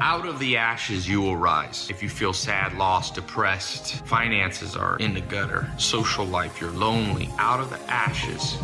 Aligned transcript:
Out 0.00 0.26
of 0.26 0.38
the 0.38 0.56
ashes, 0.56 1.06
you 1.06 1.20
will 1.20 1.36
rise. 1.36 1.88
If 1.90 2.02
you 2.02 2.08
feel 2.08 2.32
sad, 2.32 2.76
lost, 2.76 3.14
depressed, 3.14 4.04
finances 4.06 4.74
are 4.74 4.96
in 4.96 5.12
the 5.12 5.20
gutter, 5.20 5.70
social 5.76 6.24
life, 6.24 6.60
you're 6.60 6.70
lonely, 6.72 7.28
out 7.38 7.60
of 7.60 7.68
the 7.68 7.78
ashes, 7.88 8.56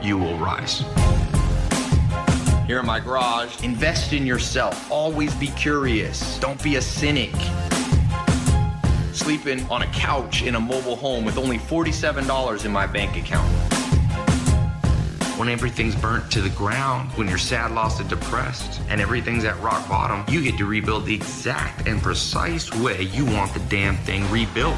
you 0.00 0.16
will 0.16 0.38
rise. 0.38 0.84
Here 2.66 2.78
in 2.78 2.86
my 2.86 3.00
garage, 3.00 3.62
invest 3.64 4.12
in 4.12 4.24
yourself. 4.24 4.90
Always 4.90 5.34
be 5.34 5.48
curious. 5.48 6.38
Don't 6.38 6.62
be 6.62 6.76
a 6.76 6.82
cynic. 6.82 7.34
Sleeping 9.12 9.68
on 9.68 9.82
a 9.82 9.86
couch 9.88 10.42
in 10.42 10.54
a 10.54 10.60
mobile 10.60 10.96
home 10.96 11.24
with 11.24 11.36
only 11.36 11.58
$47 11.58 12.64
in 12.64 12.70
my 12.72 12.86
bank 12.86 13.16
account 13.16 13.75
when 15.36 15.48
everything's 15.50 15.94
burnt 15.94 16.30
to 16.32 16.40
the 16.40 16.48
ground, 16.50 17.10
when 17.12 17.28
you're 17.28 17.36
sad, 17.36 17.72
lost, 17.72 18.00
and 18.00 18.08
depressed, 18.08 18.80
and 18.88 19.00
everything's 19.00 19.44
at 19.44 19.60
rock 19.60 19.86
bottom, 19.86 20.24
you 20.32 20.42
get 20.42 20.56
to 20.56 20.64
rebuild 20.64 21.04
the 21.04 21.14
exact 21.14 21.86
and 21.86 22.00
precise 22.00 22.72
way 22.76 23.02
you 23.02 23.24
want 23.26 23.52
the 23.52 23.60
damn 23.68 23.96
thing 23.98 24.28
rebuilt. 24.30 24.74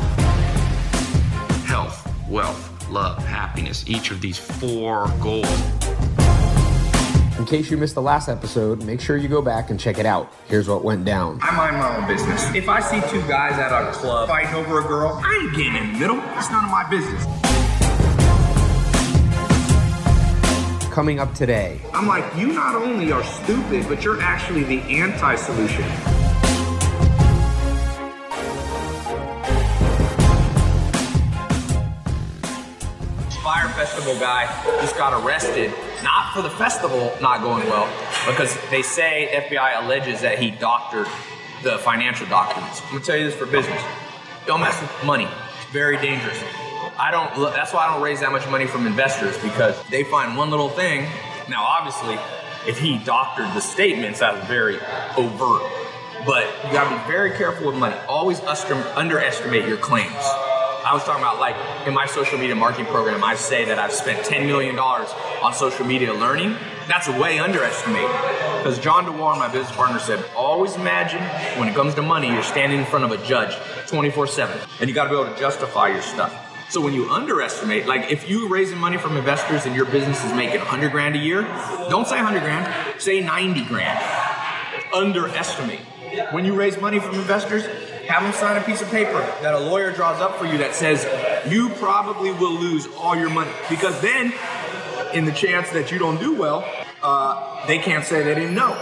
Health, 1.65 2.13
wealth, 2.29 2.91
love, 2.91 3.25
happiness, 3.25 3.85
each 3.89 4.11
of 4.11 4.21
these 4.21 4.37
four 4.37 5.07
goals. 5.21 5.47
In 7.38 7.47
case 7.47 7.71
you 7.71 7.77
missed 7.77 7.95
the 7.95 8.02
last 8.02 8.29
episode, 8.29 8.83
make 8.83 9.01
sure 9.01 9.16
you 9.16 9.29
go 9.29 9.41
back 9.41 9.71
and 9.71 9.79
check 9.79 9.99
it 9.99 10.07
out. 10.07 10.33
Here's 10.49 10.69
what 10.69 10.83
went 10.83 11.05
down. 11.05 11.38
I 11.41 11.57
mind 11.57 11.77
my 11.77 11.97
own 11.97 12.09
business. 12.09 12.52
If 12.52 12.69
I 12.69 12.80
see 12.80 13.01
two 13.09 13.21
guys 13.29 13.52
at 13.52 13.71
a 13.71 13.93
club 13.93 14.29
fighting 14.29 14.55
over 14.57 14.80
a 14.80 14.83
girl, 14.83 15.21
I 15.23 15.45
ain't 15.45 15.57
getting 15.57 15.77
in 15.77 15.93
the 15.93 15.99
middle. 16.01 16.21
It's 16.37 16.51
none 16.51 16.65
of 16.65 16.71
my 16.71 16.88
business. 16.91 17.48
Coming 20.98 21.20
up 21.20 21.33
today. 21.33 21.80
I'm 21.95 22.09
like, 22.09 22.25
you 22.37 22.48
not 22.48 22.75
only 22.75 23.12
are 23.12 23.23
stupid, 23.23 23.87
but 23.87 24.02
you're 24.02 24.20
actually 24.20 24.65
the 24.65 24.80
anti 24.80 25.37
solution. 25.37 25.84
Fyre 33.45 33.69
Festival 33.76 34.19
guy 34.19 34.49
just 34.80 34.96
got 34.96 35.24
arrested, 35.24 35.73
not 36.02 36.35
for 36.35 36.43
the 36.43 36.51
festival 36.51 37.16
not 37.23 37.43
going 37.43 37.69
well, 37.69 37.88
because 38.26 38.59
they 38.73 38.82
say 38.82 39.46
FBI 39.49 39.85
alleges 39.85 40.21
that 40.23 40.41
he 40.41 40.51
doctored 40.51 41.07
the 41.63 41.79
financial 41.79 42.26
documents. 42.26 42.82
I'm 42.87 42.95
gonna 42.95 43.04
tell 43.04 43.16
you 43.16 43.26
this 43.26 43.37
for 43.37 43.46
business. 43.46 43.80
Don't 44.46 44.60
mess 44.60 44.80
with 44.82 44.91
money. 45.04 45.29
It's 45.63 45.73
very 45.73 45.96
dangerous. 45.99 46.43
I 46.99 47.10
don't. 47.13 47.52
That's 47.54 47.73
why 47.73 47.87
I 47.87 47.93
don't 47.93 48.02
raise 48.02 48.21
that 48.21 48.32
much 48.32 48.49
money 48.49 48.66
from 48.66 48.87
investors 48.87 49.38
because 49.38 49.80
they 49.85 50.02
find 50.02 50.37
one 50.37 50.51
little 50.51 50.68
thing. 50.68 51.09
Now, 51.49 51.63
obviously, 51.63 52.18
if 52.66 52.79
he 52.79 52.99
doctored 52.99 53.46
the 53.54 53.60
statements, 53.60 54.18
that 54.18 54.35
was 54.35 54.45
very 54.45 54.79
overt. 55.16 55.63
But 56.26 56.46
you 56.66 56.73
got 56.73 56.91
to 56.91 56.96
be 56.96 57.10
very 57.10 57.30
careful 57.37 57.69
with 57.69 57.76
money. 57.76 57.95
Always 58.09 58.41
underestimate 58.41 59.69
your 59.69 59.76
claims. 59.76 60.13
I 60.13 60.91
was 60.93 61.04
talking 61.04 61.23
about 61.23 61.38
like 61.38 61.54
in 61.87 61.95
my 61.95 62.07
social 62.07 62.38
media 62.38 62.57
marketing 62.57 62.87
program, 62.87 63.23
I 63.23 63.37
say 63.37 63.65
that 63.66 63.79
I've 63.79 63.93
spent 63.93 64.26
$10 64.26 64.47
million 64.47 64.76
on 64.78 65.54
social 65.54 65.87
media 65.87 66.12
learning. 66.12 66.56
That's 66.88 67.09
way 67.09 67.38
underestimated. 67.38 68.10
Because 68.56 68.78
John 68.81 69.04
DeWar, 69.04 69.38
my 69.38 69.49
business 69.49 69.75
partner, 69.76 70.00
said, 70.00 70.25
always 70.34 70.75
imagine 70.75 71.22
when 71.60 71.69
it 71.69 71.75
comes 71.75 71.94
to 71.94 72.03
money, 72.03 72.28
you're 72.28 72.43
standing 72.43 72.81
in 72.81 72.87
front 72.87 73.04
of 73.04 73.12
a 73.12 73.25
judge 73.25 73.54
24 73.87 74.26
7. 74.26 74.59
And 74.81 74.88
you 74.88 74.94
got 74.94 75.04
to 75.04 75.10
be 75.10 75.16
able 75.16 75.32
to 75.32 75.38
justify 75.38 75.88
your 75.88 76.03
stuff. 76.03 76.47
So 76.71 76.83
when 76.83 76.93
you 76.93 77.09
underestimate, 77.09 77.87
like 77.87 78.11
if 78.11 78.28
you're 78.28 78.49
raising 78.49 78.77
money 78.77 78.99
from 78.99 79.16
investors 79.16 79.65
and 79.65 79.75
your 79.75 79.87
business 79.87 80.22
is 80.22 80.34
making 80.34 80.59
100 80.59 80.93
grand 80.93 81.16
a 81.16 81.19
year, 81.19 81.43
don't 81.88 82.06
say 82.06 82.16
100 82.16 82.41
grand, 82.41 83.00
say 83.00 83.21
90 83.21 83.65
grand. 83.65 83.99
Underestimate. 84.93 85.81
When 86.31 86.44
you 86.44 86.55
raise 86.55 86.78
money 86.78 87.00
from 87.00 87.15
investors, 87.15 87.65
have 88.06 88.22
them 88.22 88.33
sign 88.34 88.60
a 88.60 88.65
piece 88.65 88.83
of 88.83 88.91
paper 88.91 89.19
that 89.43 89.55
a 89.55 89.59
lawyer 89.59 89.93
draws 89.93 90.21
up 90.21 90.37
for 90.38 90.44
you 90.44 90.59
that 90.59 90.75
says 90.75 91.06
you 91.50 91.71
probably 91.71 92.32
will 92.32 92.54
lose 92.54 92.87
all 92.98 93.16
your 93.16 93.31
money. 93.31 93.50
Because 93.71 93.98
then, 94.03 94.32
in 95.15 95.25
the 95.25 95.32
chance 95.32 95.71
that 95.71 95.91
you 95.91 95.98
don't 95.98 96.19
do 96.19 96.34
well, 96.34 96.71
uh, 97.03 97.66
they 97.66 97.78
can't 97.78 98.04
say 98.04 98.22
they 98.22 98.34
didn't 98.34 98.54
know. 98.54 98.72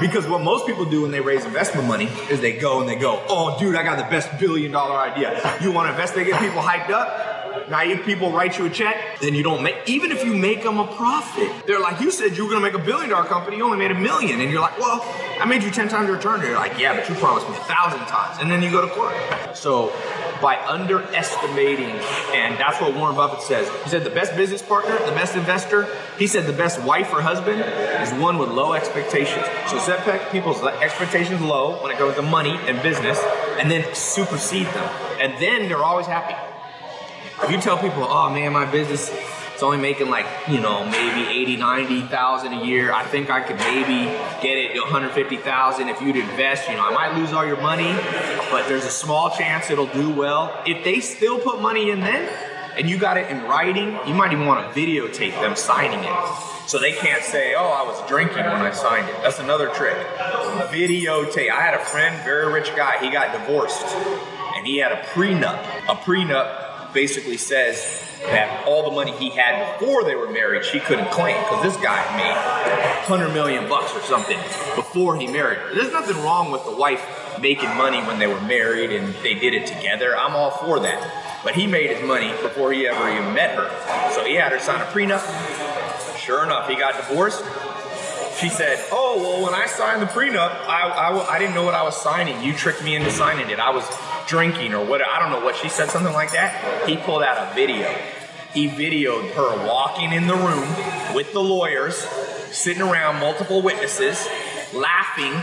Because 0.00 0.26
what 0.26 0.42
most 0.42 0.66
people 0.66 0.84
do 0.84 1.02
when 1.02 1.10
they 1.10 1.20
raise 1.20 1.44
investment 1.44 1.88
money 1.88 2.06
is 2.30 2.40
they 2.40 2.52
go 2.56 2.80
and 2.80 2.88
they 2.88 2.96
go, 2.96 3.22
oh, 3.28 3.58
dude, 3.58 3.74
I 3.74 3.82
got 3.82 3.98
the 3.98 4.04
best 4.04 4.38
billion 4.38 4.70
dollar 4.70 4.96
idea. 4.96 5.58
You 5.60 5.72
want 5.72 5.86
to 5.86 5.90
invest? 5.92 6.14
They 6.14 6.24
get 6.24 6.40
people 6.40 6.62
hyped 6.62 6.90
up. 6.90 7.37
Naive 7.68 8.04
people 8.04 8.32
write 8.32 8.58
you 8.58 8.66
a 8.66 8.70
check, 8.70 9.20
then 9.20 9.34
you 9.34 9.42
don't 9.42 9.62
make, 9.62 9.76
even 9.86 10.12
if 10.12 10.24
you 10.24 10.34
make 10.34 10.62
them 10.62 10.78
a 10.78 10.86
profit, 10.86 11.50
they're 11.66 11.80
like, 11.80 12.00
you 12.00 12.10
said 12.10 12.36
you 12.36 12.44
were 12.44 12.52
gonna 12.52 12.64
make 12.64 12.74
a 12.74 12.84
billion 12.84 13.10
dollar 13.10 13.26
company, 13.26 13.56
you 13.56 13.64
only 13.64 13.78
made 13.78 13.90
a 13.90 13.98
million. 13.98 14.40
And 14.40 14.50
you're 14.50 14.60
like, 14.60 14.78
well, 14.78 15.02
I 15.40 15.44
made 15.44 15.62
you 15.62 15.70
10 15.70 15.88
times 15.88 16.08
the 16.08 16.14
return. 16.14 16.40
They're 16.40 16.54
like, 16.54 16.78
yeah, 16.78 16.94
but 16.96 17.08
you 17.08 17.14
promised 17.14 17.48
me 17.48 17.54
a 17.54 17.60
thousand 17.60 18.00
times. 18.06 18.38
And 18.40 18.50
then 18.50 18.62
you 18.62 18.70
go 18.70 18.80
to 18.80 18.92
court. 18.92 19.14
So 19.56 19.92
by 20.40 20.56
underestimating, 20.56 21.90
and 22.34 22.58
that's 22.58 22.80
what 22.80 22.94
Warren 22.94 23.16
Buffett 23.16 23.42
says. 23.42 23.68
He 23.84 23.90
said 23.90 24.04
the 24.04 24.10
best 24.10 24.36
business 24.36 24.62
partner, 24.62 24.98
the 25.06 25.12
best 25.12 25.36
investor, 25.36 25.86
he 26.16 26.26
said 26.26 26.46
the 26.46 26.52
best 26.52 26.82
wife 26.82 27.12
or 27.12 27.22
husband 27.22 27.60
is 28.02 28.12
one 28.20 28.38
with 28.38 28.50
low 28.50 28.72
expectations. 28.72 29.44
So 29.68 29.78
set 29.78 30.30
people's 30.32 30.62
expectations 30.62 31.40
low 31.40 31.82
when 31.82 31.92
it 31.92 31.98
comes 31.98 32.14
to 32.16 32.22
money 32.22 32.56
and 32.66 32.82
business, 32.82 33.20
and 33.58 33.70
then 33.70 33.94
supersede 33.94 34.66
them. 34.66 34.90
And 35.20 35.40
then 35.42 35.68
they're 35.68 35.84
always 35.84 36.06
happy. 36.06 36.34
If 37.48 37.54
you 37.54 37.60
tell 37.62 37.78
people, 37.78 38.04
oh 38.04 38.28
man, 38.28 38.52
my 38.52 38.70
business 38.70 39.10
it's 39.58 39.62
only 39.62 39.78
making 39.78 40.10
like 40.10 40.26
you 40.48 40.60
know 40.60 40.84
maybe 40.84 41.26
80 41.26 41.56
90,000 41.56 42.52
a 42.52 42.64
year. 42.66 42.92
I 42.92 43.04
think 43.04 43.30
I 43.30 43.40
could 43.40 43.56
maybe 43.56 44.04
get 44.42 44.58
it 44.58 44.74
to 44.74 44.80
150,000 44.82 45.88
if 45.88 46.00
you'd 46.02 46.16
invest. 46.16 46.68
You 46.68 46.76
know 46.76 46.86
I 46.86 46.92
might 46.92 47.18
lose 47.18 47.32
all 47.32 47.46
your 47.46 47.60
money 47.60 47.90
but 48.50 48.68
there's 48.68 48.84
a 48.84 48.90
small 48.90 49.30
chance 49.30 49.70
it'll 49.70 49.86
do 49.86 50.10
well. 50.10 50.62
If 50.66 50.84
they 50.84 51.00
still 51.00 51.40
put 51.40 51.62
money 51.62 51.90
in 51.90 52.00
then 52.00 52.30
and 52.76 52.88
you 52.88 52.98
got 52.98 53.16
it 53.16 53.30
in 53.30 53.42
writing 53.44 53.98
you 54.06 54.12
might 54.12 54.30
even 54.30 54.44
want 54.44 54.72
to 54.72 54.78
videotape 54.78 55.40
them 55.40 55.56
signing 55.56 56.04
it. 56.04 56.68
So 56.68 56.78
they 56.78 56.92
can't 56.92 57.24
say 57.24 57.54
oh 57.56 57.66
I 57.66 57.82
was 57.82 58.06
drinking 58.06 58.44
when 58.44 58.60
I 58.60 58.72
signed 58.72 59.08
it. 59.08 59.16
That's 59.22 59.38
another 59.38 59.70
trick. 59.70 59.96
Videotape. 60.70 61.50
I 61.50 61.62
had 61.62 61.72
a 61.72 61.82
friend 61.82 62.22
very 62.24 62.52
rich 62.52 62.76
guy. 62.76 62.98
He 63.02 63.10
got 63.10 63.32
divorced 63.32 63.86
and 64.54 64.66
he 64.66 64.76
had 64.76 64.92
a 64.92 65.02
prenup 65.02 65.58
a 65.88 65.96
prenup 65.96 66.67
basically 66.92 67.36
says 67.36 68.04
that 68.22 68.66
all 68.66 68.88
the 68.88 68.94
money 68.94 69.12
he 69.12 69.30
had 69.30 69.78
before 69.78 70.04
they 70.04 70.14
were 70.14 70.30
married, 70.30 70.64
she 70.64 70.80
couldn't 70.80 71.10
claim 71.10 71.36
because 71.42 71.62
this 71.62 71.76
guy 71.82 72.02
made 72.16 73.08
100 73.08 73.32
million 73.32 73.68
bucks 73.68 73.94
or 73.94 74.00
something 74.02 74.38
before 74.74 75.16
he 75.16 75.26
married 75.26 75.58
her. 75.58 75.74
There's 75.74 75.92
nothing 75.92 76.16
wrong 76.22 76.50
with 76.50 76.64
the 76.64 76.74
wife 76.74 77.38
making 77.40 77.68
money 77.76 77.98
when 78.02 78.18
they 78.18 78.26
were 78.26 78.40
married 78.42 78.90
and 78.90 79.14
they 79.22 79.34
did 79.34 79.54
it 79.54 79.66
together. 79.66 80.16
I'm 80.16 80.34
all 80.34 80.50
for 80.50 80.80
that. 80.80 81.40
But 81.44 81.54
he 81.54 81.66
made 81.66 81.90
his 81.90 82.04
money 82.04 82.30
before 82.42 82.72
he 82.72 82.86
ever 82.88 83.08
even 83.10 83.32
met 83.32 83.56
her. 83.56 83.70
So 84.12 84.24
he 84.24 84.34
had 84.34 84.52
her 84.52 84.58
sign 84.58 84.80
a 84.80 84.84
prenup. 84.86 85.22
Sure 86.18 86.44
enough, 86.44 86.68
he 86.68 86.74
got 86.74 86.96
divorced. 86.96 87.44
She 88.40 88.48
said, 88.48 88.84
Oh, 88.92 89.16
well, 89.16 89.44
when 89.44 89.54
I 89.54 89.66
signed 89.66 90.02
the 90.02 90.06
prenup, 90.06 90.50
I, 90.66 90.88
I, 90.88 91.34
I 91.34 91.38
didn't 91.38 91.54
know 91.54 91.64
what 91.64 91.74
I 91.74 91.82
was 91.82 92.00
signing. 92.00 92.42
You 92.42 92.52
tricked 92.52 92.84
me 92.84 92.94
into 92.94 93.10
signing 93.10 93.50
it. 93.50 93.58
I 93.58 93.70
was 93.70 93.84
drinking 94.28 94.74
or 94.74 94.84
what 94.84 95.00
I 95.06 95.18
don't 95.18 95.32
know 95.32 95.44
what 95.44 95.56
she 95.56 95.68
said 95.68 95.90
something 95.90 96.12
like 96.12 96.32
that. 96.32 96.88
He 96.88 96.96
pulled 96.96 97.22
out 97.22 97.50
a 97.50 97.54
video. 97.54 97.92
He 98.54 98.68
videoed 98.68 99.32
her 99.32 99.66
walking 99.66 100.12
in 100.12 100.26
the 100.26 100.36
room 100.36 100.68
with 101.14 101.32
the 101.32 101.40
lawyers, 101.40 101.96
sitting 102.50 102.82
around 102.82 103.20
multiple 103.20 103.60
witnesses, 103.60 104.26
laughing, 104.72 105.42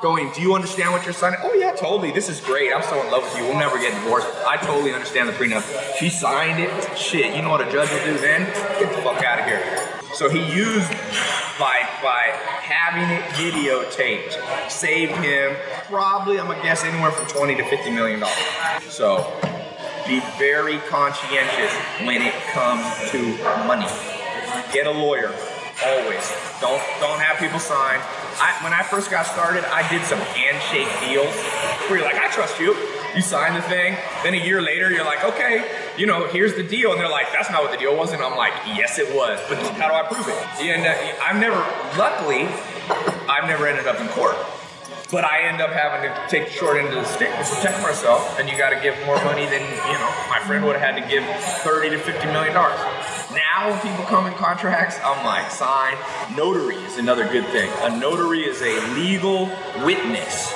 going, 0.00 0.30
"Do 0.32 0.42
you 0.42 0.54
understand 0.54 0.92
what 0.92 1.04
you're 1.04 1.14
signing?" 1.14 1.40
"Oh 1.42 1.54
yeah, 1.54 1.72
totally. 1.72 2.12
This 2.12 2.28
is 2.28 2.40
great. 2.40 2.72
I'm 2.72 2.82
so 2.82 3.00
in 3.02 3.10
love 3.10 3.24
with 3.24 3.36
you. 3.38 3.44
We'll 3.44 3.58
never 3.58 3.78
get 3.78 3.92
divorced. 3.94 4.28
I 4.46 4.56
totally 4.58 4.92
understand 4.92 5.28
the 5.28 5.32
prenup." 5.32 5.64
She 5.98 6.08
signed 6.10 6.60
it. 6.60 6.70
Shit, 6.96 7.34
you 7.34 7.42
know 7.42 7.50
what 7.50 7.66
a 7.66 7.70
judge 7.70 7.90
will 7.90 8.04
do 8.04 8.18
then? 8.18 8.44
Get 8.78 8.94
the 8.94 9.02
fuck 9.02 9.22
out 9.24 9.40
of 9.40 9.46
here. 9.46 9.62
So 10.14 10.28
he 10.28 10.40
used 10.40 10.90
by 11.58 11.88
by 12.02 12.35
having 12.66 13.08
it 13.14 13.22
videotaped 13.38 14.34
saved 14.70 15.12
him 15.22 15.54
probably 15.86 16.40
I'm 16.40 16.48
gonna 16.48 16.62
guess 16.62 16.82
anywhere 16.84 17.12
from 17.12 17.26
20 17.28 17.54
to 17.56 17.64
50 17.64 17.90
million 17.90 18.20
dollars. 18.20 18.36
So 18.88 19.22
be 20.06 20.20
very 20.38 20.78
conscientious 20.90 21.72
when 22.02 22.22
it 22.22 22.34
comes 22.50 22.82
to 23.10 23.22
money. 23.66 23.86
Get 24.72 24.86
a 24.86 24.90
lawyer 24.90 25.32
always. 25.84 26.26
Don't 26.60 26.82
don't 26.98 27.20
have 27.20 27.38
people 27.38 27.58
sign. 27.58 28.00
I, 28.38 28.58
when 28.62 28.72
I 28.72 28.82
first 28.82 29.10
got 29.10 29.26
started, 29.26 29.64
I 29.72 29.86
did 29.88 30.02
some 30.04 30.18
handshake 30.18 30.88
deals 31.00 31.32
where 31.88 32.00
you're 32.00 32.08
like, 32.08 32.20
I 32.20 32.28
trust 32.30 32.60
you. 32.60 32.74
You 33.16 33.22
sign 33.22 33.54
the 33.54 33.62
thing. 33.62 33.96
Then 34.22 34.34
a 34.34 34.44
year 34.44 34.60
later, 34.60 34.90
you're 34.90 35.04
like, 35.04 35.24
okay, 35.24 35.64
you 35.96 36.04
know, 36.04 36.26
here's 36.28 36.54
the 36.54 36.62
deal. 36.62 36.92
And 36.92 37.00
they're 37.00 37.08
like, 37.08 37.32
that's 37.32 37.50
not 37.50 37.62
what 37.62 37.72
the 37.72 37.78
deal 37.78 37.96
was. 37.96 38.12
And 38.12 38.20
I'm 38.20 38.36
like, 38.36 38.52
yes, 38.66 38.98
it 38.98 39.08
was. 39.16 39.40
But 39.48 39.56
how 39.80 39.88
do 39.88 39.94
I 39.94 40.02
prove 40.02 40.28
it? 40.28 40.36
And 40.60 40.84
I've 41.24 41.40
never, 41.40 41.56
luckily, 41.96 42.44
I've 43.26 43.48
never 43.48 43.66
ended 43.66 43.86
up 43.86 43.98
in 44.00 44.08
court. 44.08 44.36
But 45.10 45.24
I 45.24 45.48
end 45.48 45.62
up 45.62 45.70
having 45.70 46.10
to 46.10 46.28
take 46.28 46.48
the 46.48 46.52
short 46.52 46.76
end 46.76 46.88
of 46.88 46.94
the 46.94 47.04
stick 47.04 47.30
to 47.30 47.36
protect 47.38 47.80
myself. 47.80 48.38
And 48.38 48.50
you 48.50 48.58
got 48.58 48.70
to 48.70 48.80
give 48.82 48.94
more 49.06 49.16
money 49.24 49.46
than, 49.46 49.62
you 49.62 49.96
know, 49.96 50.12
my 50.28 50.42
friend 50.44 50.62
would 50.66 50.76
have 50.76 50.94
had 50.94 51.02
to 51.02 51.08
give 51.08 51.24
30 51.64 51.90
to 51.90 51.98
50 51.98 52.26
million 52.26 52.52
dollars. 52.52 52.76
Now 53.32 53.70
when 53.70 53.80
people 53.80 54.04
come 54.04 54.26
in 54.26 54.34
contracts, 54.34 54.98
I'm 55.02 55.24
like, 55.24 55.50
sign. 55.50 55.96
Notary 56.36 56.76
is 56.84 56.98
another 56.98 57.26
good 57.28 57.46
thing. 57.46 57.70
A 57.80 57.98
notary 57.98 58.44
is 58.44 58.60
a 58.60 58.94
legal 58.94 59.46
witness 59.86 60.52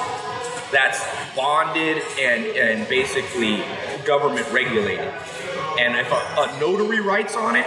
that's 0.71 1.01
bonded 1.37 2.03
and, 2.19 2.45
and 2.57 2.89
basically 2.89 3.63
government 4.05 4.51
regulated. 4.53 5.13
And 5.79 5.97
if 5.97 6.11
a, 6.11 6.15
a, 6.15 6.61
notary 6.61 7.01
writes 7.01 7.37
on 7.37 7.57
it, 7.57 7.65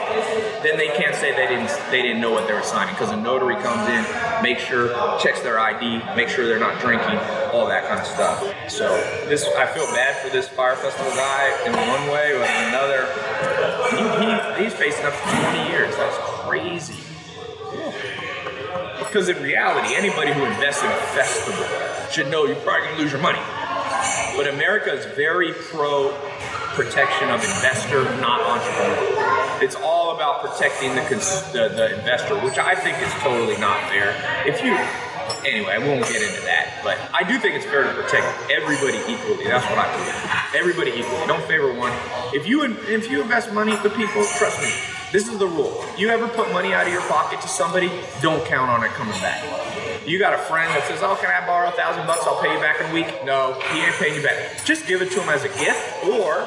then 0.62 0.78
they 0.78 0.88
can't 0.88 1.16
say 1.16 1.32
they 1.36 1.48
didn't 1.48 1.72
they 1.90 2.02
didn't 2.02 2.22
know 2.22 2.32
what 2.32 2.48
they 2.48 2.54
were 2.54 2.62
signing 2.62 2.94
because 2.94 3.12
a 3.12 3.18
notary 3.18 3.56
comes 3.56 3.88
in, 3.90 4.44
makes 4.44 4.64
sure, 4.64 4.90
checks 5.20 5.42
their 5.42 5.60
ID, 5.60 5.98
makes 6.16 6.34
sure 6.34 6.46
they're 6.46 6.60
not 6.60 6.80
drinking, 6.80 7.18
all 7.52 7.68
that 7.68 7.88
kind 7.88 8.00
of 8.00 8.06
stuff. 8.06 8.40
So 8.70 8.88
this 9.28 9.48
I 9.58 9.66
feel 9.68 9.86
bad 9.88 10.16
for 10.22 10.30
this 10.30 10.48
Fyre 10.48 10.76
Festival 10.76 11.12
guy 11.14 11.66
in 11.66 11.74
one 11.74 12.12
way, 12.12 12.36
in 12.36 12.68
another, 12.70 13.08
he, 13.90 14.60
he, 14.60 14.64
he's 14.64 14.74
facing 14.74 15.06
up 15.06 15.14
to 15.14 15.54
20 15.54 15.70
years. 15.70 15.96
That's 15.96 16.18
crazy. 16.46 17.13
Because 19.14 19.30
in 19.30 19.44
reality, 19.44 19.94
anybody 19.94 20.34
who 20.34 20.44
invests 20.44 20.82
in 20.82 20.90
a 20.90 20.98
festival 21.14 21.64
should 22.10 22.32
know 22.32 22.46
you're 22.46 22.56
probably 22.66 22.90
gonna 22.90 22.98
lose 22.98 23.12
your 23.12 23.22
money. 23.22 23.38
But 24.36 24.48
America 24.48 24.92
is 24.92 25.06
very 25.14 25.54
pro 25.54 26.10
protection 26.74 27.30
of 27.30 27.38
investor, 27.38 28.06
not 28.18 28.42
entrepreneur. 28.42 29.62
It's 29.62 29.76
all 29.76 30.16
about 30.16 30.42
protecting 30.42 30.96
the, 30.96 31.06
the, 31.54 31.70
the 31.70 32.00
investor, 32.00 32.42
which 32.42 32.58
I 32.58 32.74
think 32.74 32.98
is 33.06 33.14
totally 33.22 33.56
not 33.62 33.78
fair. 33.88 34.18
If 34.50 34.64
you 34.66 34.74
anyway, 35.46 35.74
I 35.74 35.78
won't 35.78 36.02
get 36.10 36.24
into 36.24 36.42
that. 36.50 36.82
But 36.84 36.98
I 37.14 37.22
do 37.22 37.38
think 37.38 37.54
it's 37.54 37.66
fair 37.66 37.84
to 37.84 37.94
protect 37.94 38.26
everybody 38.50 38.98
equally. 39.06 39.46
That's 39.46 39.70
what 39.70 39.78
I 39.78 39.94
believe. 39.94 40.58
Everybody 40.58 40.90
equally. 40.90 41.28
Don't 41.28 41.46
favor 41.46 41.72
one. 41.72 41.94
If 42.34 42.48
you 42.48 42.66
if 42.66 43.12
you 43.12 43.22
invest 43.22 43.54
money 43.54 43.78
with 43.84 43.94
people, 43.94 44.26
trust 44.42 44.58
me, 44.58 44.74
this 45.14 45.28
is 45.30 45.38
the 45.38 45.46
rule. 45.48 45.86
You 45.96 46.10
ever 46.10 46.28
put 46.28 46.52
money 46.52 46.74
out 46.74 46.88
of 46.88 46.92
your 46.92 47.04
pocket 47.04 47.40
to 47.42 47.48
somebody, 47.48 47.90
don't 48.22 48.44
count 48.46 48.72
on 48.72 48.84
it 48.84 48.90
coming 48.92 49.14
back. 49.22 49.46
You 50.08 50.18
got 50.18 50.34
a 50.34 50.38
friend 50.38 50.70
that 50.74 50.86
says, 50.88 51.02
"Oh, 51.02 51.16
can 51.16 51.30
I 51.30 51.46
borrow 51.46 51.70
a 51.70 51.72
thousand 51.72 52.08
bucks? 52.08 52.26
I'll 52.26 52.42
pay 52.42 52.52
you 52.52 52.60
back 52.60 52.82
in 52.82 52.90
a 52.90 52.94
week." 52.94 53.24
No, 53.24 53.54
he 53.72 53.80
ain't 53.80 53.94
paying 53.96 54.16
you 54.16 54.24
back. 54.24 54.66
Just 54.66 54.88
give 54.88 55.02
it 55.04 55.12
to 55.12 55.22
him 55.22 55.30
as 55.30 55.44
a 55.46 55.50
gift, 55.50 56.04
or 56.04 56.44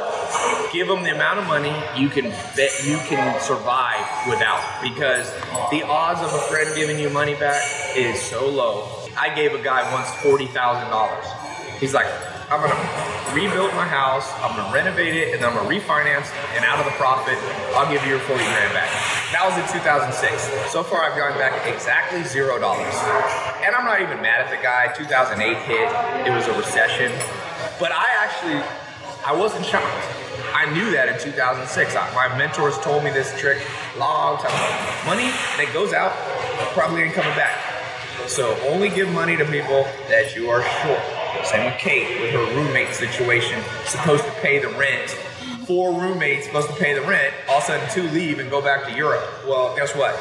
give 0.72 0.90
him 0.90 1.04
the 1.04 1.14
amount 1.14 1.38
of 1.38 1.46
money 1.46 1.72
you 1.96 2.08
can 2.10 2.28
bet 2.56 2.84
you 2.84 2.98
can 3.08 3.40
survive 3.40 4.04
without. 4.28 4.82
Because 4.82 5.32
the 5.70 5.84
odds 5.84 6.20
of 6.20 6.34
a 6.34 6.42
friend 6.50 6.68
giving 6.74 6.98
you 6.98 7.08
money 7.08 7.34
back 7.36 7.62
is 7.96 8.20
so 8.20 8.46
low. 8.46 8.90
I 9.16 9.32
gave 9.34 9.54
a 9.54 9.62
guy 9.62 9.90
once 9.94 10.10
forty 10.20 10.46
thousand 10.46 10.90
dollars. 10.90 11.24
He's 11.78 11.94
like, 11.94 12.08
I'm 12.46 12.62
gonna 12.62 12.78
rebuild 13.34 13.74
my 13.74 13.90
house, 13.90 14.30
I'm 14.38 14.54
gonna 14.54 14.72
renovate 14.72 15.14
it, 15.18 15.34
and 15.34 15.42
then 15.42 15.50
I'm 15.50 15.58
gonna 15.58 15.68
refinance, 15.68 16.30
and 16.54 16.64
out 16.64 16.78
of 16.78 16.86
the 16.86 16.94
profit, 16.94 17.34
I'll 17.74 17.90
give 17.90 18.04
you 18.06 18.14
your 18.14 18.22
40 18.22 18.38
grand 18.38 18.70
back. 18.70 18.86
That 19.34 19.42
was 19.42 19.58
in 19.58 19.66
2006. 19.74 20.70
So 20.70 20.84
far, 20.86 21.02
I've 21.02 21.18
gotten 21.18 21.34
back 21.42 21.66
exactly 21.66 22.22
zero 22.22 22.60
dollars. 22.60 22.94
And 23.66 23.74
I'm 23.74 23.84
not 23.84 24.00
even 24.00 24.22
mad 24.22 24.46
at 24.46 24.50
the 24.54 24.62
guy. 24.62 24.94
2008 24.94 25.58
hit, 25.66 25.90
it 26.22 26.30
was 26.30 26.46
a 26.46 26.54
recession. 26.54 27.10
But 27.82 27.90
I 27.90 28.06
actually, 28.22 28.62
I 29.26 29.34
wasn't 29.34 29.66
shocked. 29.66 30.06
I 30.54 30.70
knew 30.70 30.92
that 30.92 31.08
in 31.08 31.18
2006. 31.18 31.66
my 32.14 32.30
mentors 32.38 32.78
told 32.78 33.02
me 33.02 33.10
this 33.10 33.34
trick 33.40 33.58
long 33.98 34.38
time 34.38 34.54
ago. 34.54 34.70
Money 35.02 35.34
that 35.58 35.66
goes 35.74 35.92
out 35.92 36.14
probably 36.78 37.02
ain't 37.02 37.14
coming 37.14 37.34
back. 37.34 37.58
So 38.30 38.54
only 38.70 38.88
give 38.88 39.10
money 39.10 39.36
to 39.36 39.44
people 39.44 39.82
that 40.06 40.36
you 40.36 40.48
are 40.48 40.62
sure 40.62 41.15
same 41.44 41.64
with 41.64 41.78
Kate 41.78 42.20
with 42.20 42.30
her 42.32 42.56
roommate 42.56 42.94
situation, 42.94 43.62
supposed 43.84 44.24
to 44.24 44.30
pay 44.42 44.58
the 44.58 44.68
rent. 44.68 45.10
Four 45.66 46.00
roommates 46.00 46.46
supposed 46.46 46.68
to 46.68 46.74
pay 46.76 46.94
the 46.94 47.02
rent. 47.02 47.34
All 47.48 47.58
of 47.58 47.64
a 47.64 47.66
sudden, 47.66 47.90
two 47.90 48.08
leave 48.14 48.38
and 48.38 48.48
go 48.48 48.62
back 48.62 48.84
to 48.86 48.96
Europe. 48.96 49.24
Well, 49.46 49.74
guess 49.74 49.94
what? 49.96 50.14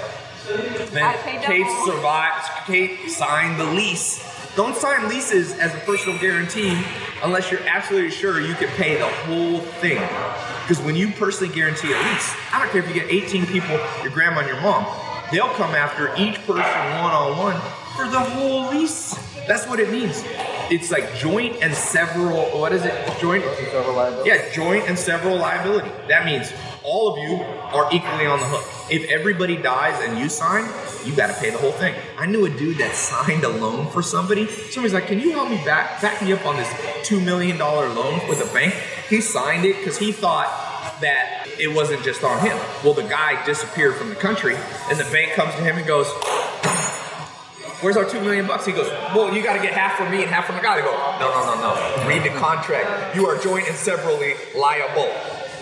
Then 0.92 1.16
Kate 1.44 1.68
survived. 1.86 2.48
Kate 2.66 3.10
signed 3.10 3.60
the 3.60 3.66
lease. 3.66 4.24
Don't 4.56 4.76
sign 4.76 5.10
leases 5.10 5.54
as 5.60 5.74
a 5.74 5.78
personal 5.80 6.18
guarantee 6.20 6.82
unless 7.24 7.52
you're 7.52 7.62
absolutely 7.68 8.12
sure 8.12 8.40
you 8.40 8.56
can 8.56 8.70
pay 8.70 8.98
the 8.98 9.08
whole 9.08 9.60
thing. 9.60 10.02
Because 10.62 10.80
when 10.84 10.96
you 10.96 11.12
personally 11.12 11.54
guarantee 11.54 11.92
a 11.92 11.98
lease, 11.98 12.36
I 12.54 12.60
don't 12.60 12.72
care 12.72 12.82
if 12.82 12.88
you 12.88 12.94
get 12.94 13.12
18 13.12 13.46
people, 13.48 13.78
your 14.02 14.12
grandma 14.12 14.40
and 14.40 14.48
your 14.48 14.62
mom, 14.62 14.86
they'll 15.32 15.50
come 15.50 15.76
after 15.76 16.16
each 16.16 16.36
person 16.46 17.02
one 17.02 17.14
on 17.14 17.38
one 17.38 17.62
for 17.96 18.08
the 18.08 18.20
whole 18.20 18.70
lease. 18.70 19.16
That's 19.48 19.68
what 19.68 19.80
it 19.80 19.92
means 19.92 20.24
it's 20.72 20.92
like 20.92 21.16
joint 21.16 21.58
and 21.62 21.74
several. 21.74 22.44
What 22.60 22.74
is 22.74 22.84
it? 22.86 22.94
Joint. 23.20 23.44
Yeah, 24.26 24.52
joint 24.54 24.88
and 24.88 24.98
several 24.98 25.38
liability. 25.38 25.90
That 26.08 26.26
means 26.26 26.52
all 26.84 27.14
of 27.14 27.20
you 27.20 27.36
are 27.44 27.88
equally 27.92 28.26
on 28.26 28.40
the 28.40 28.46
hook. 28.46 28.92
If 28.92 29.10
everybody 29.10 29.58
dies 29.58 30.00
and 30.08 30.20
you 30.20 30.30
sign, 30.30 30.70
you 31.06 31.16
got 31.16 31.28
to 31.28 31.34
pay 31.34 31.50
the 31.50 31.58
whole 31.58 31.72
thing. 31.72 31.96
I 32.18 32.26
knew 32.26 32.46
a 32.46 32.50
dude 32.50 32.78
that 32.78 32.96
signed 32.96 33.44
a 33.44 33.50
loan 33.50 33.90
for 33.92 34.02
somebody. 34.02 34.48
Somebody's 34.48 34.94
like, 34.94 35.08
"Can 35.08 35.20
you 35.20 35.32
help 35.32 35.50
me 35.50 35.58
back 35.66 36.02
back 36.02 36.22
me 36.22 36.34
up 36.34 36.46
on 36.46 36.56
this 36.56 36.72
two 37.04 37.20
million 37.20 37.58
dollar 37.58 37.90
loan 37.90 38.28
with 38.28 38.42
a 38.42 38.54
bank?" 38.54 38.74
He 39.10 39.22
signed 39.22 39.66
it 39.66 39.78
because 39.78 39.98
he 39.98 40.12
thought 40.12 40.48
that 41.02 41.48
it 41.60 41.68
wasn't 41.74 42.04
just 42.04 42.24
on 42.24 42.40
him. 42.40 42.58
Well, 42.84 42.94
the 42.94 43.04
guy 43.04 43.44
disappeared 43.46 43.96
from 43.96 44.10
the 44.10 44.16
country, 44.16 44.56
and 44.90 44.98
the 44.98 45.10
bank 45.12 45.34
comes 45.34 45.54
to 45.56 45.62
him 45.62 45.78
and 45.78 45.86
goes, 45.86 46.08
where's 47.82 47.98
our 47.98 48.06
two 48.06 48.22
million 48.22 48.48
bucks? 48.48 48.66
He 48.66 48.72
goes, 48.72 48.90
well, 49.14 49.34
you 49.34 49.44
got 49.44 49.56
to 49.56 49.62
get 49.62 49.74
half 49.74 49.98
from 49.98 50.12
me 50.12 50.22
and 50.22 50.30
half 50.32 50.46
from 50.46 50.56
the 50.56 50.62
guy. 50.62 50.78
They 50.78 50.82
go, 50.82 50.92
no, 51.20 51.30
no, 51.30 51.56
no, 51.56 52.04
no. 52.04 52.08
Read 52.08 52.24
the 52.24 52.38
contract. 52.40 53.16
You 53.16 53.28
are 53.28 53.38
joint 53.42 53.68
and 53.68 53.76
severally 53.76 54.34
liable. 54.56 55.12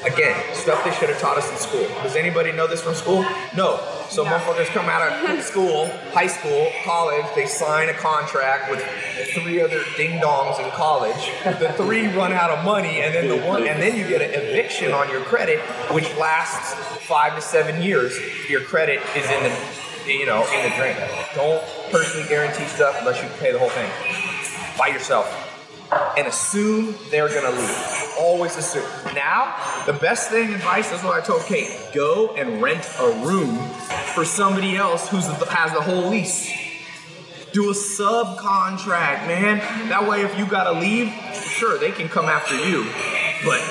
Again, 0.05 0.35
stuff 0.53 0.83
they 0.83 0.91
should 0.91 1.07
have 1.07 1.19
taught 1.19 1.37
us 1.37 1.49
in 1.49 1.55
school. 1.55 1.87
Does 2.03 2.17
anybody 2.17 2.51
know 2.51 2.67
this 2.67 2.81
from 2.81 2.93
school? 2.93 3.25
No. 3.55 3.79
So 4.09 4.23
no. 4.23 4.31
motherfuckers 4.31 4.65
come 4.67 4.87
out 4.89 5.29
of 5.29 5.41
school, 5.43 5.87
high 6.11 6.27
school, 6.27 6.69
college, 6.83 7.25
they 7.35 7.45
sign 7.45 7.87
a 7.87 7.93
contract 7.93 8.69
with 8.69 8.83
three 9.33 9.61
other 9.61 9.81
ding 9.95 10.19
dongs 10.19 10.61
in 10.61 10.69
college. 10.71 11.31
The 11.45 11.73
three 11.77 12.07
run 12.07 12.33
out 12.33 12.49
of 12.49 12.65
money, 12.65 12.99
and 12.99 13.15
then 13.15 13.29
the 13.29 13.47
one, 13.47 13.65
and 13.65 13.81
then 13.81 13.95
you 13.95 14.05
get 14.05 14.21
an 14.21 14.31
eviction 14.31 14.91
on 14.91 15.09
your 15.09 15.21
credit, 15.21 15.61
which 15.91 16.13
lasts 16.17 16.73
five 17.05 17.35
to 17.35 17.41
seven 17.41 17.81
years. 17.81 18.19
Your 18.49 18.61
credit 18.61 19.01
is 19.15 19.29
in 19.29 19.43
the 19.43 19.82
you 20.07 20.25
know, 20.25 20.45
in 20.53 20.69
the 20.69 20.75
drink. 20.75 20.97
Don't 21.35 21.63
personally 21.91 22.27
guarantee 22.27 22.65
stuff 22.65 22.95
unless 22.99 23.21
you 23.21 23.29
pay 23.39 23.51
the 23.51 23.59
whole 23.59 23.69
thing 23.69 23.89
by 24.77 24.87
yourself. 24.87 25.39
And 26.17 26.27
assume 26.27 26.95
they're 27.11 27.29
gonna 27.29 27.51
leave. 27.51 28.13
Always 28.17 28.57
assume. 28.57 28.85
Now, 29.13 29.55
the 29.85 29.93
best 29.93 30.29
thing 30.29 30.53
advice 30.53 30.91
is 30.91 31.03
what 31.03 31.21
I 31.21 31.25
told 31.25 31.43
Kate: 31.43 31.69
go 31.93 32.33
and 32.35 32.61
rent 32.61 32.89
a 32.99 33.11
room 33.25 33.57
for 34.15 34.25
somebody 34.25 34.75
else 34.75 35.07
who 35.09 35.17
has 35.17 35.71
the 35.71 35.81
whole 35.81 36.09
lease. 36.09 36.51
Do 37.51 37.69
a 37.69 37.73
subcontract, 37.73 39.27
man. 39.27 39.59
That 39.89 40.07
way, 40.07 40.21
if 40.21 40.35
you 40.39 40.47
gotta 40.47 40.71
leave, 40.71 41.13
sure 41.33 41.77
they 41.77 41.91
can 41.91 42.09
come 42.09 42.25
after 42.25 42.55
you, 42.55 42.87
but 43.45 43.61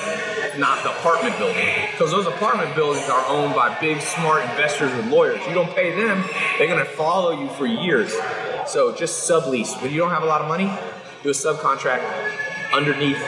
not 0.57 0.83
the 0.83 0.91
apartment 0.91 1.37
building. 1.37 1.65
Because 1.91 2.11
those 2.11 2.27
apartment 2.27 2.75
buildings 2.75 3.09
are 3.09 3.25
owned 3.27 3.55
by 3.55 3.77
big, 3.79 4.01
smart 4.01 4.43
investors 4.43 4.91
and 4.91 5.11
lawyers. 5.11 5.41
You 5.47 5.53
don't 5.53 5.73
pay 5.75 5.95
them, 5.95 6.23
they're 6.57 6.67
gonna 6.67 6.85
follow 6.85 7.31
you 7.31 7.49
for 7.49 7.65
years. 7.65 8.13
So 8.67 8.95
just 8.95 9.29
sublease. 9.29 9.81
When 9.81 9.91
you 9.91 9.99
don't 9.99 10.11
have 10.11 10.23
a 10.23 10.27
lot 10.27 10.41
of 10.41 10.47
money, 10.47 10.71
do 11.23 11.29
a 11.29 11.33
subcontract 11.33 12.03
underneath 12.73 13.19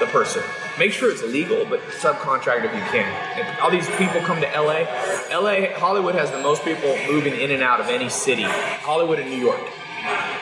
the 0.00 0.06
person. 0.06 0.42
Make 0.78 0.92
sure 0.92 1.10
it's 1.10 1.22
legal, 1.22 1.66
but 1.66 1.80
subcontract 2.00 2.64
if 2.64 2.72
you 2.72 2.80
can. 2.90 3.60
All 3.60 3.70
these 3.70 3.88
people 3.96 4.20
come 4.22 4.40
to 4.40 4.46
LA. 4.46 4.86
LA, 5.30 5.74
Hollywood 5.78 6.14
has 6.14 6.30
the 6.30 6.40
most 6.40 6.64
people 6.64 6.96
moving 7.06 7.38
in 7.38 7.50
and 7.50 7.62
out 7.62 7.80
of 7.80 7.88
any 7.88 8.08
city. 8.08 8.42
Hollywood 8.42 9.18
and 9.18 9.28
New 9.28 9.36
York. 9.36 9.60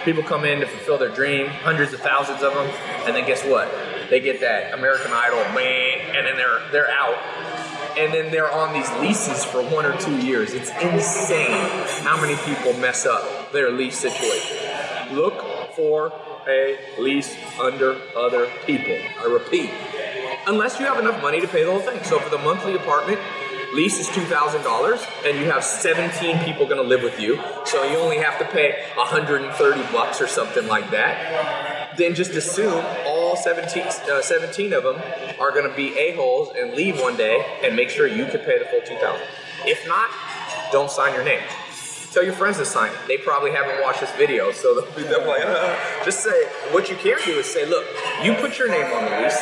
People 0.05 0.23
come 0.23 0.45
in 0.45 0.61
to 0.61 0.67
fulfill 0.67 0.99
their 0.99 1.09
dream, 1.11 1.49
hundreds 1.49 1.93
of 1.93 2.01
thousands 2.01 2.43
of 2.43 2.55
them, 2.55 2.67
and 3.07 3.15
then 3.15 3.27
guess 3.27 3.45
what? 3.45 3.69
They 4.11 4.21
get 4.21 4.41
that 4.41 4.75
American 4.75 5.13
Idol, 5.13 5.39
man, 5.55 6.17
and 6.17 6.27
then 6.27 6.37
they're 6.37 6.61
they're 6.73 6.91
out, 6.91 7.17
and 7.97 8.13
then 8.13 8.33
they're 8.33 8.51
on 8.51 8.75
these 8.75 8.91
leases 8.99 9.45
for 9.45 9.63
one 9.63 9.87
or 9.87 9.97
two 9.99 10.19
years. 10.19 10.53
It's 10.53 10.71
insane 10.83 11.53
how 12.03 12.21
many 12.21 12.35
people 12.45 12.73
mess 12.81 13.07
up 13.07 13.53
their 13.53 13.71
lease 13.71 13.99
situation. 13.99 14.57
Look 15.15 15.75
for 15.75 16.13
a 16.49 16.79
lease 16.99 17.35
under 17.61 18.01
other 18.17 18.51
people. 18.67 18.97
I 19.21 19.27
repeat, 19.27 19.71
unless 20.47 20.81
you 20.81 20.87
have 20.87 20.99
enough 20.99 21.23
money 21.23 21.41
to 21.41 21.49
pay 21.49 21.65
the 21.65 21.71
whole 21.71 21.81
thing. 21.81 22.03
So 22.03 22.19
for 22.19 22.31
the 22.31 22.39
monthly 22.39 22.75
apartment, 22.75 23.21
lease 23.75 24.01
is 24.01 24.09
$2,000 24.09 25.29
and 25.29 25.39
you 25.39 25.45
have 25.47 25.65
17 25.65 26.45
people 26.45 26.67
going 26.67 26.83
to 26.83 26.89
live 26.89 27.03
with 27.03 27.21
you. 27.21 27.41
So 27.65 27.85
you 27.85 27.99
only 27.99 28.19
have 28.19 28.39
to 28.39 28.45
pay 28.47 28.85
130 28.97 29.83
bucks 29.93 30.21
or 30.21 30.27
something 30.27 30.67
like 30.67 30.91
that. 30.91 31.97
Then 31.97 32.15
just 32.15 32.33
assume 32.33 32.85
17, 33.41 33.83
uh, 33.83 34.23
17 34.23 34.73
of 34.73 34.83
them 34.83 34.97
are 35.41 35.51
going 35.51 35.69
to 35.69 35.75
be 35.75 35.97
a-holes 35.99 36.51
and 36.57 36.75
leave 36.75 37.01
one 37.01 37.17
day 37.17 37.45
and 37.63 37.75
make 37.75 37.91
sure 37.91 38.07
you 38.07 38.27
can 38.27 38.41
pay 38.41 38.59
the 38.59 38.67
full 38.67 38.81
2000 38.81 39.21
If 39.67 39.87
not, 39.87 40.11
don't 40.73 40.91
sign 40.91 41.15
your 41.15 41.25
name. 41.25 41.43
Tell 42.13 42.25
your 42.25 42.33
friends 42.33 42.59
to 42.59 42.65
sign 42.65 42.91
it. 42.91 42.99
They 43.07 43.19
probably 43.19 43.53
haven't 43.53 43.81
watched 43.83 44.01
this 44.01 44.11
video, 44.17 44.51
so 44.51 44.81
they'll 44.97 45.21
be 45.21 45.27
like, 45.27 45.45
uh. 45.45 45.77
just 46.05 46.25
say, 46.25 46.45
what 46.73 46.89
you 46.91 46.97
can 46.97 47.19
do 47.25 47.39
is 47.39 47.47
say, 47.47 47.67
look, 47.67 47.87
you 48.23 48.35
put 48.35 48.59
your 48.59 48.69
name 48.69 48.93
on 48.93 49.05
the 49.05 49.23
lease, 49.23 49.39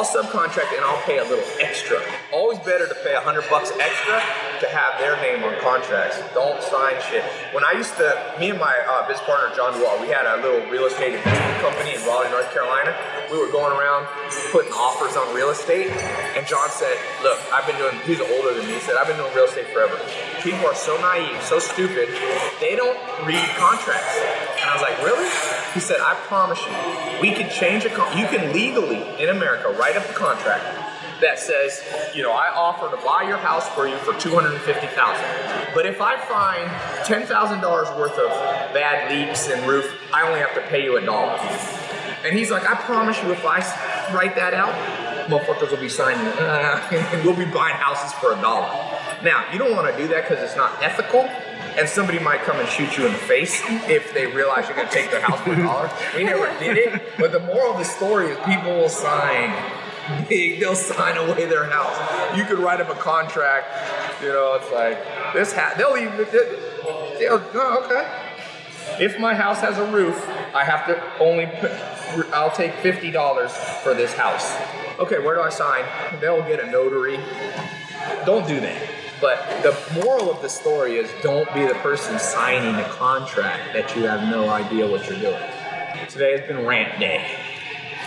I'll 0.00 0.08
subcontract 0.08 0.72
and 0.72 0.80
I'll 0.80 1.04
pay 1.04 1.18
a 1.18 1.24
little 1.28 1.44
extra. 1.60 2.00
Always 2.32 2.58
better 2.60 2.88
to 2.88 2.96
pay 3.04 3.12
a 3.12 3.20
hundred 3.20 3.44
bucks 3.52 3.68
extra 3.76 4.16
to 4.64 4.66
have 4.72 4.96
their 4.96 5.20
name 5.20 5.44
on 5.44 5.52
contracts. 5.60 6.16
Don't 6.32 6.56
sign 6.64 6.96
shit. 7.12 7.20
When 7.52 7.68
I 7.68 7.76
used 7.76 7.92
to, 8.00 8.08
me 8.40 8.48
and 8.48 8.56
my 8.56 8.72
uh, 8.88 9.04
business 9.04 9.28
partner 9.28 9.52
John 9.52 9.76
Wall, 9.76 10.00
we 10.00 10.08
had 10.08 10.24
a 10.24 10.40
little 10.40 10.64
real 10.72 10.88
estate 10.88 11.20
investment 11.20 11.60
company 11.60 11.92
in 11.92 12.00
Raleigh, 12.08 12.32
North 12.32 12.48
Carolina. 12.48 12.96
We 13.28 13.44
were 13.44 13.52
going 13.52 13.76
around 13.76 14.08
putting 14.48 14.72
offers 14.72 15.20
on 15.20 15.36
real 15.36 15.52
estate, 15.52 15.92
and 15.92 16.48
John 16.48 16.72
said, 16.72 16.96
"Look, 17.20 17.36
I've 17.52 17.68
been 17.68 17.76
doing." 17.76 18.00
He's 18.08 18.24
older 18.24 18.56
than 18.56 18.64
me. 18.64 18.80
He 18.80 18.80
said, 18.80 18.96
"I've 18.96 19.04
been 19.06 19.20
doing 19.20 19.36
real 19.36 19.52
estate 19.52 19.68
forever. 19.68 20.00
People 20.40 20.64
are 20.64 20.74
so 20.80 20.96
naive, 21.04 21.36
so 21.44 21.60
stupid. 21.60 22.08
They 22.56 22.72
don't 22.72 22.96
read 23.28 23.44
contracts." 23.60 24.16
And 24.16 24.64
I 24.64 24.72
was 24.72 24.80
like, 24.80 24.96
"Really?" 25.04 25.28
He 25.74 25.80
said, 25.80 26.00
"I 26.00 26.14
promise 26.26 26.60
you, 26.60 27.20
we 27.20 27.34
can 27.34 27.50
change 27.50 27.84
a. 27.84 27.90
Con- 27.90 28.16
you 28.16 28.26
can 28.26 28.52
legally 28.52 29.02
in 29.22 29.28
America 29.28 29.68
write 29.78 29.96
up 29.96 30.08
a 30.08 30.12
contract." 30.12 30.86
that 31.20 31.38
says, 31.38 31.84
you 32.14 32.22
know, 32.22 32.32
I 32.32 32.48
offer 32.48 32.88
to 32.94 33.02
buy 33.04 33.24
your 33.28 33.36
house 33.36 33.68
for 33.70 33.86
you 33.86 33.96
for 33.98 34.14
two 34.18 34.34
hundred 34.34 34.52
and 34.52 34.60
fifty 34.62 34.86
thousand. 34.88 35.74
But 35.74 35.86
if 35.86 36.00
I 36.00 36.16
find 36.18 36.70
ten 37.06 37.26
thousand 37.26 37.60
dollars 37.60 37.88
worth 37.98 38.18
of 38.18 38.30
bad 38.72 39.10
leaks 39.12 39.48
and 39.48 39.66
roof, 39.68 39.86
I 40.12 40.26
only 40.26 40.40
have 40.40 40.54
to 40.54 40.62
pay 40.62 40.82
you 40.82 40.96
a 40.96 41.04
dollar. 41.04 41.38
And 42.24 42.36
he's 42.36 42.50
like, 42.50 42.68
I 42.68 42.74
promise 42.74 43.22
you, 43.22 43.30
if 43.32 43.44
I 43.44 43.58
write 44.12 44.36
that 44.36 44.52
out, 44.52 44.74
motherfuckers 45.28 45.70
will 45.70 45.78
be 45.78 45.88
signing, 45.88 46.26
uh, 46.26 46.88
and 47.12 47.24
we'll 47.24 47.36
be 47.36 47.46
buying 47.46 47.76
houses 47.76 48.12
for 48.14 48.32
a 48.32 48.40
dollar. 48.40 48.68
Now, 49.22 49.50
you 49.52 49.58
don't 49.58 49.72
want 49.72 49.94
to 49.94 50.02
do 50.02 50.08
that 50.08 50.28
because 50.28 50.42
it's 50.42 50.56
not 50.56 50.82
ethical. 50.82 51.28
And 51.78 51.88
somebody 51.88 52.18
might 52.18 52.40
come 52.42 52.58
and 52.58 52.68
shoot 52.68 52.96
you 52.98 53.06
in 53.06 53.12
the 53.12 53.18
face 53.18 53.60
if 53.88 54.12
they 54.12 54.26
realize 54.26 54.66
you're 54.66 54.76
going 54.76 54.88
to 54.88 54.94
take 54.94 55.10
their 55.10 55.20
house 55.20 55.40
for 55.40 55.52
a 55.52 55.56
dollar. 55.56 55.90
We 56.16 56.24
never 56.24 56.46
did 56.58 56.76
it, 56.76 57.02
but 57.18 57.32
the 57.32 57.40
moral 57.40 57.72
of 57.72 57.78
the 57.78 57.84
story 57.84 58.30
is 58.30 58.38
people 58.44 58.72
will 58.72 58.88
sign 58.88 59.54
big, 60.28 60.60
they'll 60.60 60.74
sign 60.74 61.16
away 61.16 61.46
their 61.46 61.64
house. 61.64 61.96
You 62.36 62.44
could 62.44 62.58
write 62.58 62.80
up 62.80 62.90
a 62.90 62.94
contract, 62.94 64.22
you 64.22 64.28
know, 64.28 64.54
it's 64.60 64.70
like, 64.72 64.98
this 65.34 65.52
hat, 65.52 65.78
they'll 65.78 65.96
even, 65.96 66.16
they'll, 67.18 67.42
oh, 67.54 67.84
okay. 67.84 69.04
If 69.04 69.18
my 69.18 69.34
house 69.34 69.60
has 69.60 69.78
a 69.78 69.84
roof, 69.90 70.28
I 70.54 70.64
have 70.64 70.86
to 70.86 71.18
only 71.18 71.46
put, 71.46 71.70
I'll 72.32 72.50
take 72.50 72.72
$50 72.72 73.50
for 73.82 73.94
this 73.94 74.12
house. 74.14 74.56
Okay, 74.98 75.18
where 75.18 75.36
do 75.36 75.42
I 75.42 75.50
sign? 75.50 75.84
They'll 76.20 76.42
get 76.42 76.60
a 76.60 76.70
notary. 76.70 77.18
Don't 78.26 78.46
do 78.46 78.60
that. 78.60 78.99
But 79.20 79.62
the 79.62 79.76
moral 80.02 80.30
of 80.30 80.40
the 80.40 80.48
story 80.48 80.96
is 80.96 81.10
don't 81.22 81.52
be 81.54 81.66
the 81.66 81.74
person 81.74 82.18
signing 82.18 82.74
a 82.74 82.88
contract 82.90 83.74
that 83.74 83.94
you 83.94 84.04
have 84.04 84.22
no 84.30 84.48
idea 84.48 84.86
what 84.86 85.08
you're 85.08 85.20
doing. 85.20 85.42
Today 86.08 86.38
has 86.38 86.48
been 86.48 86.64
rant 86.66 86.98
day. 86.98 87.24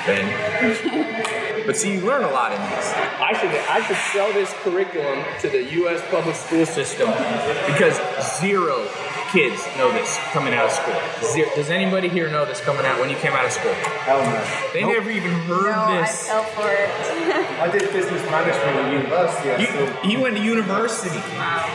But 1.65 1.77
see, 1.77 1.93
you 1.93 2.01
learn 2.01 2.23
a 2.23 2.31
lot 2.31 2.51
in 2.51 2.59
this. 2.59 2.93
I 2.93 3.31
should 3.39 3.49
I 3.49 3.81
should 3.87 3.95
sell 4.11 4.33
this 4.33 4.51
curriculum 4.63 5.23
to 5.39 5.49
the 5.49 5.63
U.S. 5.63 6.03
public 6.09 6.35
school 6.35 6.65
system 6.65 7.07
because 7.67 7.95
zero 8.39 8.85
kids 9.33 9.65
know 9.77 9.91
this 9.91 10.15
coming 10.31 10.53
out 10.53 10.65
of 10.65 10.71
school. 10.71 10.93
Zero. 11.33 11.49
Does 11.55 11.71
anybody 11.71 12.07
here 12.07 12.29
know 12.29 12.45
this 12.45 12.61
coming 12.61 12.85
out 12.85 12.99
when 13.01 13.09
you 13.09 13.15
came 13.17 13.33
out 13.33 13.45
of 13.45 13.51
school? 13.51 13.73
Hell 14.05 14.21
no. 14.21 14.69
They 14.73 14.85
never 14.85 15.09
even 15.09 15.31
heard 15.49 15.73
No, 15.73 15.97
I 15.97 16.01
this. 16.05 16.27
fell 16.27 16.43
for 16.53 16.69
it. 16.69 16.89
I 17.59 17.67
did 17.71 17.91
business 17.91 18.21
management 18.29 18.77
at 18.77 18.93
university. 18.93 19.49
I 19.49 19.65
still, 19.65 19.87
You, 19.89 19.93
he 20.09 20.17
went 20.17 20.37
to 20.37 20.43
university. 20.43 21.17
Wow. 21.33 21.65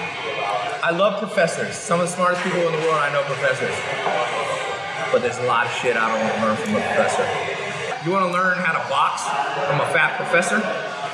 I 0.87 0.91
love 0.95 1.19
professors. 1.19 1.75
Some 1.75 1.99
of 2.01 2.07
the 2.07 2.15
smartest 2.15 2.43
people 2.45 2.61
in 2.61 2.71
the 2.73 2.79
world 2.87 3.03
I 3.03 3.13
know 3.13 3.23
professors. 3.27 3.75
But 5.11 5.23
there's 5.23 5.39
a 5.39 5.47
lot 5.51 5.67
of 5.67 5.73
shit 5.73 5.97
I 5.97 6.07
don't 6.07 6.21
want 6.23 6.35
to 6.39 6.41
learn 6.47 6.57
from 6.63 6.77
a 6.79 6.83
professor. 6.95 7.27
You 8.07 8.13
want 8.15 8.31
to 8.31 8.33
learn 8.33 8.57
how 8.63 8.73
to 8.79 8.83
box 8.89 9.27
from 9.67 9.81
a 9.83 9.89
fat 9.91 10.15
professor 10.17 10.63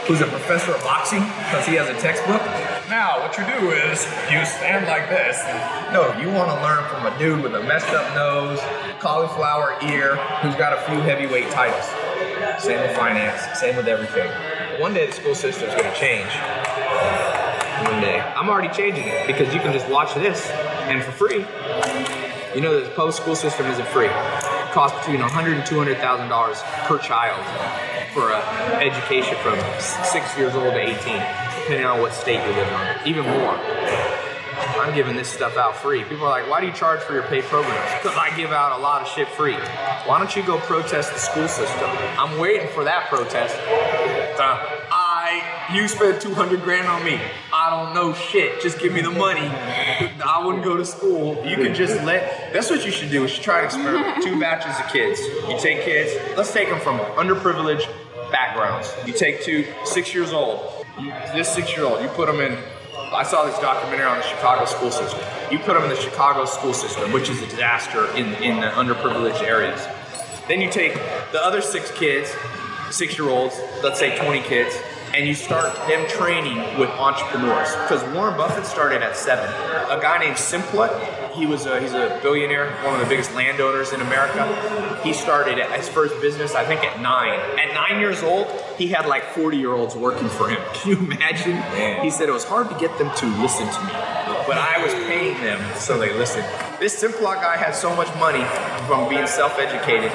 who's 0.05 0.21
a 0.21 0.27
professor 0.29 0.75
of 0.75 0.83
boxing 0.85 1.21
because 1.49 1.65
he 1.65 1.75
has 1.81 1.89
a 1.89 1.97
textbook? 1.99 2.43
Now, 2.89 3.21
what 3.21 3.37
you 3.39 3.45
do 3.47 3.71
is 3.71 4.05
you 4.31 4.45
stand 4.45 4.87
like 4.87 5.09
this. 5.09 5.43
No, 5.93 6.13
you 6.21 6.29
want 6.29 6.51
to 6.51 6.63
learn 6.63 6.85
from 6.89 7.07
a 7.07 7.19
dude 7.19 7.43
with 7.43 7.55
a 7.55 7.63
messed 7.63 7.89
up 7.89 8.15
nose, 8.15 8.61
cauliflower 9.01 9.79
ear, 9.83 10.17
who's 10.43 10.55
got 10.57 10.77
a 10.77 10.81
few 10.91 11.01
heavyweight 11.01 11.51
titles. 11.51 11.87
Same 12.63 12.81
with 12.83 12.95
finance, 12.95 13.59
same 13.59 13.77
with 13.77 13.89
everything. 13.89 14.31
One 14.81 14.93
day 14.93 15.07
the 15.07 15.13
school 15.13 15.35
system's 15.35 15.73
going 15.75 15.91
to 15.91 15.99
change 15.99 16.29
one 17.89 18.01
day. 18.01 18.21
I'm 18.21 18.49
already 18.49 18.69
changing 18.69 19.09
it 19.09 19.27
because 19.27 19.53
you 19.55 19.61
can 19.61 19.73
just 19.73 19.89
watch 19.89 20.15
this 20.15 20.49
and 20.91 21.03
for 21.03 21.13
free. 21.13 21.45
You 22.55 22.61
know 22.61 22.81
the 22.81 22.91
public 22.91 23.15
school 23.15 23.35
system 23.35 23.67
isn't 23.67 23.89
free. 23.89 24.07
It 24.07 24.73
costs 24.73 24.99
between 24.99 25.21
100 25.21 25.57
and 25.57 25.67
200 25.67 25.99
thousand 25.99 26.29
dollars 26.29 26.61
per 26.85 26.99
child 26.99 27.41
for 28.13 28.33
education 28.81 29.37
from 29.43 29.59
six 29.81 30.37
years 30.39 30.55
old 30.55 30.75
to 30.75 30.81
18, 30.81 30.95
depending 31.65 31.87
on 31.87 31.99
what 32.01 32.13
state 32.13 32.45
you 32.47 32.53
live 32.53 32.69
in. 32.69 33.09
Even 33.09 33.25
more. 33.25 33.59
I'm 34.85 34.95
giving 34.95 35.17
this 35.17 35.29
stuff 35.29 35.57
out 35.57 35.77
free. 35.77 36.05
People 36.05 36.27
are 36.27 36.31
like, 36.31 36.51
why 36.51 36.61
do 36.61 36.67
you 36.67 36.73
charge 36.75 37.01
for 37.01 37.15
your 37.15 37.23
paid 37.23 37.45
programs? 37.45 37.91
Because 38.03 38.17
I 38.19 38.37
give 38.37 38.53
out 38.53 38.79
a 38.79 38.83
lot 38.83 39.01
of 39.01 39.09
shit 39.09 39.29
free. 39.29 39.55
Why 40.05 40.19
don't 40.19 40.37
you 40.37 40.43
go 40.45 40.59
protest 40.59 41.15
the 41.15 41.19
school 41.19 41.49
system? 41.49 41.89
I'm 42.19 42.39
waiting 42.39 42.69
for 42.69 42.85
that 42.85 43.09
protest. 43.09 43.57
I, 44.37 45.71
you 45.73 45.89
spent 45.89 46.21
200 46.21 46.63
grand 46.63 46.87
on 46.87 47.03
me. 47.03 47.19
I 47.51 47.71
don't 47.71 47.95
know 47.95 48.13
shit. 48.13 48.61
Just 48.61 48.79
give 48.79 48.93
me 48.93 49.01
the 49.01 49.11
money. 49.11 49.41
I 49.41 50.43
wouldn't 50.45 50.65
go 50.65 50.77
to 50.77 50.85
school. 50.85 51.43
You 51.47 51.57
can 51.57 51.75
just 51.75 52.05
let, 52.05 52.53
that's 52.53 52.69
what 52.69 52.85
you 52.85 52.93
should 52.93 53.11
do. 53.11 53.23
You 53.23 53.29
should 53.29 53.43
try 53.43 53.61
to 53.61 53.67
experiment. 53.67 54.23
Two 54.23 54.39
batches 54.39 54.79
of 54.85 54.93
kids. 54.93 55.19
You 55.49 55.59
take 55.59 55.83
kids, 55.83 56.13
let's 56.37 56.53
take 56.53 56.69
them 56.69 56.81
from 56.81 56.99
underprivileged 56.99 57.89
backgrounds. 58.31 58.95
You 59.07 59.15
take 59.15 59.43
two, 59.43 59.65
six 59.85 60.13
years 60.13 60.33
old. 60.33 60.84
You, 60.99 61.11
this 61.35 61.49
six 61.49 61.77
year 61.77 61.87
old, 61.87 62.03
you 62.03 62.09
put 62.09 62.27
them 62.27 62.41
in 62.41 62.57
I 63.13 63.23
saw 63.23 63.45
this 63.45 63.59
documentary 63.61 64.07
on 64.07 64.19
the 64.19 64.25
Chicago 64.25 64.65
school 64.65 64.91
system. 64.91 65.21
You 65.51 65.61
put 65.61 65.75
them 65.75 65.85
in 65.85 65.89
the 65.89 65.97
Chicago 65.97 66.47
school 66.47 66.75
system, 66.75 67.13
which 67.13 67.29
is 67.29 67.41
a 67.43 67.47
disaster 67.47 68.07
in, 68.17 68.35
in 68.43 68.61
the 68.61 68.67
underprivileged 68.69 69.43
areas. 69.43 69.81
Then 70.49 70.61
you 70.61 70.69
take 70.69 70.95
the 71.31 71.41
other 71.41 71.61
six 71.61 71.93
kids, 71.93 72.35
six 72.91 73.17
year 73.17 73.29
olds, 73.29 73.61
let's 73.85 74.01
say 74.01 74.19
20 74.19 74.41
kids, 74.43 74.75
and 75.15 75.29
you 75.29 75.35
start 75.35 75.73
them 75.87 76.07
training 76.09 76.59
with 76.79 76.91
entrepreneurs. 76.91 77.71
Because 77.83 78.03
Warren 78.13 78.37
Buffett 78.37 78.67
started 78.67 79.01
at 79.01 79.17
seven. 79.17 79.49
A 79.89 80.01
guy 80.01 80.19
named 80.19 80.37
Simplot, 80.37 80.91
he 81.33 81.47
was 81.47 81.67
a, 81.67 81.81
he's 81.81 81.93
a 81.93 82.19
billionaire, 82.21 82.73
one 82.85 82.95
of 82.95 83.01
the 83.01 83.07
biggest 83.07 83.33
landowners 83.33 83.93
in 83.93 84.01
America. 84.01 85.01
He 85.05 85.13
started 85.13 85.59
his 85.59 85.89
first 85.89 86.21
business, 86.21 86.57
I 86.57 86.65
think, 86.65 86.83
at 86.83 87.01
nine. 87.01 87.39
At 87.59 87.75
nine 87.75 88.01
years 88.01 88.25
old, 88.25 88.49
he 88.77 88.89
had 88.89 89.07
like 89.07 89.25
40 89.35 89.57
year 89.57 89.73
olds 89.73 89.95
working 89.95 90.29
for 90.29 90.49
him. 90.49 90.61
Can 90.75 90.91
you 90.91 90.99
imagine? 90.99 92.03
He 92.03 92.11
said 92.11 92.29
it 92.29 92.33
was 92.33 92.45
hard 92.45 92.69
to 92.71 92.79
get 92.79 92.97
them 92.99 93.15
to 93.15 93.27
listen 93.41 93.67
to 93.69 93.81
me, 93.85 93.93
but 94.47 94.59
I 94.59 94.83
was 94.83 94.93
paying 95.07 95.41
them 95.43 95.61
so 95.77 95.97
they 95.97 96.13
listened. 96.13 96.47
This 96.81 97.01
Simplot 97.01 97.37
guy 97.37 97.57
had 97.57 97.77
so 97.77 97.95
much 97.95 98.13
money 98.19 98.45
from 98.89 99.09
being 99.09 99.29
self 99.29 99.59
educated 99.61 100.11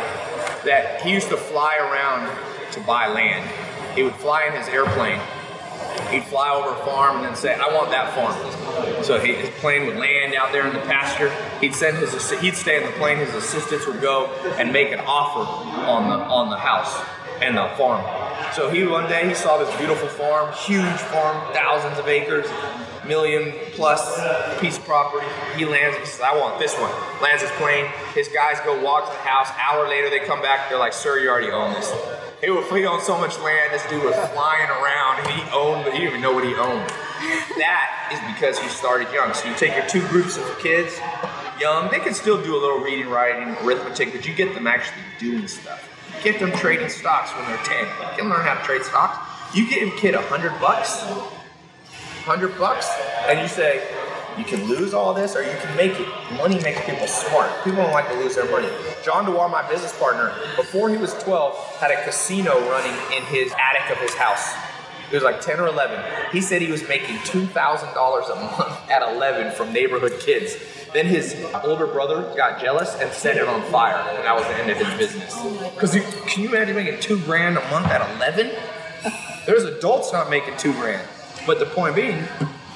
that 0.65 1.01
he 1.01 1.11
used 1.11 1.29
to 1.29 1.37
fly 1.37 1.77
around 1.77 2.29
to 2.73 2.81
buy 2.81 3.07
land. 3.07 3.49
He 3.99 4.03
would 4.03 4.15
fly 4.15 4.45
in 4.45 4.53
his 4.53 4.69
airplane. 4.69 5.19
He'd 6.09 6.23
fly 6.23 6.49
over 6.51 6.69
a 6.69 6.85
farm 6.85 7.17
and 7.17 7.25
then 7.25 7.35
say, 7.35 7.53
"I 7.53 7.67
want 7.75 7.91
that 7.91 8.15
farm." 8.15 9.03
So 9.03 9.19
he, 9.19 9.33
his 9.33 9.49
plane 9.59 9.87
would 9.87 9.97
land 9.97 10.35
out 10.35 10.53
there 10.53 10.65
in 10.65 10.71
the 10.71 10.79
pasture. 10.87 11.29
He'd 11.59 11.75
send 11.75 11.97
his 11.97 12.31
he'd 12.39 12.55
stay 12.55 12.77
in 12.77 12.85
the 12.85 12.97
plane. 12.97 13.17
His 13.17 13.35
assistants 13.35 13.85
would 13.87 13.99
go 13.99 14.27
and 14.57 14.71
make 14.71 14.93
an 14.93 15.01
offer 15.01 15.41
on 15.41 16.07
the 16.07 16.15
on 16.15 16.49
the 16.49 16.55
house 16.55 16.97
and 17.41 17.57
the 17.57 17.67
farm. 17.75 18.01
So 18.53 18.69
he 18.69 18.85
one 18.85 19.09
day 19.09 19.27
he 19.27 19.33
saw 19.33 19.57
this 19.57 19.75
beautiful 19.75 20.07
farm, 20.07 20.53
huge 20.53 21.01
farm, 21.11 21.53
thousands 21.53 21.99
of 21.99 22.07
acres, 22.07 22.47
million 23.05 23.51
plus 23.73 24.01
piece 24.61 24.77
of 24.77 24.85
property. 24.85 25.27
He 25.57 25.65
lands. 25.65 25.97
He 25.97 26.05
says, 26.05 26.21
"I 26.21 26.37
want 26.37 26.57
this 26.57 26.73
one." 26.79 26.91
Lands 27.21 27.41
his 27.41 27.51
plane. 27.59 27.85
His 28.15 28.29
guys 28.29 28.61
go 28.61 28.81
walk 28.81 29.07
to 29.07 29.11
the 29.11 29.27
house. 29.27 29.49
Hour 29.59 29.89
later, 29.89 30.09
they 30.09 30.19
come 30.19 30.41
back. 30.41 30.69
They're 30.69 30.79
like, 30.79 30.93
"Sir, 30.93 31.19
you 31.19 31.29
already 31.29 31.51
own 31.51 31.73
this." 31.73 31.91
He, 32.41 32.49
was, 32.49 32.69
he 32.69 32.85
owned 32.85 33.03
so 33.03 33.17
much 33.17 33.37
land. 33.39 33.73
This 33.73 33.85
dude 33.89 34.03
was 34.03 34.15
flying 34.31 34.69
around. 34.69 35.27
He 35.27 35.41
owned, 35.51 35.85
he 35.91 35.99
didn't 35.99 36.07
even 36.07 36.21
know 36.21 36.31
what 36.31 36.45
he 36.45 36.55
owned. 36.55 36.87
That 37.59 38.09
is 38.13 38.19
because 38.33 38.57
he 38.57 38.69
started 38.69 39.11
young. 39.13 39.33
So 39.33 39.49
you 39.49 39.55
take 39.55 39.75
your 39.75 39.85
two 39.87 40.07
groups 40.07 40.37
of 40.37 40.59
kids, 40.59 40.97
young. 41.59 41.91
They 41.91 41.99
can 41.99 42.13
still 42.13 42.41
do 42.41 42.55
a 42.55 42.59
little 42.59 42.79
reading, 42.79 43.09
writing, 43.09 43.55
arithmetic, 43.65 44.13
but 44.13 44.25
you 44.25 44.33
get 44.33 44.53
them 44.55 44.67
actually 44.67 45.03
doing 45.19 45.47
stuff. 45.49 45.85
Get 46.23 46.39
them 46.39 46.51
trading 46.53 46.89
stocks 46.89 47.31
when 47.35 47.45
they're 47.45 47.57
10. 47.57 47.85
You 47.85 48.17
can 48.17 48.29
learn 48.29 48.45
how 48.45 48.55
to 48.55 48.63
trade 48.63 48.83
stocks. 48.83 49.17
You 49.53 49.69
give 49.69 49.93
a 49.93 49.97
kid 49.97 50.15
a 50.15 50.21
hundred 50.21 50.51
bucks, 50.61 51.01
hundred 52.23 52.57
bucks, 52.57 52.87
and 53.27 53.39
you 53.39 53.47
say, 53.47 53.83
you 54.39 54.45
can 54.45 54.63
lose 54.65 54.93
all 54.93 55.13
this 55.13 55.35
or 55.35 55.43
you 55.43 55.55
can 55.61 55.75
make 55.75 55.99
it. 55.99 56.07
Money 56.37 56.59
makes 56.61 56.79
people 56.85 57.05
smart. 57.07 57.51
People 57.63 57.83
don't 57.83 57.91
like 57.91 58.07
to 58.07 58.15
lose 58.15 58.35
their 58.35 58.49
money. 58.49 58.69
John 59.03 59.25
DeWar, 59.25 59.51
my 59.51 59.67
business 59.69 59.97
partner, 59.99 60.33
before 60.55 60.89
he 60.89 60.95
was 60.95 61.13
12, 61.23 61.55
had 61.77 61.91
a 61.91 62.01
casino 62.05 62.57
running 62.69 62.95
in 63.15 63.23
his 63.23 63.53
attic 63.59 63.91
of 63.91 63.97
his 63.97 64.13
house. 64.13 64.53
It 65.11 65.15
was 65.15 65.23
like 65.23 65.41
10 65.41 65.59
or 65.59 65.67
11. 65.67 65.99
He 66.31 66.39
said 66.39 66.61
he 66.61 66.71
was 66.71 66.87
making 66.87 67.15
$2,000 67.17 67.51
a 67.51 68.35
month 68.35 68.89
at 68.89 69.01
11 69.13 69.53
from 69.53 69.73
neighborhood 69.73 70.13
kids. 70.19 70.55
Then 70.93 71.05
his 71.05 71.35
older 71.63 71.87
brother 71.87 72.33
got 72.37 72.61
jealous 72.61 72.95
and 72.95 73.11
set 73.11 73.35
it 73.35 73.47
on 73.47 73.61
fire, 73.71 73.95
and 73.95 74.23
that 74.23 74.35
was 74.35 74.43
the 74.45 74.55
end 74.55 74.69
of 74.69 74.77
his 74.77 74.97
business. 74.97 75.35
Because 75.73 75.93
can 76.27 76.43
you 76.43 76.49
imagine 76.49 76.75
making 76.75 76.99
two 76.99 77.19
grand 77.25 77.57
a 77.57 77.69
month 77.69 77.87
at 77.87 78.01
11? 78.17 78.51
There's 79.45 79.63
adults 79.63 80.13
not 80.13 80.29
making 80.29 80.57
two 80.57 80.73
grand. 80.73 81.07
But 81.47 81.59
the 81.59 81.65
point 81.65 81.95
being, 81.95 82.23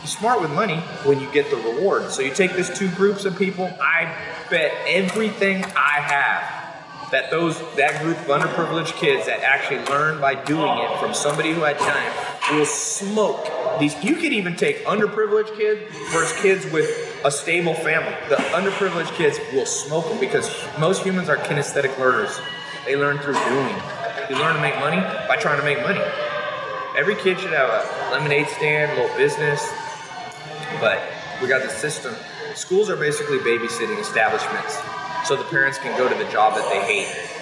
you're 0.04 0.10
smart 0.10 0.42
with 0.42 0.52
money 0.52 0.80
when 1.06 1.22
you 1.22 1.32
get 1.32 1.50
the 1.50 1.56
reward. 1.56 2.12
So 2.12 2.22
you 2.22 2.34
take 2.34 2.54
these 2.56 2.78
two 2.78 2.90
groups 2.90 3.24
of 3.24 3.38
people, 3.38 3.74
I 3.82 4.14
bet 4.50 4.74
everything 4.86 5.64
I 5.64 6.02
have 6.02 6.64
that 7.12 7.32
those 7.32 7.58
that 7.76 8.02
group 8.02 8.18
of 8.18 8.26
underprivileged 8.26 8.94
kids 8.96 9.28
that 9.28 9.40
actually 9.42 9.80
learn 9.86 10.20
by 10.20 10.36
doing 10.36 10.78
it 10.80 11.00
from 11.00 11.14
somebody 11.14 11.54
who 11.54 11.62
had 11.62 11.78
time 11.78 12.58
will 12.58 12.66
smoke 12.66 13.48
these. 13.80 13.96
You 14.04 14.16
could 14.16 14.34
even 14.34 14.58
take 14.58 14.84
underprivileged 14.84 15.56
kids 15.56 15.96
versus 16.12 16.42
kids 16.42 16.70
with 16.74 17.22
a 17.24 17.32
stable 17.32 17.74
family. 17.74 18.14
The 18.28 18.36
underprivileged 18.36 19.16
kids 19.16 19.40
will 19.54 19.66
smoke 19.66 20.10
them 20.10 20.20
because 20.20 20.52
most 20.78 21.04
humans 21.04 21.30
are 21.30 21.38
kinesthetic 21.38 21.98
learners. 21.98 22.42
They 22.86 22.98
learn 22.98 23.20
through 23.20 23.36
doing. 23.36 23.76
You 24.30 24.36
learn 24.36 24.56
to 24.56 24.62
make 24.62 24.78
money 24.80 25.00
by 25.30 25.38
trying 25.38 25.60
to 25.60 25.66
make 25.66 25.82
money. 25.82 26.04
Every 26.98 27.16
kid 27.16 27.40
should 27.40 27.54
have 27.54 27.70
a 27.70 28.12
lemonade 28.12 28.48
stand 28.48 29.00
little 29.00 29.16
business 29.16 29.72
but 30.80 31.02
we 31.42 31.48
got 31.48 31.62
the 31.62 31.70
system 31.70 32.16
schools 32.56 32.90
are 32.90 32.96
basically 32.96 33.40
babysitting 33.40 34.00
establishments 34.00 34.80
so 35.26 35.36
the 35.36 35.44
parents 35.46 35.78
can 35.78 35.98
go 35.98 36.08
to 36.08 36.16
the 36.16 36.30
job 36.32 36.56
that 36.56 36.68
they 36.70 36.82
hate 36.86 37.34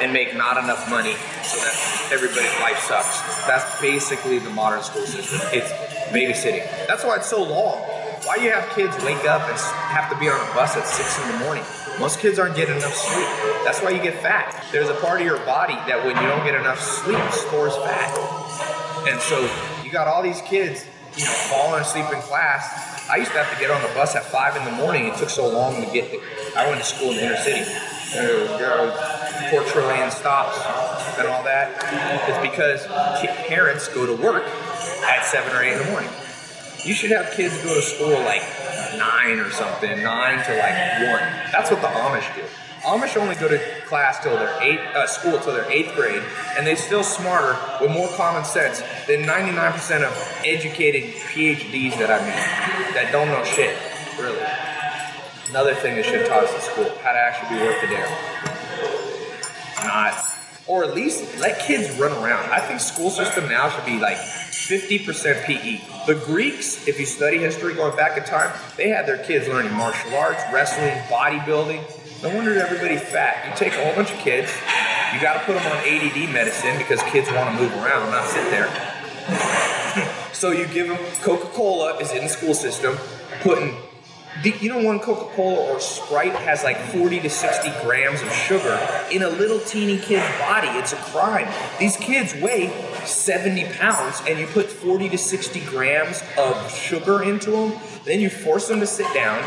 and 0.00 0.12
make 0.12 0.34
not 0.36 0.56
enough 0.62 0.88
money 0.88 1.14
so 1.42 1.58
that 1.58 2.10
everybody's 2.12 2.54
life 2.60 2.78
sucks. 2.78 3.46
That's 3.46 3.80
basically 3.80 4.38
the 4.38 4.50
modern 4.50 4.82
school 4.82 5.04
system. 5.04 5.40
It's 5.52 5.70
babysitting. 6.12 6.64
That's 6.86 7.04
why 7.04 7.16
it's 7.16 7.28
so 7.28 7.42
long. 7.42 7.82
Why 8.24 8.36
you 8.36 8.50
have 8.50 8.68
kids 8.70 8.96
wake 9.04 9.24
up 9.26 9.42
and 9.48 9.58
have 9.90 10.10
to 10.10 10.18
be 10.18 10.28
on 10.28 10.40
a 10.40 10.54
bus 10.54 10.76
at 10.76 10.86
six 10.86 11.20
in 11.22 11.32
the 11.32 11.44
morning? 11.44 11.64
Most 11.98 12.20
kids 12.20 12.38
aren't 12.38 12.56
getting 12.56 12.76
enough 12.76 12.94
sleep. 12.94 13.26
That's 13.64 13.80
why 13.82 13.90
you 13.90 14.02
get 14.02 14.22
fat. 14.22 14.64
There's 14.70 14.88
a 14.88 14.94
part 14.94 15.20
of 15.20 15.26
your 15.26 15.38
body 15.44 15.74
that 15.88 16.04
when 16.04 16.16
you 16.16 16.28
don't 16.28 16.44
get 16.44 16.54
enough 16.54 16.80
sleep 16.80 17.20
stores 17.32 17.76
fat. 17.76 18.14
And 19.08 19.20
so 19.20 19.40
you 19.82 19.90
got 19.90 20.06
all 20.06 20.22
these 20.22 20.40
kids, 20.42 20.84
you 21.18 21.24
know, 21.24 21.36
falling 21.50 21.82
asleep 21.82 22.06
in 22.14 22.20
class. 22.22 23.10
I 23.10 23.16
used 23.16 23.32
to 23.32 23.38
have 23.38 23.52
to 23.52 23.58
get 23.58 23.70
on 23.70 23.82
the 23.82 23.88
bus 23.88 24.14
at 24.14 24.24
five 24.24 24.56
in 24.56 24.64
the 24.64 24.70
morning. 24.70 25.06
It 25.06 25.16
took 25.16 25.30
so 25.30 25.48
long 25.48 25.82
to 25.82 25.90
get. 25.90 26.10
The, 26.12 26.20
I 26.56 26.68
went 26.68 26.78
to 26.78 26.86
school 26.86 27.10
in 27.10 27.16
the 27.16 27.26
inner 27.26 27.36
city. 27.36 27.66
Uh, 28.14 29.50
four 29.50 29.64
trillion 29.64 30.10
stops 30.10 30.56
and 31.18 31.26
all 31.26 31.42
that. 31.42 31.74
It's 32.28 32.38
because 32.40 32.86
parents 33.48 33.88
go 33.88 34.06
to 34.06 34.14
work 34.22 34.44
at 34.44 35.24
seven 35.24 35.52
or 35.54 35.62
eight 35.62 35.72
in 35.72 35.78
the 35.84 35.90
morning. 35.90 36.10
You 36.84 36.94
should 36.94 37.10
have 37.10 37.32
kids 37.32 37.56
go 37.64 37.74
to 37.74 37.82
school 37.82 38.16
like 38.22 38.42
nine 38.96 39.40
or 39.40 39.50
something, 39.50 40.02
nine 40.02 40.38
to 40.44 40.52
like 40.56 41.10
one. 41.10 41.26
That's 41.50 41.70
what 41.70 41.82
the 41.82 41.88
Amish 41.88 42.34
do. 42.36 42.44
Amish 42.82 43.16
only 43.16 43.34
go 43.34 43.48
to 43.48 43.58
class 43.86 44.22
till 44.22 44.36
they're 44.36 44.62
eight, 44.62 44.78
uh, 44.94 45.06
school 45.06 45.38
till 45.40 45.52
they're 45.52 45.70
eighth 45.70 45.94
grade, 45.94 46.22
and 46.56 46.66
they're 46.66 46.76
still 46.76 47.02
smarter 47.02 47.58
with 47.80 47.90
more 47.90 48.08
common 48.16 48.44
sense 48.44 48.80
than 49.06 49.22
99% 49.22 50.04
of 50.04 50.42
educated 50.44 51.14
PhDs 51.14 51.98
that 51.98 52.10
I 52.10 52.24
meet 52.24 52.94
that 52.94 53.10
don't 53.10 53.28
know 53.28 53.42
shit, 53.44 53.76
really. 54.20 54.40
Another 55.50 55.74
thing 55.74 55.96
they 55.96 56.02
should 56.02 56.26
taught 56.26 56.44
us 56.44 56.64
school: 56.64 56.90
how 57.02 57.12
to 57.12 57.18
actually 57.18 57.58
be 57.58 57.64
worth 57.64 57.80
the 57.80 57.88
dare. 57.88 58.08
Not, 59.84 60.14
or 60.66 60.84
at 60.84 60.94
least 60.94 61.38
let 61.40 61.58
kids 61.60 61.98
run 61.98 62.12
around. 62.12 62.50
I 62.52 62.60
think 62.60 62.80
school 62.80 63.10
system 63.10 63.48
now 63.48 63.70
should 63.70 63.86
be 63.86 63.98
like 63.98 64.18
50% 64.18 65.44
PE. 65.44 65.80
The 66.06 66.14
Greeks, 66.26 66.86
if 66.86 67.00
you 67.00 67.06
study 67.06 67.38
history 67.38 67.74
going 67.74 67.96
back 67.96 68.18
in 68.18 68.24
time, 68.24 68.52
they 68.76 68.88
had 68.88 69.06
their 69.06 69.18
kids 69.18 69.48
learning 69.48 69.72
martial 69.72 70.14
arts, 70.14 70.42
wrestling, 70.52 70.92
bodybuilding 71.08 71.82
no 72.22 72.34
wonder 72.34 72.58
everybody's 72.58 73.02
fat. 73.02 73.46
You 73.48 73.56
take 73.56 73.72
a 73.74 73.84
whole 73.84 73.94
bunch 73.94 74.10
of 74.10 74.18
kids, 74.18 74.52
you 75.14 75.20
got 75.20 75.34
to 75.34 75.40
put 75.40 75.54
them 75.54 75.66
on 75.66 75.78
ADD 75.86 76.32
medicine 76.32 76.76
because 76.78 77.02
kids 77.04 77.30
want 77.30 77.56
to 77.56 77.62
move 77.62 77.72
around, 77.74 78.10
not 78.10 78.28
sit 78.28 78.50
there. 78.50 78.68
so 80.32 80.50
you 80.50 80.66
give 80.66 80.88
them 80.88 80.98
Coca 81.22 81.46
Cola 81.48 81.96
is 81.98 82.12
in 82.12 82.24
the 82.24 82.28
school 82.28 82.54
system, 82.54 82.96
putting 83.40 83.76
you 84.44 84.68
know 84.68 84.82
one 84.82 85.00
coca-cola 85.00 85.72
or 85.72 85.80
sprite 85.80 86.32
has 86.32 86.62
like 86.62 86.76
40 86.76 87.20
to 87.20 87.30
60 87.30 87.70
grams 87.82 88.22
of 88.22 88.32
sugar 88.32 88.78
in 89.10 89.22
a 89.22 89.28
little 89.28 89.58
teeny 89.58 89.98
kid's 89.98 90.26
body 90.38 90.68
it's 90.78 90.92
a 90.92 90.96
crime 90.96 91.48
these 91.80 91.96
kids 91.96 92.34
weigh 92.36 92.68
70 93.04 93.64
pounds 93.72 94.22
and 94.28 94.38
you 94.38 94.46
put 94.46 94.66
40 94.66 95.08
to 95.08 95.18
60 95.18 95.60
grams 95.66 96.22
of 96.36 96.72
sugar 96.72 97.24
into 97.24 97.50
them 97.50 97.72
then 98.04 98.20
you 98.20 98.30
force 98.30 98.68
them 98.68 98.78
to 98.78 98.86
sit 98.86 99.12
down 99.12 99.42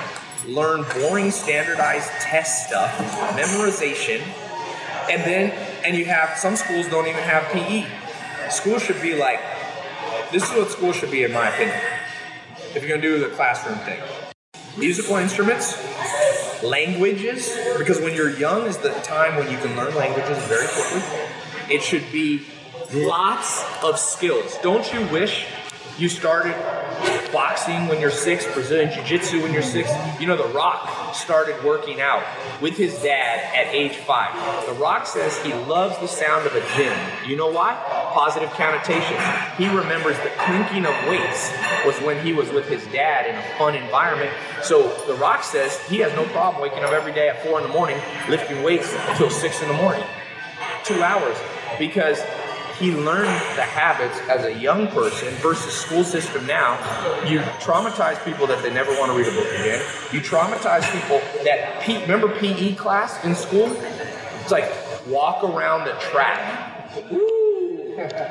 learn 0.45 0.85
boring 0.93 1.31
standardized 1.31 2.09
test 2.21 2.67
stuff, 2.67 2.91
memorization, 3.37 4.21
and 5.09 5.21
then 5.23 5.51
and 5.85 5.95
you 5.95 6.05
have 6.05 6.37
some 6.37 6.55
schools 6.55 6.87
don't 6.87 7.07
even 7.07 7.23
have 7.23 7.43
PE. 7.51 7.85
School 8.49 8.79
should 8.79 9.01
be 9.01 9.15
like 9.15 9.39
this 10.31 10.43
is 10.43 10.49
what 10.51 10.69
school 10.71 10.93
should 10.93 11.11
be 11.11 11.23
in 11.23 11.31
my 11.31 11.49
opinion. 11.49 11.79
If 12.75 12.83
you're 12.83 12.89
gonna 12.89 13.01
do 13.01 13.19
the 13.19 13.35
classroom 13.35 13.77
thing. 13.79 13.99
Musical 14.77 15.17
instruments, 15.17 15.75
languages, 16.63 17.57
because 17.77 17.99
when 17.99 18.15
you're 18.15 18.37
young 18.37 18.65
is 18.65 18.77
the 18.77 18.91
time 19.03 19.35
when 19.35 19.51
you 19.51 19.57
can 19.57 19.75
learn 19.75 19.93
languages 19.95 20.37
very 20.45 20.67
quickly. 20.67 21.01
It 21.69 21.81
should 21.81 22.09
be 22.11 22.43
lots 22.93 23.63
of 23.83 23.99
skills. 23.99 24.57
Don't 24.61 24.91
you 24.93 25.05
wish 25.07 25.45
you 25.97 26.09
started 26.09 26.55
boxing 27.31 27.87
when 27.87 27.99
you're 27.99 28.11
six, 28.11 28.45
Brazilian 28.53 28.91
Jiu 28.93 29.03
Jitsu 29.03 29.41
when 29.41 29.53
you're 29.53 29.61
six. 29.61 29.89
You 30.19 30.27
know, 30.27 30.37
The 30.37 30.53
Rock 30.53 31.15
started 31.15 31.63
working 31.63 32.01
out 32.01 32.23
with 32.61 32.77
his 32.77 32.93
dad 33.01 33.39
at 33.55 33.73
age 33.73 33.97
five. 33.97 34.33
The 34.67 34.73
Rock 34.73 35.05
says 35.05 35.37
he 35.43 35.53
loves 35.53 35.97
the 35.99 36.07
sound 36.07 36.45
of 36.45 36.55
a 36.55 36.61
gym. 36.75 36.97
You 37.27 37.35
know 37.35 37.51
why? 37.51 37.73
Positive 38.13 38.49
connotations. 38.51 39.19
He 39.57 39.67
remembers 39.67 40.17
the 40.17 40.31
clinking 40.39 40.85
of 40.85 40.93
weights 41.07 41.51
was 41.85 41.95
when 42.01 42.23
he 42.25 42.33
was 42.33 42.49
with 42.51 42.67
his 42.67 42.85
dad 42.87 43.27
in 43.27 43.35
a 43.35 43.57
fun 43.57 43.75
environment. 43.75 44.31
So 44.63 44.89
The 45.07 45.15
Rock 45.15 45.43
says 45.43 45.79
he 45.87 45.97
has 45.99 46.13
no 46.13 46.25
problem 46.27 46.61
waking 46.61 46.83
up 46.83 46.91
every 46.91 47.13
day 47.13 47.29
at 47.29 47.43
four 47.43 47.59
in 47.59 47.67
the 47.67 47.73
morning, 47.73 47.99
lifting 48.29 48.63
weights 48.63 48.93
until 49.09 49.29
six 49.29 49.61
in 49.61 49.67
the 49.67 49.75
morning. 49.75 50.03
Two 50.83 51.01
hours. 51.01 51.37
Because 51.79 52.19
he 52.81 52.91
learned 52.95 53.29
the 53.55 53.61
habits 53.61 54.19
as 54.27 54.43
a 54.43 54.53
young 54.53 54.87
person 54.87 55.29
versus 55.35 55.71
school 55.71 56.03
system 56.03 56.47
now. 56.47 56.73
You 57.27 57.39
traumatize 57.61 58.23
people 58.25 58.47
that 58.47 58.63
they 58.63 58.73
never 58.73 58.91
want 58.93 59.11
to 59.11 59.17
read 59.17 59.27
a 59.27 59.35
book 59.35 59.47
again. 59.59 59.85
You 60.11 60.19
traumatize 60.19 60.91
people 60.91 61.21
that 61.43 61.81
P, 61.83 62.01
remember 62.01 62.27
PE 62.39 62.73
class 62.73 63.23
in 63.23 63.35
school? 63.35 63.71
It's 64.41 64.51
like 64.51 64.69
walk 65.07 65.43
around 65.43 65.85
the 65.85 65.93
track. 65.99 66.99
Woo. 67.11 67.41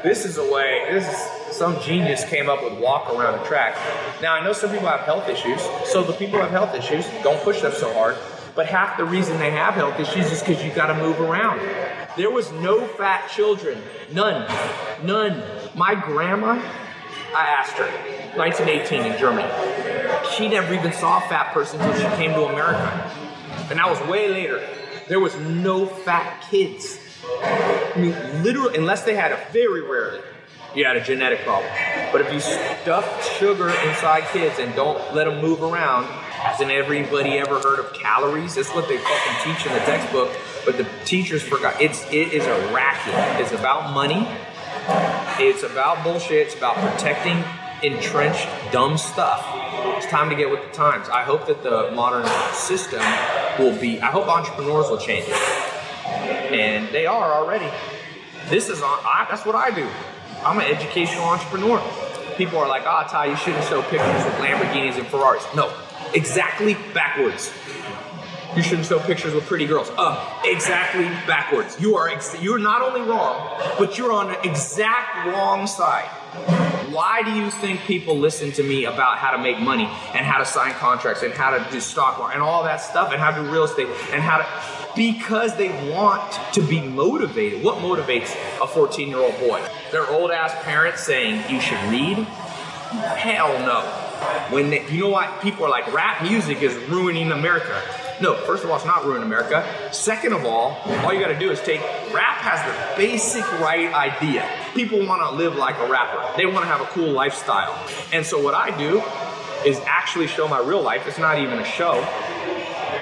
This 0.03 0.25
is 0.25 0.37
a 0.37 0.53
way. 0.53 0.89
This 0.91 1.07
is 1.07 1.57
some 1.57 1.81
genius 1.81 2.25
came 2.25 2.49
up 2.49 2.65
with 2.65 2.73
walk 2.81 3.09
around 3.15 3.39
the 3.39 3.45
track. 3.45 3.77
Now 4.21 4.35
I 4.35 4.43
know 4.43 4.53
some 4.53 4.71
people 4.71 4.89
have 4.89 5.01
health 5.01 5.29
issues, 5.29 5.61
so 5.85 6.03
the 6.03 6.13
people 6.15 6.39
who 6.39 6.43
have 6.43 6.51
health 6.51 6.75
issues 6.75 7.07
don't 7.23 7.41
push 7.43 7.61
them 7.61 7.73
so 7.73 7.93
hard. 7.95 8.17
But 8.55 8.67
half 8.67 8.97
the 8.97 9.05
reason 9.05 9.39
they 9.39 9.51
have 9.51 9.75
health 9.75 9.99
issues 9.99 10.31
is 10.31 10.41
because 10.41 10.63
you 10.65 10.73
got 10.73 10.87
to 10.87 10.95
move 10.95 11.21
around. 11.21 11.61
There 12.17 12.31
was 12.31 12.51
no 12.53 12.87
fat 12.87 13.29
children. 13.31 13.81
None. 14.13 14.49
None. 15.05 15.43
My 15.75 15.95
grandma, 15.95 16.61
I 17.35 17.47
asked 17.47 17.73
her, 17.75 17.87
1918 18.37 19.13
in 19.13 19.19
Germany. 19.19 19.49
She 20.37 20.49
never 20.49 20.75
even 20.75 20.93
saw 20.93 21.19
a 21.19 21.29
fat 21.29 21.53
person 21.53 21.81
until 21.81 22.11
she 22.11 22.17
came 22.17 22.33
to 22.33 22.45
America. 22.45 23.11
And 23.71 23.79
that 23.79 23.89
was 23.89 24.01
way 24.09 24.29
later. 24.29 24.67
There 25.09 25.21
was 25.21 25.37
no 25.37 25.87
fat 25.87 26.45
kids. 26.51 26.99
I 27.43 27.95
mean, 27.97 28.43
literally, 28.43 28.77
unless 28.77 29.03
they 29.03 29.15
had 29.15 29.33
a 29.33 29.41
very 29.53 29.83
rarely, 29.83 30.21
you 30.75 30.85
had 30.85 30.97
a 30.97 31.03
genetic 31.03 31.41
problem. 31.41 31.71
But 32.13 32.21
if 32.21 32.33
you 32.33 32.41
stuff 32.41 33.39
sugar 33.39 33.69
inside 33.69 34.25
kids 34.33 34.59
and 34.59 34.75
don't 34.75 35.15
let 35.15 35.25
them 35.25 35.41
move 35.41 35.63
around, 35.63 36.05
hasn't 36.05 36.71
everybody 36.71 37.39
ever 37.39 37.61
heard 37.61 37.79
of 37.79 37.93
calories? 37.93 38.55
That's 38.55 38.75
what 38.75 38.89
they 38.89 38.99
fucking 38.99 39.55
teach 39.55 39.67
in 39.67 39.73
the 39.73 39.81
textbook, 39.81 40.31
but 40.65 40.77
the 40.77 40.87
teachers 41.05 41.43
forgot. 41.43 41.81
It's 41.81 42.05
it 42.13 42.33
is 42.33 42.47
a 42.47 42.73
racket. 42.73 43.15
It's 43.41 43.53
about 43.53 43.93
money. 43.93 44.29
It's 45.39 45.63
about 45.63 46.03
bullshit. 46.03 46.47
It's 46.47 46.55
about 46.55 46.77
protecting 46.77 47.45
entrenched 47.83 48.47
dumb 48.73 48.99
stuff. 48.99 49.45
It's 49.97 50.07
time 50.07 50.29
to 50.31 50.37
get 50.37 50.51
with 50.51 50.63
the 50.63 50.73
times. 50.73 51.09
I 51.09 51.23
hope 51.23 51.47
that 51.47 51.63
the 51.63 51.91
modern 51.93 52.27
system 52.53 53.01
will 53.59 53.79
be. 53.81 54.01
I 54.01 54.07
hope 54.07 54.29
entrepreneurs 54.29 54.91
will 54.91 54.99
change 54.99 55.27
it, 55.29 55.35
and 56.53 56.89
they 56.89 57.07
are 57.07 57.33
already. 57.33 57.71
This 58.49 58.69
is 58.69 58.83
on. 58.83 58.99
I, 59.05 59.27
that's 59.31 59.47
what 59.47 59.55
I 59.55 59.71
do. 59.71 59.89
I'm 60.45 60.59
an 60.59 60.67
educational 60.67 61.25
entrepreneur. 61.25 61.83
People 62.37 62.59
are 62.59 62.69
like, 62.69 62.85
"Ah, 62.87 63.05
oh, 63.05 63.11
Tai, 63.11 63.27
you 63.27 63.37
shouldn't 63.37 63.65
show 63.65 63.83
pictures 63.83 64.25
with 64.25 64.35
Lamborghinis 64.35 64.97
and 64.97 65.07
Ferraris." 65.07 65.45
No, 65.55 65.71
exactly 66.15 66.77
backwards. 66.95 67.53
You 68.57 68.63
shouldn't 68.63 68.87
show 68.87 68.99
pictures 68.99 69.33
with 69.33 69.47
pretty 69.47 69.67
girls. 69.67 69.93
Uh, 69.97 70.19
exactly 70.45 71.05
backwards. 71.27 71.79
You 71.81 71.97
are 71.97 72.09
ex- 72.09 72.41
you're 72.41 72.59
not 72.59 72.83
only 72.83 73.03
wrong, 73.03 73.61
but 73.79 73.97
you're 73.97 74.13
on 74.13 74.29
the 74.29 74.49
exact 74.49 75.27
wrong 75.27 75.67
side. 75.69 76.09
Why 76.91 77.23
do 77.23 77.31
you 77.33 77.51
think 77.51 77.81
people 77.81 78.19
listen 78.19 78.51
to 78.53 78.65
me 78.65 78.87
about 78.87 79.19
how 79.19 79.31
to 79.31 79.39
make 79.39 79.61
money 79.61 79.85
and 79.85 80.27
how 80.27 80.39
to 80.39 80.45
sign 80.45 80.73
contracts 80.73 81.23
and 81.23 81.33
how 81.33 81.57
to 81.57 81.65
do 81.71 81.81
stock 81.81 82.19
market 82.19 82.35
and 82.35 82.43
all 82.43 82.65
that 82.65 82.81
stuff 82.81 83.13
and 83.13 83.21
how 83.21 83.31
to 83.31 83.45
do 83.45 83.51
real 83.53 83.65
estate 83.65 83.87
and 84.11 84.21
how 84.21 84.39
to 84.39 84.80
because 84.97 85.57
they 85.57 85.69
want 85.91 86.39
to 86.53 86.63
be 86.63 86.81
motivated. 86.81 87.63
What 87.63 87.79
motivates 87.79 88.37
a 88.63 88.67
14 88.67 89.09
year 89.09 89.19
old 89.19 89.39
boy? 89.39 89.63
Their 89.93 90.09
old 90.09 90.31
ass 90.31 90.53
parents 90.65 91.03
saying 91.03 91.51
you 91.51 91.61
should 91.61 91.83
read? 91.91 92.19
Hell 93.17 93.59
no. 93.61 93.83
When 94.53 94.71
they, 94.71 94.87
you 94.91 95.05
know 95.05 95.09
what? 95.09 95.41
People 95.41 95.65
are 95.65 95.71
like, 95.71 95.93
rap 95.93 96.23
music 96.23 96.63
is 96.63 96.75
ruining 96.89 97.33
America. 97.33 97.81
No, 98.21 98.35
first 98.35 98.65
of 98.65 98.71
all, 98.71 98.77
it's 98.77 98.85
not 98.85 99.05
ruining 99.05 99.23
America. 99.23 99.67
Second 99.93 100.35
of 100.35 100.45
all, 100.45 100.73
all 100.85 101.15
you 101.15 101.21
gotta 101.21 101.39
do 101.39 101.51
is 101.51 101.61
take 101.63 101.81
rap 102.13 102.37
has 102.39 102.61
the 102.67 102.97
basic 102.97 103.51
right 103.61 103.93
idea. 103.95 104.47
People 104.75 105.07
wanna 105.07 105.31
live 105.31 105.57
like 105.57 105.79
a 105.79 105.91
rapper, 105.91 106.37
they 106.37 106.45
wanna 106.45 106.67
have 106.67 106.83
a 106.83 106.87
cool 106.87 107.11
lifestyle. 107.11 107.75
And 108.13 108.27
so, 108.27 108.43
what 108.43 108.55
I 108.55 108.77
do 108.77 109.03
is 109.65 109.81
actually 109.87 110.27
show 110.27 110.49
my 110.49 110.59
real 110.59 110.83
life. 110.83 111.07
It's 111.07 111.19
not 111.19 111.39
even 111.39 111.59
a 111.59 111.65
show. 111.65 112.07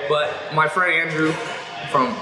But 0.08 0.54
my 0.54 0.68
friend 0.68 1.10
Andrew 1.10 1.34
from, 1.88 2.14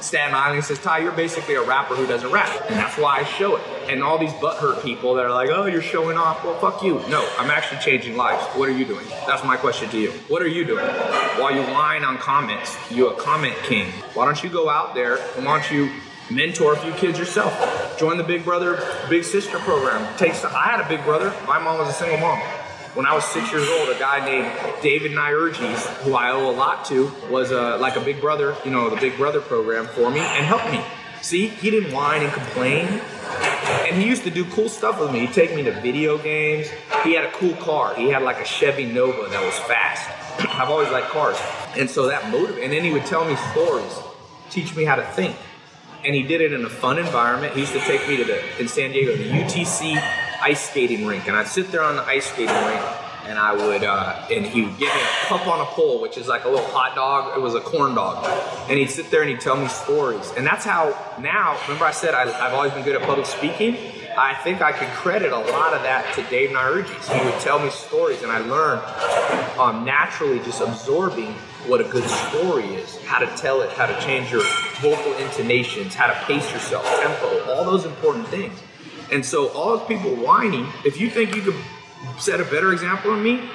Staten 0.00 0.34
Island 0.34 0.64
says, 0.64 0.78
Tai, 0.78 0.98
you're 0.98 1.12
basically 1.12 1.54
a 1.54 1.62
rapper 1.62 1.94
who 1.94 2.06
doesn't 2.06 2.30
rap. 2.30 2.50
And 2.68 2.76
that's 2.76 2.96
why 2.98 3.18
I 3.18 3.24
show 3.24 3.56
it. 3.56 3.62
And 3.88 4.02
all 4.02 4.18
these 4.18 4.32
butthurt 4.34 4.82
people 4.82 5.14
that 5.14 5.24
are 5.24 5.30
like, 5.30 5.50
oh, 5.50 5.66
you're 5.66 5.82
showing 5.82 6.16
off. 6.16 6.44
Well, 6.44 6.58
fuck 6.58 6.82
you. 6.82 7.00
No, 7.08 7.28
I'm 7.38 7.50
actually 7.50 7.80
changing 7.80 8.16
lives. 8.16 8.44
What 8.56 8.68
are 8.68 8.76
you 8.76 8.84
doing? 8.84 9.06
That's 9.26 9.44
my 9.44 9.56
question 9.56 9.88
to 9.90 9.98
you. 9.98 10.10
What 10.28 10.42
are 10.42 10.48
you 10.48 10.64
doing? 10.64 10.84
While 10.84 11.54
you 11.54 11.62
whine 11.72 12.04
on 12.04 12.18
comments, 12.18 12.76
you 12.90 13.08
a 13.08 13.20
comment 13.20 13.56
king. 13.64 13.90
Why 14.14 14.24
don't 14.24 14.42
you 14.42 14.50
go 14.50 14.68
out 14.68 14.94
there 14.94 15.18
and 15.36 15.44
why 15.44 15.60
don't 15.60 15.72
you 15.72 15.90
mentor 16.30 16.74
a 16.74 16.76
few 16.76 16.92
kids 16.92 17.18
yourself? 17.18 17.98
Join 17.98 18.16
the 18.18 18.24
Big 18.24 18.44
Brother, 18.44 18.80
Big 19.08 19.24
Sister 19.24 19.58
program. 19.58 20.16
Takes. 20.16 20.44
I 20.44 20.64
had 20.64 20.80
a 20.80 20.88
big 20.88 21.04
brother. 21.04 21.32
My 21.46 21.58
mom 21.58 21.78
was 21.78 21.88
a 21.88 21.92
single 21.92 22.18
mom. 22.18 22.40
When 22.96 23.04
I 23.04 23.12
was 23.12 23.26
six 23.26 23.52
years 23.52 23.68
old, 23.68 23.90
a 23.90 23.98
guy 23.98 24.24
named 24.24 24.50
David 24.80 25.12
Nyurges, 25.12 25.86
who 26.02 26.14
I 26.14 26.30
owe 26.30 26.48
a 26.48 26.56
lot 26.56 26.86
to, 26.86 27.12
was 27.30 27.52
uh, 27.52 27.76
like 27.78 27.96
a 27.96 28.00
big 28.00 28.22
brother, 28.22 28.56
you 28.64 28.70
know, 28.70 28.88
the 28.88 28.96
Big 28.96 29.18
Brother 29.18 29.42
program 29.42 29.86
for 29.86 30.10
me 30.10 30.20
and 30.20 30.46
helped 30.46 30.70
me. 30.72 30.82
See, 31.20 31.48
he 31.48 31.70
didn't 31.70 31.92
whine 31.92 32.22
and 32.22 32.32
complain. 32.32 32.86
And 33.86 34.00
he 34.00 34.08
used 34.08 34.24
to 34.24 34.30
do 34.30 34.46
cool 34.46 34.70
stuff 34.70 34.98
with 34.98 35.12
me. 35.12 35.26
He'd 35.26 35.34
take 35.34 35.54
me 35.54 35.62
to 35.64 35.72
video 35.72 36.16
games. 36.16 36.68
He 37.04 37.12
had 37.12 37.26
a 37.26 37.32
cool 37.32 37.52
car. 37.56 37.94
He 37.94 38.08
had 38.08 38.22
like 38.22 38.40
a 38.40 38.46
Chevy 38.46 38.86
Nova 38.86 39.28
that 39.28 39.44
was 39.44 39.58
fast. 39.58 40.08
I've 40.58 40.70
always 40.70 40.88
liked 40.88 41.08
cars. 41.08 41.36
And 41.76 41.90
so 41.90 42.06
that 42.06 42.30
motivated. 42.30 42.64
And 42.64 42.72
then 42.72 42.82
he 42.82 42.92
would 42.92 43.04
tell 43.04 43.26
me 43.26 43.36
stories, 43.52 43.94
teach 44.48 44.74
me 44.74 44.84
how 44.84 44.96
to 44.96 45.04
think. 45.04 45.36
And 46.02 46.14
he 46.14 46.22
did 46.22 46.40
it 46.40 46.54
in 46.54 46.64
a 46.64 46.70
fun 46.70 46.98
environment. 46.98 47.52
He 47.52 47.60
used 47.60 47.74
to 47.74 47.80
take 47.80 48.08
me 48.08 48.16
to 48.16 48.24
the, 48.24 48.58
in 48.58 48.68
San 48.68 48.92
Diego, 48.92 49.14
the 49.14 49.28
UTC 49.28 50.25
ice 50.46 50.70
skating 50.70 51.04
rink, 51.04 51.26
and 51.26 51.36
I'd 51.36 51.48
sit 51.48 51.72
there 51.72 51.82
on 51.82 51.96
the 51.96 52.04
ice 52.04 52.26
skating 52.26 52.54
rink, 52.54 52.80
and 53.24 53.36
I 53.36 53.52
would, 53.52 53.82
uh, 53.82 54.28
and 54.30 54.46
he 54.46 54.62
would 54.62 54.78
give 54.78 54.94
me 54.94 55.00
a 55.00 55.26
cup 55.26 55.44
on 55.48 55.60
a 55.60 55.64
pole, 55.64 56.00
which 56.00 56.16
is 56.16 56.28
like 56.28 56.44
a 56.44 56.48
little 56.48 56.68
hot 56.68 56.94
dog. 56.94 57.36
It 57.36 57.40
was 57.40 57.56
a 57.56 57.60
corn 57.60 57.96
dog, 57.96 58.24
and 58.70 58.78
he'd 58.78 58.90
sit 58.90 59.10
there 59.10 59.22
and 59.22 59.30
he'd 59.30 59.40
tell 59.40 59.56
me 59.56 59.66
stories, 59.66 60.32
and 60.36 60.46
that's 60.46 60.64
how 60.64 60.96
now. 61.18 61.58
Remember, 61.62 61.84
I 61.84 61.90
said 61.90 62.14
I, 62.14 62.28
have 62.28 62.54
always 62.54 62.72
been 62.72 62.84
good 62.84 62.94
at 62.94 63.02
public 63.02 63.26
speaking. 63.26 63.76
I 64.16 64.34
think 64.44 64.62
I 64.62 64.70
could 64.70 64.88
credit 64.90 65.32
a 65.32 65.38
lot 65.38 65.74
of 65.74 65.82
that 65.82 66.14
to 66.14 66.22
Dave 66.30 66.50
Nyurges. 66.50 67.12
He 67.12 67.24
would 67.24 67.40
tell 67.40 67.58
me 67.58 67.68
stories, 67.70 68.22
and 68.22 68.30
I 68.30 68.38
learned 68.38 68.82
um, 69.58 69.84
naturally 69.84 70.38
just 70.38 70.60
absorbing 70.60 71.32
what 71.66 71.80
a 71.80 71.84
good 71.90 72.08
story 72.08 72.66
is, 72.76 73.02
how 73.02 73.18
to 73.18 73.26
tell 73.36 73.62
it, 73.62 73.70
how 73.72 73.86
to 73.86 74.00
change 74.00 74.30
your 74.30 74.44
vocal 74.80 75.12
intonations, 75.18 75.94
how 75.94 76.06
to 76.06 76.14
pace 76.24 76.50
yourself, 76.52 76.86
tempo, 77.02 77.52
all 77.52 77.64
those 77.64 77.84
important 77.84 78.28
things. 78.28 78.56
And 79.12 79.24
so 79.24 79.48
all 79.48 79.76
those 79.76 79.86
people 79.86 80.14
whining, 80.14 80.66
if 80.84 81.00
you 81.00 81.10
think 81.10 81.34
you 81.34 81.42
could 81.42 81.56
set 82.18 82.40
a 82.40 82.44
better 82.44 82.72
example 82.72 83.14
of 83.14 83.20
me, 83.20 83.48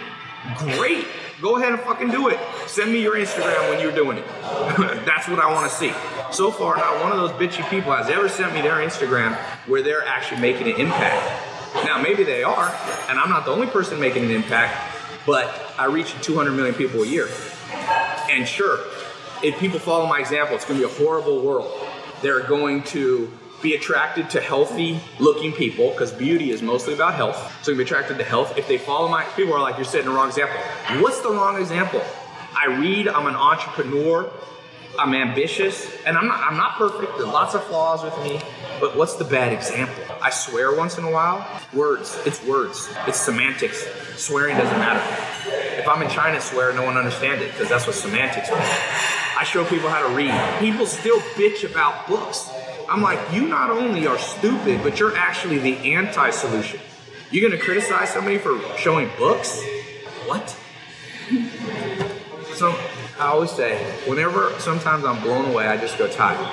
great. 0.58 1.06
Go 1.42 1.58
ahead 1.58 1.74
and 1.74 1.82
fucking 1.82 2.12
do 2.12 2.28
it. 2.30 2.40
Send 2.68 2.92
me 2.92 3.02
your 3.02 3.16
Instagram 3.16 3.70
when 3.70 3.82
you're 3.82 3.92
doing 3.92 4.20
it. 4.20 4.26
That's 5.06 5.28
what 5.28 5.40
I 5.40 5.52
want 5.52 5.70
to 5.70 5.76
see. 5.76 5.92
So 6.32 6.52
far, 6.52 6.78
not 6.78 7.02
one 7.02 7.12
of 7.12 7.18
those 7.18 7.32
bitchy 7.32 7.68
people 7.70 7.92
has 7.92 8.10
ever 8.10 8.30
sent 8.30 8.54
me 8.54 8.62
their 8.62 8.76
Instagram 8.76 9.36
where 9.68 9.82
they're 9.82 10.06
actually 10.06 10.40
making 10.40 10.68
an 10.68 10.80
impact. 10.80 11.86
Now, 11.86 12.02
maybe 12.02 12.24
they 12.24 12.44
are, 12.44 12.68
and 13.10 13.18
I'm 13.18 13.30
not 13.30 13.46
the 13.46 13.52
only 13.52 13.68
person 13.68 14.00
making 14.00 14.26
an 14.26 14.32
impact, 14.32 14.78
but 15.26 15.74
I 15.80 15.86
reach 15.86 16.14
200 16.22 16.52
million 16.52 16.76
people 16.76 17.02
a 17.02 17.08
year. 17.08 17.28
And 18.30 18.48
sure, 18.48 18.80
if 19.42 19.58
people 19.60 19.80
follow 19.80 20.06
my 20.06 20.20
example, 20.20 20.56
it's 20.56 20.66
going 20.66 20.80
to 20.80 20.88
be 20.88 20.94
a 20.94 20.98
horrible 20.98 21.42
world. 21.42 21.72
They're 22.22 22.44
going 22.44 22.84
to 22.84 23.32
be 23.62 23.76
attracted 23.76 24.30
to 24.32 24.42
healthy 24.42 25.00
looking 25.20 25.52
people 25.54 25.92
because 25.92 26.12
beauty 26.12 26.52
is 26.52 26.62
mostly 26.62 26.94
about 26.94 27.14
health. 27.14 27.38
So 27.64 27.72
you 27.72 27.76
can 27.76 27.84
be 27.84 27.84
attracted 27.84 28.18
to 28.18 28.24
health. 28.24 28.58
If 28.58 28.68
they 28.68 28.78
follow 28.78 29.08
my 29.08 29.24
people 29.36 29.54
are 29.54 29.60
like, 29.60 29.78
you're 29.78 29.86
setting 29.86 30.08
the 30.08 30.14
wrong 30.14 30.30
example. 30.30 30.58
What's 31.02 31.22
the 31.22 31.30
wrong 31.30 31.60
example? 31.60 32.02
I 32.54 32.68
read, 32.68 33.08
I'm 33.08 33.28
an 33.28 33.36
entrepreneur, 33.36 34.30
I'm 35.00 35.14
ambitious, 35.14 35.90
and 36.06 36.18
I'm 36.18 36.28
not 36.28 36.40
I'm 36.42 36.58
not 36.58 36.76
perfect. 36.76 37.18
There's 37.18 37.28
lots 37.30 37.56
of 37.56 37.64
flaws 37.64 38.04
with 38.04 38.18
me. 38.24 38.42
But 38.80 38.98
what's 38.98 39.16
the 39.16 39.24
bad 39.24 39.54
example? 39.54 40.04
I 40.22 40.32
swear 40.32 40.76
once 40.76 40.98
in 40.98 41.04
a 41.04 41.12
while. 41.12 41.48
Words. 41.74 42.20
It's 42.26 42.44
words. 42.44 42.94
It's 43.08 43.20
semantics. 43.20 43.88
Swearing 44.18 44.58
doesn't 44.58 44.78
matter. 44.78 45.02
If 45.80 45.88
I'm 45.88 46.02
in 46.02 46.10
China 46.10 46.42
swear, 46.42 46.74
no 46.74 46.84
one 46.84 46.98
understands 46.98 47.44
it 47.44 47.52
because 47.52 47.70
that's 47.70 47.88
what 47.88 47.96
semantics 47.96 48.50
mean. 48.50 48.60
I 48.60 49.44
show 49.44 49.66
people 49.66 49.90
how 49.90 50.08
to 50.08 50.14
read. 50.14 50.34
People 50.60 50.86
still 50.86 51.20
bitch 51.36 51.64
about 51.70 52.08
books. 52.08 52.52
I'm 52.90 53.02
like, 53.02 53.20
you 53.34 53.48
not 53.48 53.70
only 53.70 54.08
are 54.08 54.18
stupid, 54.18 54.84
but 54.84 55.00
you're 55.00 55.16
actually 55.16 55.60
the 55.60 55.94
anti-solution. 55.94 56.80
You're 57.32 57.50
gonna 57.50 57.62
criticize 57.62 58.10
somebody 58.10 58.38
for 58.38 58.60
showing 58.78 59.10
books? 59.18 59.62
What? 60.26 60.56
So 62.56 62.76
I 63.20 63.28
always 63.28 63.52
say, 63.52 63.78
whenever 64.06 64.52
sometimes 64.60 65.06
I'm 65.06 65.22
blown 65.22 65.46
away, 65.46 65.68
I 65.68 65.78
just 65.78 65.98
go 65.98 66.08
tired. 66.08 66.46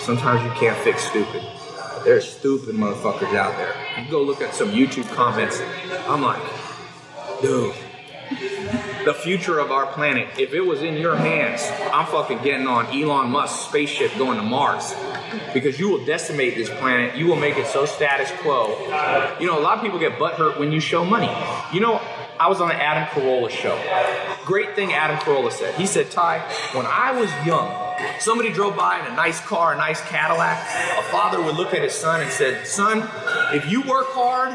Sometimes 0.00 0.42
you 0.42 0.50
can't 0.58 0.76
fix 0.78 1.02
stupid. 1.04 1.42
There's 2.04 2.28
stupid 2.30 2.74
motherfuckers 2.74 3.34
out 3.34 3.56
there. 3.56 3.74
You 3.98 4.10
go 4.10 4.22
look 4.22 4.40
at 4.42 4.54
some 4.54 4.70
YouTube 4.70 5.12
comments. 5.14 5.60
I'm 6.06 6.22
like, 6.22 6.42
dude, 7.40 7.74
the 9.06 9.14
future 9.14 9.60
of 9.60 9.70
our 9.70 9.86
planet, 9.86 10.26
if 10.36 10.52
it 10.52 10.60
was 10.60 10.82
in 10.82 10.94
your 10.94 11.14
hands, 11.14 11.62
I'm 11.92 12.06
fucking 12.06 12.42
getting 12.42 12.66
on 12.66 12.86
Elon 12.86 13.30
Musk's 13.30 13.68
spaceship 13.68 14.10
going 14.18 14.36
to 14.36 14.42
Mars. 14.42 14.92
Because 15.54 15.78
you 15.78 15.88
will 15.88 16.04
decimate 16.04 16.56
this 16.56 16.68
planet. 16.68 17.14
You 17.14 17.28
will 17.28 17.36
make 17.36 17.56
it 17.56 17.68
so 17.68 17.86
status 17.86 18.32
quo. 18.40 18.76
You 19.38 19.46
know, 19.46 19.60
a 19.60 19.62
lot 19.62 19.78
of 19.78 19.84
people 19.84 20.00
get 20.00 20.18
butthurt 20.18 20.58
when 20.58 20.72
you 20.72 20.80
show 20.80 21.04
money. 21.04 21.30
You 21.72 21.80
know, 21.82 22.00
I 22.40 22.48
was 22.48 22.60
on 22.60 22.66
the 22.66 22.74
Adam 22.74 23.04
Carolla 23.04 23.48
show. 23.48 23.80
Great 24.44 24.74
thing 24.74 24.92
Adam 24.92 25.18
Carolla 25.18 25.52
said. 25.52 25.76
He 25.76 25.86
said, 25.86 26.10
Tai, 26.10 26.40
when 26.72 26.84
I 26.84 27.12
was 27.12 27.30
young, 27.46 27.70
somebody 28.18 28.52
drove 28.52 28.76
by 28.76 28.98
in 28.98 29.06
a 29.12 29.14
nice 29.14 29.40
car, 29.40 29.72
a 29.72 29.76
nice 29.76 30.00
Cadillac. 30.00 30.58
A 30.98 31.02
father 31.12 31.40
would 31.40 31.54
look 31.54 31.74
at 31.74 31.82
his 31.82 31.94
son 31.94 32.22
and 32.22 32.30
said, 32.32 32.66
Son, 32.66 33.08
if 33.54 33.70
you 33.70 33.82
work 33.82 34.06
hard, 34.08 34.52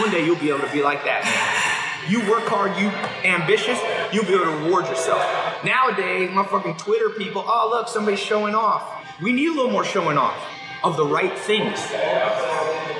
one 0.00 0.12
day 0.12 0.24
you'll 0.24 0.38
be 0.38 0.50
able 0.50 0.60
to 0.60 0.72
be 0.72 0.84
like 0.84 1.04
that 1.04 1.24
man 1.24 1.61
you 2.08 2.20
work 2.30 2.46
hard, 2.46 2.76
you 2.78 2.88
ambitious, 3.28 3.78
you'll 4.12 4.24
be 4.24 4.34
able 4.34 4.44
to 4.44 4.50
reward 4.50 4.86
yourself. 4.86 5.22
Nowadays, 5.64 6.30
my 6.32 6.44
fucking 6.44 6.76
Twitter 6.76 7.10
people, 7.10 7.44
oh 7.46 7.68
look, 7.70 7.88
somebody's 7.88 8.20
showing 8.20 8.54
off. 8.54 8.82
We 9.20 9.32
need 9.32 9.48
a 9.48 9.54
little 9.54 9.70
more 9.70 9.84
showing 9.84 10.18
off 10.18 10.36
of 10.82 10.96
the 10.96 11.06
right 11.06 11.36
things. 11.38 11.80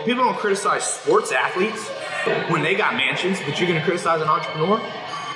People 0.05 0.25
don't 0.25 0.37
criticize 0.37 0.85
sports 0.85 1.33
athletes 1.33 1.89
when 2.49 2.63
they 2.63 2.75
got 2.75 2.95
mansions, 2.95 3.39
but 3.45 3.59
you're 3.59 3.69
gonna 3.69 3.85
criticize 3.85 4.21
an 4.21 4.29
entrepreneur? 4.29 4.81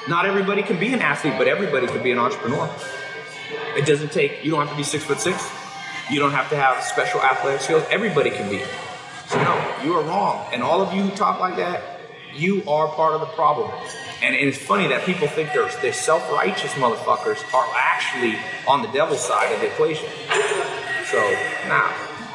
Not 0.08 0.26
everybody 0.26 0.62
can 0.62 0.78
be 0.78 0.92
an 0.92 1.00
athlete, 1.00 1.34
but 1.36 1.48
everybody 1.48 1.88
can 1.88 2.02
be 2.02 2.12
an 2.12 2.18
entrepreneur. 2.18 2.70
It 3.76 3.86
doesn't 3.86 4.12
take, 4.12 4.44
you 4.44 4.50
don't 4.50 4.60
have 4.60 4.70
to 4.70 4.76
be 4.76 4.84
six 4.84 5.04
foot 5.04 5.18
six. 5.18 5.50
You 6.08 6.20
don't 6.20 6.30
have 6.30 6.48
to 6.50 6.56
have 6.56 6.84
special 6.84 7.20
athletic 7.20 7.60
skills. 7.60 7.84
Everybody 7.90 8.30
can 8.30 8.48
be. 8.48 8.62
So 9.26 9.42
no, 9.42 9.76
you 9.82 9.94
are 9.94 10.02
wrong. 10.04 10.46
And 10.52 10.62
all 10.62 10.80
of 10.80 10.94
you 10.94 11.02
who 11.02 11.16
talk 11.16 11.40
like 11.40 11.56
that, 11.56 11.95
you 12.38 12.62
are 12.68 12.88
part 12.88 13.14
of 13.14 13.20
the 13.20 13.26
problem. 13.26 13.70
And, 14.22 14.34
it's 14.34 14.58
funny 14.58 14.88
that 14.88 15.04
people 15.04 15.28
think 15.28 15.52
they're, 15.52 15.68
they're 15.82 15.92
self 15.92 16.30
righteous 16.32 16.72
motherfuckers 16.72 17.42
are 17.54 17.66
actually 17.76 18.36
on 18.66 18.82
the 18.82 18.88
devil's 18.88 19.20
side 19.20 19.52
of 19.52 19.60
the 19.60 19.66
equation. 19.66 20.08
So, 21.10 21.18
now, 21.68 21.92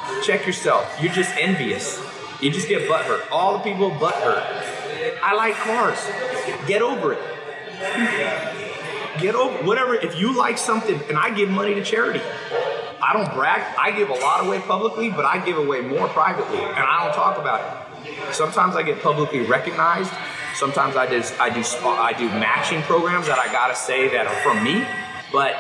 nah, 0.08 0.22
check 0.22 0.46
yourself. 0.46 0.98
You're 1.02 1.14
just 1.14 1.36
envious. 1.38 2.00
You 2.42 2.52
just 2.52 2.68
get 2.68 2.88
butthurt. 2.90 3.30
All 3.32 3.58
the 3.58 3.64
people 3.64 3.92
butthurt. 3.92 4.44
I 5.24 5.34
like 5.36 5.56
cars. 5.56 6.00
Get 6.68 6.82
over 6.82 7.14
it. 7.14 7.20
Get 9.20 9.36
over 9.36 9.64
whatever. 9.66 9.96
If 9.96 10.20
you 10.20 10.38
like 10.38 10.58
something, 10.58 11.00
and 11.10 11.18
I 11.18 11.34
give 11.36 11.50
money 11.50 11.74
to 11.76 11.84
charity. 11.84 12.22
I 13.04 13.14
don't 13.14 13.34
brag. 13.34 13.62
I 13.78 13.92
give 13.92 14.10
a 14.10 14.14
lot 14.14 14.46
away 14.46 14.60
publicly, 14.60 15.10
but 15.10 15.26
I 15.26 15.44
give 15.44 15.58
away 15.58 15.82
more 15.82 16.08
privately, 16.08 16.60
and 16.60 16.78
I 16.78 17.04
don't 17.04 17.16
talk 17.16 17.38
about 17.38 17.62
it. 17.62 17.91
Sometimes 18.32 18.76
I 18.76 18.84
get 18.84 19.02
publicly 19.02 19.42
recognized. 19.42 20.12
Sometimes 20.56 20.96
I 20.96 21.08
just 21.08 21.40
I 21.40 21.50
do 21.50 21.64
I 21.86 22.14
do 22.14 22.28
matching 22.30 22.82
programs 22.84 23.28
that 23.28 23.40
I 23.40 23.52
gotta 23.52 23.76
say 23.76 24.10
that 24.10 24.28
are 24.28 24.42
from 24.44 24.64
me, 24.64 24.86
but 25.32 25.56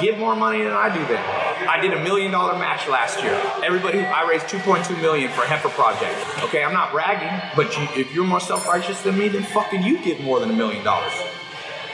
give 0.00 0.18
more 0.18 0.34
money 0.36 0.62
than 0.62 0.72
I 0.72 0.92
do 0.92 1.04
then. 1.06 1.22
I 1.68 1.80
did 1.80 1.92
a 1.92 2.02
million 2.02 2.30
dollar 2.30 2.58
match 2.58 2.88
last 2.88 3.22
year. 3.22 3.34
Everybody, 3.64 4.00
I 4.00 4.28
raised 4.28 4.46
2.2 4.46 5.00
million 5.00 5.30
for 5.30 5.42
heifer 5.42 5.68
project. 5.68 6.14
Okay, 6.44 6.62
I'm 6.62 6.72
not 6.72 6.92
bragging, 6.92 7.32
but 7.56 7.76
you, 7.76 7.86
if 8.00 8.14
you're 8.14 8.24
more 8.24 8.40
self-righteous 8.40 9.02
than 9.02 9.18
me, 9.18 9.28
then 9.28 9.42
fucking 9.42 9.82
you 9.82 10.02
give 10.02 10.20
more 10.20 10.40
than 10.40 10.50
a 10.50 10.54
million 10.54 10.84
dollars. 10.84 11.12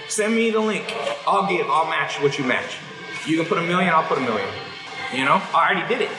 Send 0.09 0.35
me 0.35 0.51
the 0.51 0.61
link. 0.61 0.95
I'll 1.27 1.49
get, 1.49 1.67
I'll 1.67 1.89
match 1.89 2.21
what 2.21 2.39
you 2.39 2.45
match. 2.45 2.77
You 3.27 3.39
can 3.39 3.47
put 3.47 3.59
a 3.59 3.63
million, 3.63 3.93
I'll 3.95 4.05
put 4.07 4.19
a 4.19 4.21
million. 4.21 4.49
You 5.15 5.25
know, 5.25 5.41
I 5.55 5.71
already 5.71 5.89
did 5.89 6.03
it. 6.03 6.11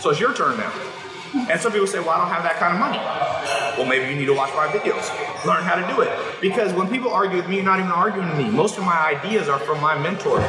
So 0.00 0.10
it's 0.10 0.18
your 0.18 0.34
turn 0.34 0.56
now. 0.56 0.72
And 1.34 1.60
some 1.60 1.72
people 1.72 1.86
say, 1.86 2.00
well, 2.00 2.10
I 2.10 2.18
don't 2.18 2.28
have 2.28 2.42
that 2.42 2.56
kind 2.56 2.74
of 2.74 2.80
money. 2.80 2.98
Well, 3.78 3.86
maybe 3.86 4.10
you 4.10 4.18
need 4.18 4.26
to 4.26 4.34
watch 4.34 4.54
my 4.54 4.66
videos, 4.68 5.08
learn 5.46 5.62
how 5.64 5.76
to 5.76 5.94
do 5.94 6.02
it. 6.02 6.10
Because 6.40 6.72
when 6.74 6.88
people 6.88 7.10
argue 7.10 7.38
with 7.38 7.48
me, 7.48 7.56
you're 7.56 7.64
not 7.64 7.78
even 7.78 7.90
arguing 7.90 8.28
with 8.28 8.38
me. 8.38 8.50
Most 8.50 8.76
of 8.76 8.84
my 8.84 9.16
ideas 9.16 9.48
are 9.48 9.58
from 9.58 9.80
my 9.80 9.98
mentor. 9.98 10.40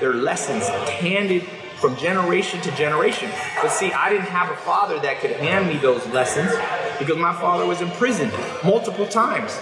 They're 0.00 0.14
lessons 0.14 0.68
handed 0.68 1.44
from 1.82 1.96
generation 1.96 2.60
to 2.60 2.70
generation. 2.76 3.28
But 3.60 3.72
see, 3.72 3.92
I 3.92 4.08
didn't 4.08 4.28
have 4.28 4.50
a 4.50 4.56
father 4.56 5.00
that 5.00 5.18
could 5.18 5.32
hand 5.32 5.66
me 5.66 5.78
those 5.78 6.06
lessons 6.06 6.52
because 7.00 7.18
my 7.18 7.34
father 7.34 7.66
was 7.66 7.80
in 7.80 7.90
prison 7.90 8.30
multiple 8.64 9.04
times. 9.04 9.52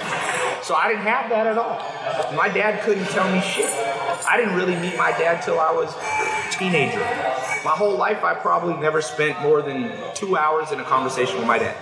So 0.62 0.74
I 0.74 0.88
didn't 0.88 1.04
have 1.04 1.30
that 1.30 1.46
at 1.46 1.56
all. 1.56 1.80
My 2.37 2.50
dad 2.50 2.83
couldn't 2.83 3.06
tell 3.06 3.33
me 3.33 3.40
shit. 3.40 3.70
I 4.28 4.37
didn't 4.37 4.54
really 4.54 4.76
meet 4.76 4.98
my 4.98 5.12
dad 5.12 5.40
till 5.40 5.59
I 5.59 5.72
was 5.72 5.94
a 5.96 6.59
teenager. 6.59 7.00
My 7.64 7.72
whole 7.72 7.96
life, 7.96 8.22
I 8.22 8.35
probably 8.35 8.76
never 8.76 9.00
spent 9.00 9.40
more 9.40 9.62
than 9.62 9.90
two 10.14 10.37
hours 10.37 10.72
in 10.72 10.78
a 10.78 10.85
conversation 10.85 11.38
with 11.38 11.46
my 11.46 11.59
dad. 11.59 11.74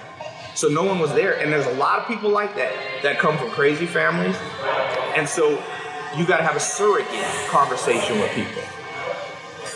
So 0.55 0.69
no 0.69 0.85
one 0.85 1.01
was 1.01 1.13
there. 1.15 1.41
And 1.41 1.53
there's 1.53 1.67
a 1.67 1.75
lot 1.75 1.99
of 1.99 2.07
people 2.07 2.31
like 2.31 2.55
that 2.55 2.73
that 3.03 3.19
come 3.19 3.37
from 3.37 3.51
crazy 3.51 3.87
families. 3.87 4.37
And 5.17 5.29
so 5.29 5.61
you 6.17 6.25
got 6.25 6.37
to 6.37 6.45
have 6.45 6.55
a 6.55 6.61
surrogate 6.61 7.09
conversation 7.49 8.21
with 8.21 8.31
people. 8.31 8.63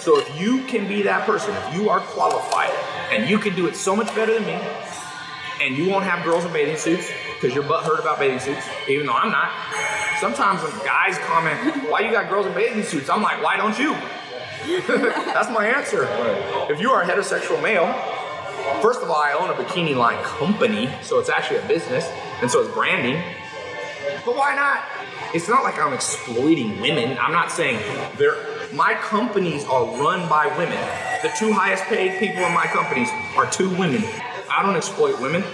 So 0.03 0.19
if 0.19 0.41
you 0.41 0.65
can 0.65 0.89
be 0.89 1.03
that 1.03 1.25
person, 1.27 1.55
if 1.55 1.75
you 1.75 1.89
are 1.89 2.01
qualified 2.01 2.73
and 3.13 3.31
you 3.31 3.39
can 3.39 3.55
do 3.55 3.69
it 3.69 3.77
so 3.77 3.95
much 3.95 4.13
better 4.17 4.35
than 4.35 4.45
me, 4.45 4.59
and 5.61 5.77
you 5.77 5.89
won't 5.89 6.05
have 6.05 6.25
girls 6.25 6.45
in 6.45 6.53
bathing 6.53 6.77
suits 6.77 7.09
because 7.35 7.55
your 7.55 7.63
butt 7.63 7.85
hurt 7.85 8.01
about 8.01 8.19
bathing 8.19 8.41
suits, 8.41 8.67
even 8.89 9.07
though 9.07 9.13
I'm 9.13 9.31
not. 9.31 9.53
Sometimes 10.19 10.61
when 10.61 10.73
guys 10.85 11.19
comment, 11.19 11.89
why 11.89 12.01
you 12.01 12.11
got 12.11 12.29
girls 12.29 12.47
in 12.47 12.53
bathing 12.53 12.83
suits? 12.83 13.09
I'm 13.09 13.23
like, 13.23 13.41
why 13.45 13.57
don't 13.57 13.79
you? 13.79 13.93
That's 14.89 15.51
my 15.51 15.67
answer. 15.67 16.09
If 16.69 16.81
you 16.81 16.91
are 16.91 17.03
a 17.03 17.07
heterosexual 17.07 17.63
male, 17.63 17.87
first 18.83 19.03
of 19.03 19.09
all, 19.09 19.23
I 19.23 19.35
own 19.39 19.51
a 19.51 19.55
bikini 19.55 19.95
line 19.95 20.21
company, 20.25 20.93
so 21.03 21.21
it's 21.21 21.29
actually 21.29 21.59
a 21.59 21.69
business, 21.69 22.11
and 22.41 22.51
so 22.51 22.61
it's 22.61 22.75
branding. 22.75 23.23
But 24.27 24.37
why 24.37 24.57
not? 24.57 24.83
It's 25.33 25.49
not 25.49 25.63
like 25.63 25.79
I'm 25.79 25.93
exploiting 25.93 26.81
women. 26.81 27.17
I'm 27.19 27.33
not 27.33 27.53
saying 27.53 27.79
they're 28.19 28.52
my 28.75 28.95
companies 28.95 29.65
are 29.67 29.85
run 29.99 30.29
by 30.29 30.47
women. 30.57 30.79
The 31.23 31.31
two 31.39 31.53
highest 31.53 31.85
paid 31.85 32.19
people 32.19 32.43
in 32.43 32.55
my 32.55 32.67
companies 32.67 33.09
are 33.37 33.51
two 33.51 33.69
women. 33.77 34.03
I 34.51 34.63
don't 34.63 34.77
exploit 34.77 35.21
women. 35.21 35.45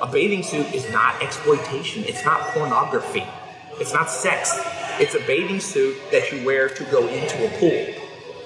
A 0.00 0.06
bathing 0.06 0.42
suit 0.42 0.72
is 0.74 0.90
not 0.90 1.20
exploitation. 1.22 2.04
It's 2.04 2.24
not 2.24 2.40
pornography. 2.48 3.24
It's 3.80 3.92
not 3.92 4.10
sex. 4.10 4.58
It's 4.98 5.14
a 5.14 5.20
bathing 5.26 5.60
suit 5.60 5.96
that 6.10 6.32
you 6.32 6.44
wear 6.44 6.68
to 6.68 6.84
go 6.84 7.06
into 7.06 7.46
a 7.46 7.50
pool. 7.58 7.94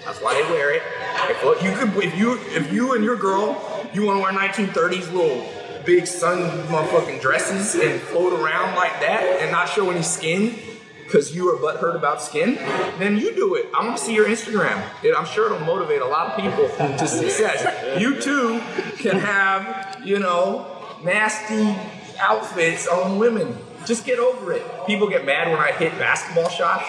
That's 0.05 0.21
why 0.21 0.35
they 0.35 0.43
wear 0.51 0.75
it. 0.75 0.83
If 1.31 1.45
uh, 1.45 1.65
you 1.65 1.77
could, 1.77 2.05
if 2.05 2.19
you 2.19 2.39
if 2.51 2.73
you 2.73 2.95
and 2.95 3.05
your 3.05 3.17
girl, 3.17 3.89
you 3.95 4.05
want 4.05 4.19
to 4.19 4.23
wear 4.23 4.33
1930s 4.33 5.13
little 5.13 5.47
big 5.85 6.07
sun 6.07 6.39
motherfucking 6.69 7.21
dresses 7.21 7.75
and 7.75 8.01
float 8.01 8.33
around 8.33 8.75
like 8.75 8.99
that 9.01 9.39
and 9.41 9.53
not 9.53 9.69
show 9.69 9.91
any 9.91 10.03
skin 10.03 10.72
because 11.13 11.35
you 11.35 11.47
are 11.51 11.59
butthurt 11.59 11.95
about 11.95 12.23
skin, 12.23 12.55
then 12.99 13.19
you 13.19 13.35
do 13.35 13.55
it. 13.55 13.67
I 13.79 13.85
want 13.85 13.99
to 13.99 14.03
see 14.03 14.15
your 14.15 14.27
Instagram. 14.27 14.83
It, 15.05 15.15
I'm 15.15 15.27
sure 15.27 15.45
it'll 15.45 15.67
motivate 15.67 16.01
a 16.01 16.07
lot 16.07 16.29
of 16.29 16.41
people 16.41 16.71
to 16.71 17.07
success. 17.07 18.01
You 18.01 18.19
too 18.19 18.61
can 18.97 19.19
have, 19.19 20.01
you 20.03 20.19
know, 20.19 20.67
nasty 21.05 21.77
outfits 22.19 22.89
on 22.89 23.19
women. 23.19 23.59
Just 23.85 24.07
get 24.07 24.19
over 24.19 24.55
it. 24.55 24.63
People 24.87 25.07
get 25.07 25.27
mad 25.27 25.51
when 25.51 25.59
I 25.59 25.73
hit 25.73 25.93
basketball 25.99 26.49
shots. 26.49 26.87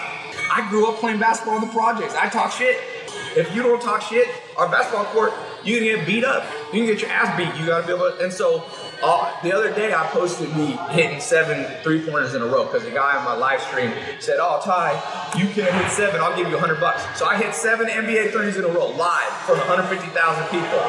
I 0.50 0.66
grew 0.70 0.88
up 0.88 1.00
playing 1.00 1.18
basketball 1.18 1.56
in 1.56 1.68
the 1.68 1.74
projects. 1.74 2.14
I 2.14 2.30
talk 2.30 2.50
shit. 2.50 2.78
If 3.36 3.54
you 3.54 3.62
don't 3.62 3.82
talk 3.82 4.00
shit 4.00 4.26
on 4.56 4.70
basketball 4.70 5.04
court, 5.06 5.32
you 5.64 5.76
can 5.78 5.84
get 5.84 6.06
beat 6.06 6.24
up. 6.24 6.46
You 6.72 6.84
can 6.84 6.86
get 6.86 7.02
your 7.02 7.10
ass 7.10 7.36
beat. 7.36 7.60
You 7.60 7.66
gotta 7.66 7.86
be 7.86 7.92
able 7.92 8.10
to. 8.10 8.24
And 8.24 8.32
so 8.32 8.64
uh, 9.04 9.42
the 9.42 9.54
other 9.54 9.72
day 9.74 9.92
I 9.92 10.06
posted 10.06 10.54
me 10.56 10.78
hitting 10.90 11.20
seven 11.20 11.66
three 11.82 12.00
pointers 12.00 12.34
in 12.34 12.40
a 12.40 12.46
row 12.46 12.64
because 12.64 12.84
the 12.84 12.90
guy 12.90 13.16
on 13.16 13.24
my 13.24 13.34
live 13.34 13.60
stream 13.60 13.92
said, 14.18 14.38
"Oh, 14.40 14.60
Tai, 14.64 14.92
you 15.36 15.46
can 15.48 15.70
hit 15.72 15.90
seven. 15.90 16.20
I'll 16.20 16.36
give 16.36 16.48
you 16.48 16.56
a 16.56 16.60
hundred 16.60 16.80
bucks." 16.80 17.02
So 17.18 17.26
I 17.26 17.36
hit 17.36 17.54
seven 17.54 17.86
NBA 17.86 18.32
threes 18.32 18.56
in 18.56 18.64
a 18.64 18.68
row 18.68 18.88
live 18.88 19.32
from 19.44 19.58
150,000 19.58 20.44
people. 20.48 20.80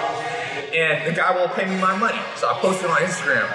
And 0.73 1.05
the 1.05 1.15
guy 1.15 1.35
won't 1.35 1.53
pay 1.53 1.65
me 1.65 1.79
my 1.79 1.95
money. 1.97 2.19
So 2.35 2.49
I 2.49 2.53
posted 2.59 2.89
on 2.89 2.97
Instagram. 2.97 3.47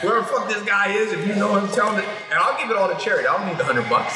Whoever 0.00 0.22
fuck 0.24 0.48
this 0.48 0.62
guy 0.62 0.92
is, 0.92 1.12
if 1.12 1.26
you 1.26 1.34
know 1.34 1.56
him, 1.56 1.68
tell 1.70 1.94
him. 1.94 2.04
And 2.30 2.38
I'll 2.38 2.58
give 2.60 2.70
it 2.70 2.76
all 2.76 2.88
to 2.88 2.98
charity. 2.98 3.26
I 3.26 3.36
don't 3.36 3.46
need 3.46 3.58
the 3.58 3.64
hundred 3.64 3.88
bucks. 3.88 4.14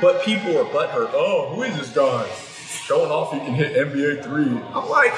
But 0.00 0.22
people 0.22 0.56
are 0.58 0.64
butthurt. 0.64 1.10
Oh, 1.12 1.52
who 1.54 1.62
is 1.62 1.76
this 1.76 1.90
guy? 1.90 2.28
Showing 2.86 3.10
off 3.10 3.32
he 3.32 3.38
can 3.40 3.54
hit 3.54 3.76
NBA 3.76 4.24
three. 4.24 4.60
I'm 4.74 4.88
like, 4.88 5.12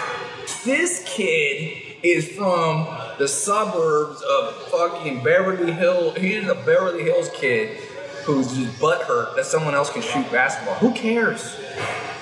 this 0.64 1.03
kid 1.07 1.91
is 2.03 2.29
from 2.29 2.87
the 3.19 3.29
suburbs 3.29 4.23
of 4.23 4.55
fucking 4.69 5.23
Beverly 5.23 5.73
Hills. 5.73 6.17
He's 6.17 6.49
a 6.49 6.55
Beverly 6.55 7.05
Hills 7.05 7.31
kid 7.35 7.77
who's 8.25 8.55
just 8.57 8.79
butthurt 8.81 9.37
that 9.37 9.47
someone 9.47 9.75
else 9.75 9.91
can 9.91 10.03
shoot 10.03 10.31
basketball. 10.31 10.75
Who 10.77 10.93
cares? 10.95 11.57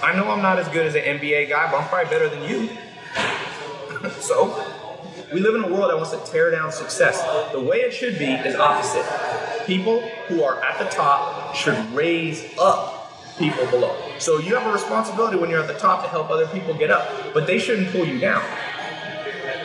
I 0.03 0.14
know 0.16 0.31
I'm 0.31 0.43
not 0.43 0.59
as 0.59 0.69
good 0.69 0.87
as 0.87 0.95
an 0.95 1.03
NBA 1.03 1.49
guy, 1.49 1.71
but 1.71 1.79
I'm 1.79 1.88
probably 1.88 2.11
better 2.11 2.29
than 2.29 2.49
you. 2.49 2.71
so, 4.21 4.66
we 5.33 5.40
live 5.40 5.55
in 5.55 5.64
a 5.64 5.69
world 5.69 5.90
that 5.90 5.97
wants 5.97 6.11
to 6.11 6.33
tear 6.33 6.51
down 6.51 6.73
success. 6.73 7.23
The 7.53 7.61
way 7.61 7.79
it 7.79 7.93
should 7.93 8.19
be 8.19 8.27
is 8.27 8.57
opposite. 8.57 9.07
People 9.66 10.01
who 10.29 10.43
are 10.43 10.62
at 10.62 10.79
the 10.79 10.87
top 10.87 11.55
should 11.55 11.79
raise 11.93 12.47
up 12.59 13.01
people 13.38 13.64
below. 13.66 13.97
So 14.19 14.38
you 14.38 14.55
have 14.55 14.66
a 14.66 14.73
responsibility 14.73 15.38
when 15.38 15.49
you're 15.49 15.61
at 15.61 15.69
the 15.69 15.79
top 15.79 16.03
to 16.03 16.09
help 16.09 16.31
other 16.31 16.47
people 16.49 16.75
get 16.75 16.90
up, 16.90 17.33
but 17.33 17.47
they 17.47 17.59
shouldn't 17.59 17.90
pull 17.90 18.07
you 18.07 18.19
down. 18.19 18.43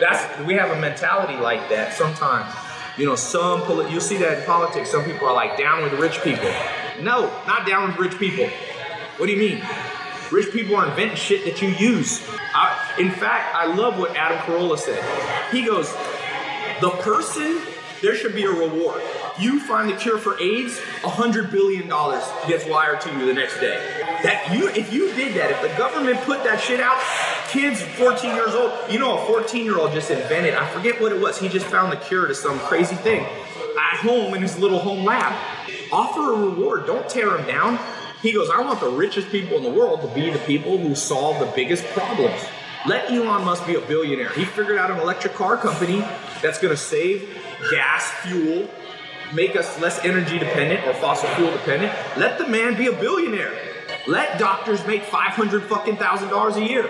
That's 0.00 0.44
we 0.46 0.54
have 0.54 0.70
a 0.70 0.80
mentality 0.80 1.36
like 1.36 1.68
that 1.70 1.94
sometimes. 1.94 2.54
You 2.96 3.04
know, 3.06 3.16
some 3.16 3.60
you 3.90 4.00
see 4.00 4.16
that 4.18 4.38
in 4.38 4.44
politics. 4.44 4.90
Some 4.90 5.04
people 5.04 5.28
are 5.28 5.34
like 5.34 5.58
down 5.58 5.82
with 5.82 5.92
rich 5.94 6.20
people. 6.22 6.50
No, 7.00 7.26
not 7.46 7.66
down 7.66 7.88
with 7.88 7.98
rich 7.98 8.18
people. 8.18 8.48
What 9.18 9.26
do 9.26 9.32
you 9.32 9.38
mean? 9.38 9.62
Rich 10.30 10.52
people 10.52 10.76
are 10.76 10.88
inventing 10.88 11.16
shit 11.16 11.44
that 11.44 11.62
you 11.62 11.68
use. 11.68 12.26
I, 12.54 12.96
in 12.98 13.10
fact, 13.10 13.54
I 13.54 13.66
love 13.66 13.98
what 13.98 14.16
Adam 14.16 14.38
Carolla 14.38 14.78
said. 14.78 15.02
He 15.52 15.64
goes, 15.64 15.92
the 16.80 16.90
person, 17.02 17.60
there 18.02 18.14
should 18.14 18.34
be 18.34 18.44
a 18.44 18.50
reward. 18.50 19.02
You 19.38 19.60
find 19.60 19.88
the 19.88 19.96
cure 19.96 20.18
for 20.18 20.40
AIDS, 20.40 20.78
a 21.04 21.08
hundred 21.08 21.50
billion 21.50 21.86
dollars 21.88 22.24
gets 22.48 22.66
wired 22.66 23.00
to 23.02 23.12
you 23.12 23.26
the 23.26 23.34
next 23.34 23.60
day. 23.60 23.76
That 24.22 24.52
you, 24.52 24.68
if 24.68 24.92
you 24.92 25.12
did 25.14 25.34
that, 25.36 25.50
if 25.50 25.62
the 25.62 25.76
government 25.78 26.18
put 26.22 26.42
that 26.44 26.60
shit 26.60 26.80
out, 26.80 26.98
kids 27.56 27.80
14 27.80 28.34
years 28.34 28.54
old, 28.54 28.70
you 28.90 28.98
know, 28.98 29.18
a 29.18 29.26
14 29.26 29.64
year 29.64 29.78
old 29.78 29.92
just 29.92 30.10
invented, 30.10 30.54
I 30.54 30.68
forget 30.68 31.00
what 31.00 31.10
it 31.10 31.20
was, 31.20 31.38
he 31.38 31.48
just 31.48 31.64
found 31.66 31.90
the 31.90 31.96
cure 31.96 32.26
to 32.26 32.34
some 32.34 32.58
crazy 32.60 32.96
thing 32.96 33.22
at 33.22 33.96
home 34.00 34.34
in 34.34 34.42
his 34.42 34.58
little 34.58 34.78
home 34.78 35.04
lab. 35.04 35.34
Offer 35.90 36.34
a 36.34 36.36
reward, 36.36 36.86
don't 36.86 37.08
tear 37.08 37.36
him 37.38 37.46
down. 37.46 37.78
He 38.20 38.32
goes, 38.32 38.50
I 38.50 38.60
want 38.60 38.80
the 38.80 38.90
richest 38.90 39.30
people 39.30 39.56
in 39.56 39.62
the 39.62 39.70
world 39.70 40.02
to 40.02 40.08
be 40.08 40.28
the 40.28 40.38
people 40.40 40.76
who 40.76 40.94
solve 40.94 41.38
the 41.38 41.50
biggest 41.54 41.84
problems. 41.94 42.44
Let 42.86 43.10
Elon 43.10 43.44
Musk 43.44 43.66
be 43.66 43.76
a 43.76 43.80
billionaire. 43.80 44.30
He 44.30 44.44
figured 44.44 44.76
out 44.76 44.90
an 44.90 44.98
electric 44.98 45.32
car 45.34 45.56
company 45.56 46.00
that's 46.42 46.58
going 46.58 46.74
to 46.74 46.76
save 46.76 47.26
gas, 47.70 48.10
fuel, 48.22 48.68
make 49.32 49.56
us 49.56 49.80
less 49.80 50.04
energy 50.04 50.38
dependent 50.38 50.86
or 50.86 50.92
fossil 50.94 51.28
fuel 51.30 51.50
dependent. 51.52 51.92
Let 52.18 52.38
the 52.38 52.46
man 52.46 52.76
be 52.76 52.88
a 52.88 52.92
billionaire. 52.92 53.52
Let 54.06 54.38
doctors 54.38 54.86
make 54.86 55.04
500 55.04 55.64
fucking 55.64 55.96
thousand 55.96 56.28
dollars 56.28 56.56
a 56.56 56.62
year. 56.62 56.88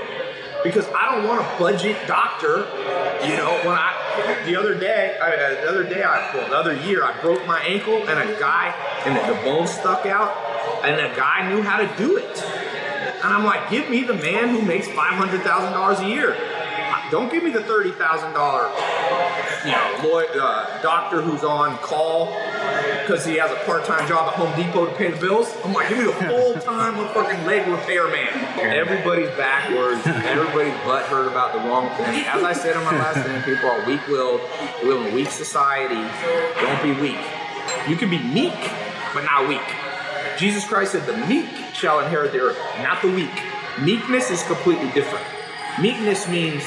Because 0.66 0.88
I 0.88 1.14
don't 1.14 1.26
want 1.26 1.40
a 1.40 1.58
budget 1.58 1.96
doctor. 2.06 2.66
You 3.26 3.36
know, 3.36 3.60
when 3.64 3.74
I 3.74 4.42
the 4.46 4.56
other 4.56 4.78
day, 4.78 5.18
I, 5.20 5.54
the 5.54 5.68
other 5.68 5.84
day, 5.84 6.02
I 6.02 6.32
the 6.32 6.56
other 6.56 6.74
year, 6.74 7.04
I 7.04 7.20
broke 7.20 7.46
my 7.46 7.60
ankle 7.60 8.08
and 8.08 8.18
a 8.18 8.38
guy 8.38 8.74
and 9.04 9.16
the, 9.16 9.34
the 9.34 9.42
bone 9.42 9.66
stuck 9.66 10.06
out, 10.06 10.36
and 10.84 11.00
a 11.00 11.14
guy 11.16 11.52
knew 11.52 11.62
how 11.62 11.78
to 11.78 11.96
do 11.96 12.16
it. 12.16 12.42
And 12.42 13.34
I'm 13.34 13.44
like, 13.44 13.70
give 13.70 13.88
me 13.88 14.04
the 14.04 14.14
man 14.14 14.48
who 14.50 14.62
makes 14.62 14.88
five 14.88 15.14
hundred 15.14 15.42
thousand 15.42 15.72
dollars 15.72 16.00
a 16.00 16.06
year. 16.06 16.36
Don't 17.10 17.30
give 17.30 17.44
me 17.44 17.50
the 17.50 17.62
thirty 17.62 17.92
thousand 17.92 18.32
dollar, 18.32 18.68
you 19.64 19.70
know, 19.70 20.00
lawyer, 20.02 20.26
uh, 20.40 20.82
doctor 20.82 21.22
who's 21.22 21.44
on 21.44 21.78
call 21.78 22.34
because 23.02 23.24
he 23.24 23.36
has 23.36 23.50
a 23.52 23.56
part-time 23.64 24.08
job 24.08 24.26
at 24.28 24.34
Home 24.34 24.54
Depot 24.56 24.86
to 24.86 24.92
pay 24.96 25.10
the 25.12 25.16
bills. 25.20 25.54
I'm 25.64 25.72
like, 25.72 25.88
give 25.88 25.98
me 25.98 26.04
the 26.04 26.12
full-time 26.12 26.94
fucking 27.14 27.46
leg 27.46 27.68
repair 27.68 28.08
man. 28.08 28.58
Everybody's 28.58 29.30
backwards. 29.36 30.04
Everybody's 30.04 30.74
butthurt 30.82 31.28
about 31.28 31.52
the 31.52 31.60
wrong 31.60 31.88
thing. 31.96 32.24
As 32.26 32.42
I 32.42 32.52
said 32.52 32.76
in 32.76 32.82
my 32.82 32.98
last 32.98 33.24
thing, 33.24 33.40
people 33.42 33.70
are 33.70 33.86
weak-willed. 33.86 34.40
We 34.82 34.88
live 34.88 35.06
in 35.06 35.12
a 35.12 35.14
weak 35.14 35.30
society. 35.30 36.02
Don't 36.60 36.82
be 36.82 37.00
weak. 37.00 37.20
You 37.88 37.94
can 37.94 38.10
be 38.10 38.18
meek, 38.18 38.58
but 39.14 39.22
not 39.22 39.48
weak. 39.48 39.62
Jesus 40.38 40.66
Christ 40.66 40.92
said, 40.92 41.06
"The 41.06 41.16
meek 41.28 41.46
shall 41.72 42.00
inherit 42.00 42.32
the 42.32 42.40
earth, 42.40 42.58
not 42.82 43.00
the 43.00 43.10
weak." 43.12 43.30
Meekness 43.80 44.30
is 44.30 44.42
completely 44.44 44.90
different. 44.90 45.24
Meekness 45.80 46.26
means 46.28 46.64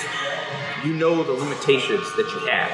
you 0.85 0.93
know 0.93 1.23
the 1.23 1.31
limitations 1.31 2.15
that 2.15 2.29
you 2.31 2.47
have. 2.47 2.69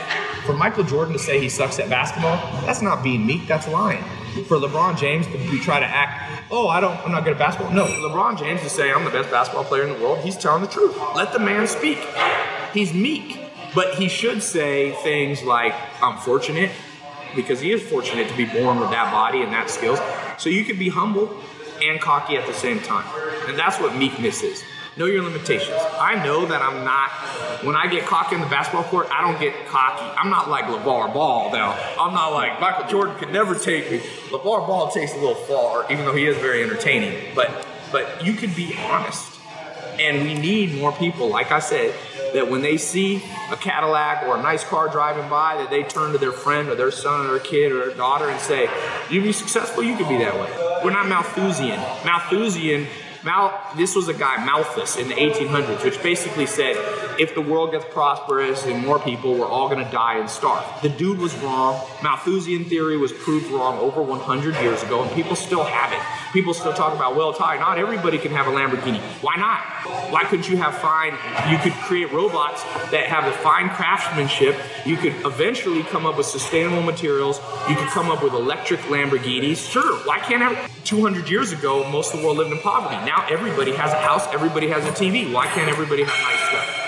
For 0.46 0.54
Michael 0.54 0.84
Jordan 0.84 1.14
to 1.14 1.20
say 1.20 1.40
he 1.40 1.50
sucks 1.50 1.80
at 1.80 1.90
basketball, 1.90 2.38
that's 2.66 2.82
not 2.82 3.04
being 3.04 3.26
meek, 3.26 3.48
that's 3.48 3.68
lying. 3.68 4.04
for 4.44 4.58
LeBron 4.58 4.98
James 4.98 5.26
to 5.28 5.60
try 5.60 5.80
to 5.80 5.86
act, 5.86 6.44
oh, 6.52 6.68
I 6.68 6.80
don't, 6.80 6.98
I'm 7.06 7.12
not 7.12 7.24
good 7.24 7.34
at 7.34 7.40
basketball. 7.40 7.74
No, 7.74 7.86
LeBron 7.86 8.38
James 8.38 8.62
to 8.62 8.70
say 8.70 8.92
I'm 8.92 9.06
the 9.06 9.10
best 9.12 9.32
basketball 9.32 9.64
player 9.64 9.84
in 9.84 9.94
the 9.94 10.04
world. 10.04 10.20
He's 10.20 10.38
telling 10.38 10.62
the 10.62 10.68
truth. 10.68 10.96
Let 11.16 11.32
the 11.32 11.40
man 11.40 11.68
speak. 11.68 11.98
He's 12.74 12.94
meek, 12.94 13.40
but 13.74 13.96
he 13.96 14.10
should 14.10 14.44
say 14.44 14.92
things 15.04 15.42
like, 15.42 15.74
I'm 16.02 16.18
fortunate, 16.18 16.72
because 17.36 17.60
he 17.62 17.72
is 17.72 17.82
fortunate 17.82 18.28
to 18.28 18.38
be 18.38 18.46
born 18.46 18.80
with 18.80 18.92
that 18.92 19.12
body 19.12 19.42
and 19.42 19.52
that 19.54 19.70
skills. 19.70 20.00
So 20.38 20.50
you 20.50 20.66
can 20.66 20.78
be 20.78 20.90
humble 20.90 21.30
and 21.82 22.00
cocky 22.00 22.38
at 22.38 22.46
the 22.46 22.54
same 22.54 22.80
time, 22.80 23.06
and 23.48 23.58
that's 23.58 23.80
what 23.80 23.96
meekness 23.96 24.44
is. 24.44 24.64
Know 24.98 25.08
your 25.08 25.24
limitations. 25.24 25.78
I 26.00 26.24
know 26.24 26.46
that 26.46 26.62
I'm 26.62 26.86
not, 26.86 27.12
when 27.66 27.76
I 27.76 27.88
get 27.88 28.06
cocky 28.06 28.36
in 28.36 28.42
the 28.42 28.48
basketball 28.48 28.86
court, 28.86 29.08
I 29.12 29.30
don't 29.30 29.38
get 29.42 29.68
cocky. 29.68 30.06
I'm 30.18 30.30
not 30.30 30.50
like 30.50 30.66
LeVar 30.66 31.14
Ball 31.14 31.52
now. 31.52 31.74
I'm 32.00 32.14
not 32.14 32.30
like 32.30 32.62
Michael 32.62 32.88
Jordan 32.88 33.18
could 33.18 33.34
never 33.34 33.56
take 33.56 33.92
me. 33.92 34.00
LeVar 34.30 34.66
Ball 34.66 34.90
takes 34.92 35.12
a 35.14 35.18
little 35.18 35.36
far, 35.36 35.92
even 35.92 36.06
though 36.06 36.16
he 36.16 36.26
is 36.26 36.38
very 36.38 36.64
entertaining. 36.64 37.36
But 37.36 37.68
but 37.92 38.26
you 38.26 38.34
can 38.34 38.54
be 38.54 38.76
honest. 38.78 39.34
And 40.00 40.24
we 40.24 40.34
need 40.34 40.76
more 40.76 40.92
people, 40.92 41.30
like 41.30 41.52
I 41.52 41.60
said, 41.60 41.94
that 42.34 42.50
when 42.50 42.62
they 42.62 42.76
see 42.76 43.24
a 43.50 43.56
Cadillac 43.56 44.24
or 44.24 44.38
a 44.38 44.42
nice 44.42 44.64
car 44.64 44.90
driving 44.90 45.30
by, 45.30 45.56
that 45.56 45.70
they 45.70 45.84
turn 45.84 46.12
to 46.12 46.18
their 46.18 46.34
friend 46.34 46.68
or 46.68 46.76
their 46.76 46.92
son 46.92 47.26
or 47.26 47.32
their 47.32 47.40
kid 47.40 47.72
or 47.72 47.86
their 47.86 47.96
daughter 47.96 48.30
and 48.30 48.40
say, 48.40 48.70
You 49.10 49.22
be 49.22 49.32
successful, 49.32 49.84
you 49.84 49.96
can 49.96 50.10
be 50.10 50.18
that 50.24 50.36
way. 50.36 50.50
We're 50.84 50.92
not 50.92 51.08
Malthusian. 51.08 51.80
Malthusian 52.06 52.88
Mal, 53.26 53.60
this 53.76 53.96
was 53.96 54.08
a 54.08 54.14
guy, 54.14 54.46
Malthus, 54.46 54.98
in 54.98 55.08
the 55.08 55.16
1800s, 55.16 55.84
which 55.84 56.02
basically 56.04 56.46
said 56.46 56.76
if 57.20 57.34
the 57.34 57.42
world 57.42 57.72
gets 57.72 57.86
prosperous 57.86 58.68
and 58.68 58.86
more 58.86 59.00
people, 59.00 59.34
we're 59.34 59.48
all 59.48 59.68
going 59.68 59.84
to 59.84 59.92
die 59.92 60.20
and 60.20 60.30
starve. 60.30 60.64
The 60.84 60.90
dude 60.90 61.18
was 61.18 61.36
wrong. 61.38 61.84
Malthusian 62.04 62.66
theory 62.66 62.98
was 62.98 63.12
proved 63.12 63.50
wrong 63.50 63.80
over 63.80 64.04
100 64.04 64.56
years 64.62 64.84
ago, 64.84 65.02
and 65.02 65.12
people 65.14 65.36
still 65.36 65.64
have 65.64 65.92
it. 65.92 66.00
People 66.34 66.54
still 66.54 66.74
talk 66.74 66.94
about, 66.94 67.16
well, 67.16 67.34
Tai, 67.34 67.58
not 67.58 67.80
everybody 67.80 68.20
can 68.20 68.32
have 68.32 68.46
a 68.46 68.52
Lamborghini. 68.52 69.00
Why 69.24 69.38
not? 69.38 69.60
Why 70.12 70.24
couldn't 70.26 70.48
you 70.48 70.58
have 70.58 70.78
fine? 70.78 71.14
You 71.50 71.58
could 71.58 71.74
create 71.86 72.12
robots 72.12 72.62
that 72.92 73.06
have 73.08 73.26
the 73.26 73.32
fine 73.32 73.70
craftsmanship. 73.70 74.56
You 74.86 74.98
could 74.98 75.14
eventually 75.26 75.82
come 75.84 76.06
up 76.06 76.18
with 76.18 76.28
sustainable 76.28 76.84
materials. 76.84 77.40
You 77.70 77.76
could 77.76 77.88
come 77.88 78.12
up 78.12 78.22
with 78.22 78.34
electric 78.34 78.82
Lamborghinis. 78.82 79.72
Sure, 79.72 79.96
why 80.06 80.20
can't 80.20 80.42
have 80.42 80.72
200 80.84 81.30
years 81.30 81.52
ago, 81.52 81.90
most 81.90 82.14
of 82.14 82.20
the 82.20 82.26
world 82.26 82.38
lived 82.38 82.52
in 82.52 82.60
poverty. 82.60 82.96
Now 83.06 83.15
everybody 83.30 83.74
has 83.74 83.92
a 83.94 84.02
house, 84.02 84.28
everybody 84.34 84.68
has 84.70 84.86
a 84.86 84.92
TV. 84.92 85.32
Why 85.32 85.48
can't 85.48 85.70
everybody 85.70 86.04
have 86.04 86.18
nice 86.24 86.50
stuff? 86.50 86.86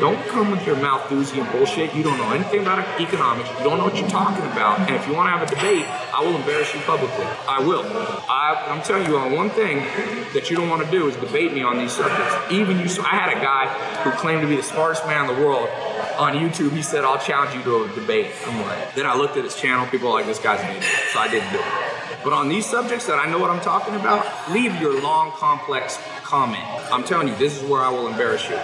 Don't 0.00 0.26
come 0.28 0.50
with 0.50 0.66
your 0.66 0.76
Malthusian 0.76 1.46
bullshit. 1.52 1.94
You 1.94 2.02
don't 2.02 2.16
know 2.16 2.32
anything 2.32 2.62
about 2.62 2.78
economics. 3.00 3.50
You 3.58 3.64
don't 3.64 3.76
know 3.76 3.84
what 3.84 3.96
you're 3.96 4.08
talking 4.08 4.44
about. 4.46 4.80
And 4.80 4.96
if 4.96 5.06
you 5.06 5.12
want 5.12 5.26
to 5.26 5.38
have 5.38 5.42
a 5.46 5.54
debate, 5.54 5.84
I 6.14 6.24
will 6.24 6.34
embarrass 6.36 6.72
you 6.72 6.80
publicly. 6.80 7.26
I 7.46 7.60
will. 7.60 7.84
I, 8.28 8.74
am 8.74 8.82
telling 8.82 9.06
you 9.06 9.18
on 9.18 9.32
one 9.32 9.50
thing 9.50 9.78
that 10.32 10.48
you 10.48 10.56
don't 10.56 10.70
want 10.70 10.84
to 10.84 10.90
do 10.90 11.08
is 11.08 11.16
debate 11.16 11.52
me 11.52 11.62
on 11.62 11.78
these 11.78 11.92
subjects. 11.92 12.34
Even 12.50 12.78
you, 12.78 12.86
I 13.02 13.14
had 13.16 13.36
a 13.36 13.40
guy 13.40 13.66
who 14.02 14.10
claimed 14.12 14.40
to 14.40 14.48
be 14.48 14.56
the 14.56 14.62
smartest 14.62 15.06
man 15.06 15.28
in 15.28 15.36
the 15.36 15.44
world 15.44 15.68
on 16.18 16.32
YouTube. 16.34 16.72
He 16.72 16.82
said, 16.82 17.04
"I'll 17.04 17.18
challenge 17.18 17.54
you 17.54 17.62
to 17.64 17.84
a 17.84 17.88
debate." 17.94 18.32
I'm 18.46 18.62
like, 18.62 18.94
then 18.94 19.06
I 19.06 19.14
looked 19.14 19.36
at 19.36 19.44
his 19.44 19.54
channel. 19.54 19.86
People 19.86 20.08
are 20.08 20.14
like, 20.14 20.26
"This 20.26 20.38
guy's 20.38 20.60
an 20.60 20.70
idiot," 20.70 20.84
so 21.12 21.18
I 21.18 21.28
didn't 21.28 21.52
do 21.52 21.58
it. 21.58 21.89
But 22.22 22.32
on 22.32 22.48
these 22.48 22.66
subjects 22.66 23.06
that 23.06 23.18
I 23.18 23.30
know 23.30 23.38
what 23.38 23.50
I'm 23.50 23.60
talking 23.60 23.94
about, 23.94 24.26
leave 24.50 24.80
your 24.80 25.00
long, 25.00 25.32
complex 25.32 25.98
comment. 26.22 26.64
I'm 26.92 27.04
telling 27.04 27.28
you, 27.28 27.34
this 27.36 27.60
is 27.60 27.68
where 27.68 27.80
I 27.80 27.88
will 27.88 28.08
embarrass 28.08 28.48
you 28.48 28.58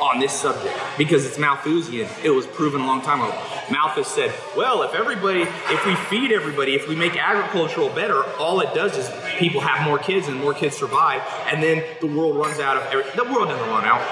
on 0.00 0.20
this 0.20 0.32
subject 0.32 0.74
because 0.98 1.24
it's 1.26 1.38
Malthusian. 1.38 2.08
It 2.22 2.30
was 2.30 2.46
proven 2.46 2.80
a 2.80 2.86
long 2.86 3.02
time 3.02 3.20
ago. 3.20 3.36
Malthus 3.70 4.08
said, 4.08 4.32
well, 4.56 4.82
if 4.82 4.94
everybody, 4.94 5.42
if 5.42 5.86
we 5.86 5.94
feed 5.94 6.32
everybody, 6.32 6.74
if 6.74 6.88
we 6.88 6.94
make 6.94 7.16
agricultural 7.16 7.88
better, 7.90 8.24
all 8.38 8.60
it 8.60 8.74
does 8.74 8.96
is 8.96 9.10
people 9.38 9.60
have 9.60 9.84
more 9.84 9.98
kids 9.98 10.28
and 10.28 10.36
more 10.38 10.54
kids 10.54 10.76
survive, 10.76 11.22
and 11.50 11.62
then 11.62 11.82
the 12.00 12.06
world 12.06 12.36
runs 12.36 12.60
out 12.60 12.76
of 12.76 12.82
every, 12.92 13.04
the 13.16 13.24
world 13.24 13.48
doesn't 13.48 13.68
run 13.68 13.84
out. 13.84 14.02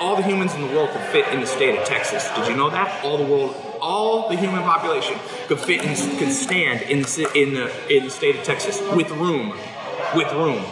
All 0.00 0.16
the 0.16 0.22
humans 0.22 0.54
in 0.54 0.60
the 0.60 0.74
world 0.74 0.90
could 0.90 1.00
fit 1.12 1.26
in 1.28 1.40
the 1.40 1.46
state 1.46 1.78
of 1.78 1.86
Texas. 1.86 2.28
Did 2.36 2.48
you 2.48 2.56
know 2.56 2.68
that? 2.68 3.02
All 3.02 3.16
the 3.16 3.24
world 3.24 3.54
all 3.86 4.28
the 4.28 4.36
human 4.36 4.62
population 4.62 5.16
could 5.46 5.60
fit 5.60 5.84
and 5.84 6.18
could 6.18 6.32
stand 6.32 6.82
in 6.82 7.02
the, 7.02 7.30
in 7.40 7.54
the 7.54 7.96
in 7.96 8.04
the 8.04 8.10
state 8.10 8.34
of 8.34 8.42
Texas 8.42 8.82
with 8.96 9.08
room, 9.12 9.50
with 10.12 10.30
room. 10.32 10.64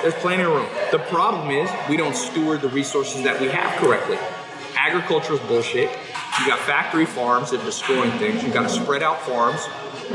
There's 0.00 0.14
plenty 0.14 0.42
of 0.42 0.52
room. 0.52 0.68
The 0.90 0.98
problem 0.98 1.50
is 1.50 1.70
we 1.90 1.98
don't 1.98 2.16
steward 2.16 2.62
the 2.62 2.68
resources 2.68 3.24
that 3.24 3.38
we 3.42 3.48
have 3.48 3.78
correctly. 3.78 4.18
Agriculture 4.74 5.34
is 5.34 5.40
bullshit. 5.40 5.90
You 6.40 6.46
got 6.46 6.60
factory 6.60 7.04
farms 7.04 7.50
that 7.50 7.60
are 7.60 7.64
destroying 7.64 8.10
things. 8.12 8.42
You 8.42 8.50
got 8.50 8.62
to 8.62 8.70
spread 8.70 9.02
out 9.02 9.20
farms. 9.20 9.60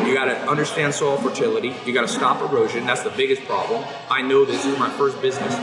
You 0.04 0.15
got 0.15 0.26
to 0.26 0.50
understand 0.50 0.96
soil 0.96 1.17
fertility. 1.17 1.76
You 1.86 1.93
got 1.93 2.02
to 2.02 2.08
stop 2.08 2.41
erosion. 2.41 2.88
That's 2.88 3.04
the 3.04 3.12
biggest 3.12 3.46
problem. 3.46 3.86
I 4.10 4.24
know 4.24 4.46
this 4.46 4.65
is 4.65 4.80
my 4.80 4.89
first 4.89 5.22
business 5.22 5.54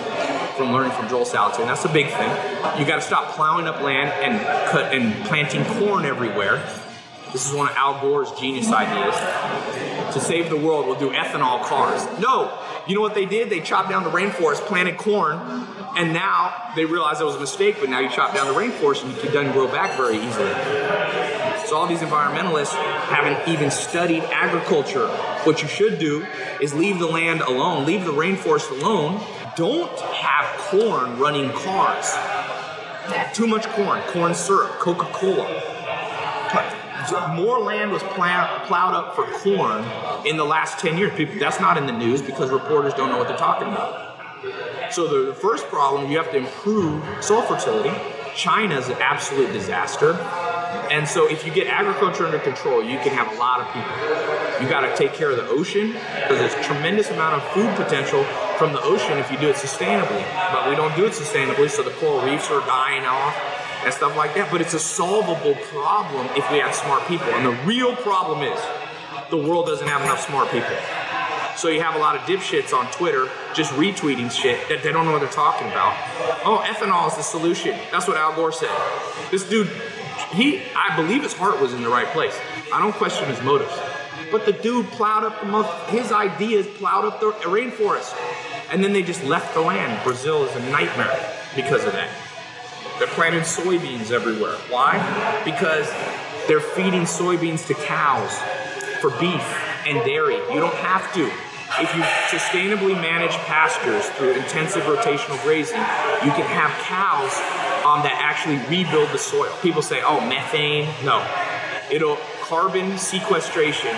from 0.57 0.73
learning 0.73 0.93
from 0.93 1.09
Joel 1.09 1.25
Salatin. 1.25 1.67
That's 1.67 1.85
a 1.85 1.93
big 1.93 2.07
thing. 2.07 2.31
You 2.79 2.87
got 2.87 2.97
to 2.97 3.03
stop 3.03 3.35
plowing 3.35 3.67
up 3.67 3.81
land 3.81 4.11
and 4.23 4.41
cut 4.71 4.95
and 4.95 5.15
planting 5.27 5.65
corn 5.65 6.05
everywhere. 6.05 6.65
This 7.33 7.49
is 7.49 7.55
one 7.55 7.69
of 7.69 7.75
Al 7.77 8.01
Gore's 8.01 8.31
genius 8.33 8.71
ideas. 8.71 9.15
To 10.15 10.21
save 10.21 10.51
the 10.51 10.57
world, 10.57 10.87
we'll 10.87 10.99
do 10.99 11.11
ethanol 11.11 11.65
cars. 11.65 12.07
No, 12.21 12.57
you 12.87 12.95
know 12.95 13.01
what 13.01 13.15
they 13.15 13.27
did? 13.27 13.51
They 13.51 13.61
chopped 13.61 13.91
down 13.91 14.05
the 14.05 14.11
rainforest, 14.11 14.61
planted 14.67 14.99
corn, 14.99 15.39
and 15.97 16.13
now 16.13 16.73
they 16.77 16.85
realized 16.85 17.21
it 17.21 17.25
was 17.25 17.35
a 17.35 17.41
mistake. 17.41 17.77
But 17.81 17.91
now 17.91 17.99
you 17.99 18.09
chop 18.09 18.35
down 18.35 18.47
the 18.47 18.55
rainforest 18.55 19.03
and 19.03 19.13
it 19.19 19.33
doesn't 19.33 19.53
grow 19.53 19.67
back 19.67 19.97
very 19.97 20.17
easily. 20.17 20.53
So 21.67 21.77
all 21.77 21.87
these 21.89 22.01
environmentalists 22.01 22.75
haven't 23.07 23.49
even 23.53 23.71
studied 23.71 24.23
agriculture. 24.25 25.09
What 25.45 25.63
you 25.63 25.67
should 25.67 25.99
do 25.99 26.25
is 26.61 26.73
leave 26.73 26.99
the 27.01 27.07
land 27.07 27.41
alone, 27.41 27.85
leave 27.85 28.05
the 28.05 28.13
rainforest 28.13 28.71
alone, 28.71 29.21
don't 29.57 29.99
have 30.01 30.47
corn 30.59 31.19
running 31.19 31.51
cars. 31.53 32.13
Too 33.35 33.47
much 33.47 33.67
corn, 33.69 34.01
corn 34.09 34.35
syrup, 34.35 34.73
Coca 34.79 35.07
Cola. 35.13 35.73
More 37.35 37.59
land 37.61 37.91
was 37.91 38.03
plowed 38.03 38.95
up 38.95 39.15
for 39.15 39.25
corn 39.25 39.85
in 40.27 40.37
the 40.37 40.45
last 40.45 40.79
10 40.79 40.97
years. 40.97 41.13
People, 41.15 41.39
that's 41.39 41.61
not 41.61 41.77
in 41.77 41.87
the 41.87 41.93
news 41.93 42.23
because 42.23 42.51
reporters 42.51 42.95
don't 42.95 43.11
know 43.11 43.19
what 43.19 43.29
they're 43.29 43.37
talking 43.37 43.69
about. 43.69 44.93
So 44.93 45.07
the, 45.09 45.27
the 45.33 45.35
first 45.35 45.67
problem, 45.67 46.11
you 46.11 46.17
have 46.17 46.31
to 46.31 46.39
improve 46.39 47.03
soil 47.23 47.43
fertility. 47.43 47.95
China 48.35 48.77
is 48.77 48.89
an 48.89 48.97
absolute 49.01 49.53
disaster. 49.53 50.13
And 50.91 51.09
so 51.09 51.29
if 51.29 51.47
you 51.47 51.53
get 51.53 51.67
agriculture 51.67 52.25
under 52.27 52.39
control, 52.39 52.83
you 52.83 52.99
can 52.99 53.13
have 53.13 53.33
a 53.33 53.39
lot 53.39 53.61
of 53.61 53.67
people. 53.73 54.63
You 54.63 54.69
got 54.69 54.83
to 54.83 54.97
take 54.97 55.15
care 55.15 55.31
of 55.31 55.37
the 55.37 55.47
ocean 55.49 55.93
because 55.93 56.39
there's 56.39 56.55
a 56.55 56.63
tremendous 56.63 57.11
amount 57.11 57.35
of 57.35 57.43
food 57.53 57.75
potential 57.77 58.25
from 58.59 58.73
the 58.73 58.81
ocean 58.83 59.19
if 59.19 59.31
you 59.31 59.39
do 59.39 59.49
it 59.49 59.57
sustainably. 59.57 60.25
But 60.53 60.69
we 60.69 60.77
don't 60.77 60.95
do 60.97 61.07
it 61.07 61.13
sustainably, 61.13 61.69
so 61.69 61.83
the 61.83 61.91
coral 61.93 62.25
reefs 62.25 62.51
are 62.51 62.65
dying 62.67 63.05
off 63.05 63.37
and 63.85 63.93
stuff 63.93 64.17
like 64.17 64.35
that. 64.35 64.51
But 64.51 64.61
it's 64.61 64.75
a 64.75 64.79
solvable 64.79 65.55
problem 65.73 66.27
if 66.37 66.51
we 66.51 66.59
have 66.59 66.75
smart 66.75 67.07
people. 67.07 67.29
And 67.29 67.47
the 67.47 67.63
real 67.65 67.97
problem 67.97 68.43
is 68.43 68.61
the 69.31 69.37
world 69.37 69.67
doesn't 69.67 69.89
have 69.89 70.03
enough 70.03 70.27
smart 70.27 70.51
people. 70.51 70.77
So 71.57 71.69
you 71.69 71.81
have 71.83 71.95
a 71.95 71.99
lot 71.99 72.17
of 72.17 72.23
dipshits 72.23 72.73
on 72.77 72.91
Twitter 72.91 73.29
just 73.55 73.73
retweeting 73.73 74.31
shit 74.31 74.69
that 74.69 74.83
they 74.83 74.93
don't 74.93 75.07
know 75.07 75.13
what 75.13 75.21
they're 75.21 75.31
talking 75.31 75.69
about. 75.69 75.95
Oh, 76.45 76.65
ethanol 76.67 77.09
is 77.09 77.17
the 77.17 77.23
solution. 77.23 77.79
That's 77.93 78.09
what 78.09 78.17
Al 78.17 78.35
Gore 78.35 78.53
said. 78.53 78.75
This 79.31 79.49
dude, 79.49 79.71
he, 80.33 80.61
I 80.77 80.97
believe 80.97 81.23
his 81.23 81.33
heart 81.33 81.61
was 81.61 81.73
in 81.73 81.83
the 81.83 81.89
right 81.89 82.07
place. 82.09 82.39
I 82.73 82.81
don't 82.81 82.95
question 82.95 83.29
his 83.29 83.41
motives. 83.43 83.73
But 84.31 84.47
the 84.47 84.53
dude 84.53 84.87
plowed 84.89 85.25
up 85.25 85.41
the 85.41 85.47
most, 85.47 85.71
his 85.91 86.13
ideas 86.13 86.67
plowed 86.67 87.05
up 87.05 87.21
the 87.21 87.33
rainforest. 87.49 88.15
And 88.71 88.83
then 88.83 88.93
they 88.93 89.03
just 89.03 89.23
left 89.25 89.55
the 89.55 89.61
land. 89.61 90.03
Brazil 90.05 90.45
is 90.45 90.57
a 90.57 90.71
nightmare 90.71 91.35
because 91.55 91.85
of 91.85 91.93
that. 91.93 92.11
They're 92.99 93.09
planting 93.09 93.43
soybeans 93.43 94.11
everywhere. 94.11 94.57
Why? 94.69 94.99
Because 95.45 95.89
they're 96.47 96.61
feeding 96.61 97.03
soybeans 97.03 97.67
to 97.67 97.75
cows 97.75 98.39
for 99.01 99.11
beef 99.21 99.45
and 99.87 100.05
dairy. 100.05 100.37
You 100.53 100.61
don't 100.61 100.75
have 100.77 101.13
to. 101.15 101.31
If 101.77 101.95
you 101.97 102.03
sustainably 102.31 102.95
manage 102.95 103.33
pastures 103.51 104.07
through 104.17 104.35
intensive 104.35 104.85
rotational 104.85 105.43
grazing, 105.43 105.81
you 106.23 106.31
can 106.31 106.47
have 106.47 106.71
cows 106.83 107.35
um, 107.85 108.03
that 108.03 108.19
actually 108.21 108.57
rebuild 108.69 109.11
the 109.11 109.19
soil. 109.19 109.53
People 109.63 109.83
say, 109.83 110.03
oh, 110.03 110.21
methane. 110.27 110.89
No. 111.05 111.25
It'll 111.91 112.19
carbon 112.41 112.99
sequestration, 112.99 113.91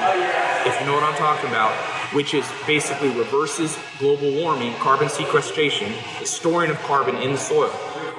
if 0.66 0.80
you 0.80 0.86
know 0.86 0.94
what 0.94 1.02
I'm 1.02 1.16
talking 1.16 1.48
about, 1.50 1.72
which 2.14 2.34
is 2.34 2.48
basically 2.66 3.08
reverses 3.10 3.76
global 3.98 4.32
warming, 4.40 4.74
carbon 4.74 5.08
sequestration, 5.08 5.92
the 6.20 6.26
storing 6.26 6.70
of 6.70 6.78
carbon 6.82 7.16
in 7.16 7.32
the 7.32 7.38
soil, 7.38 7.70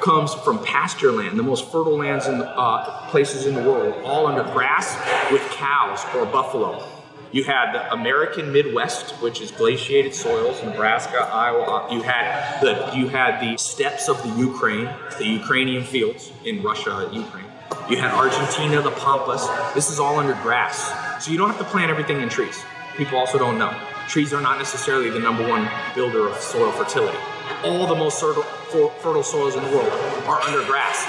comes 0.02 0.34
from 0.34 0.64
pasture 0.64 1.12
land, 1.12 1.40
the 1.40 1.44
most 1.44 1.66
fertile 1.72 1.98
lands 1.98 2.28
in 2.28 2.40
the, 2.40 2.48
uh, 2.58 3.10
places 3.10 3.46
in 3.46 3.56
the 3.56 3.62
world, 3.62 3.96
all 4.04 4.28
under 4.28 4.44
grass 4.52 4.96
with 5.32 5.42
cows 5.52 6.04
or 6.16 6.26
buffalo. 6.26 6.97
You 7.38 7.44
had 7.44 7.72
the 7.72 7.94
American 7.94 8.52
Midwest, 8.52 9.12
which 9.22 9.42
is 9.42 9.52
glaciated 9.52 10.16
soils, 10.16 10.64
Nebraska, 10.64 11.30
Iowa. 11.32 11.66
Uh, 11.66 11.94
you 11.94 12.02
had 12.02 12.60
the 12.62 12.98
you 12.98 13.10
had 13.10 13.40
the 13.40 13.56
steppes 13.60 14.10
of 14.10 14.18
the 14.24 14.30
Ukraine, 14.30 14.90
the 15.20 15.28
Ukrainian 15.28 15.84
fields 15.84 16.32
in 16.46 16.64
Russia, 16.64 17.08
Ukraine. 17.14 17.46
You 17.92 17.98
had 17.98 18.10
Argentina, 18.10 18.82
the 18.82 18.90
Pampas. 18.90 19.48
This 19.76 19.92
is 19.92 20.00
all 20.00 20.18
under 20.18 20.34
grass. 20.42 20.78
So 21.24 21.30
you 21.30 21.38
don't 21.38 21.48
have 21.48 21.60
to 21.60 21.66
plant 21.66 21.92
everything 21.92 22.22
in 22.22 22.30
trees. 22.30 22.66
people 22.98 23.20
also 23.20 23.38
don't 23.38 23.60
know. 23.60 23.72
Trees 24.08 24.34
are 24.34 24.42
not 24.42 24.58
necessarily 24.58 25.12
the 25.12 25.20
number 25.20 25.48
one 25.48 25.70
builder 25.94 26.28
of 26.28 26.38
soil 26.38 26.72
fertility. 26.72 27.20
All 27.64 27.86
the 27.86 27.94
most 27.94 28.20
fertile 28.20 29.22
soils 29.22 29.56
in 29.56 29.64
the 29.64 29.70
world 29.70 29.94
are 30.26 30.42
under 30.42 30.66
grass. 30.66 31.06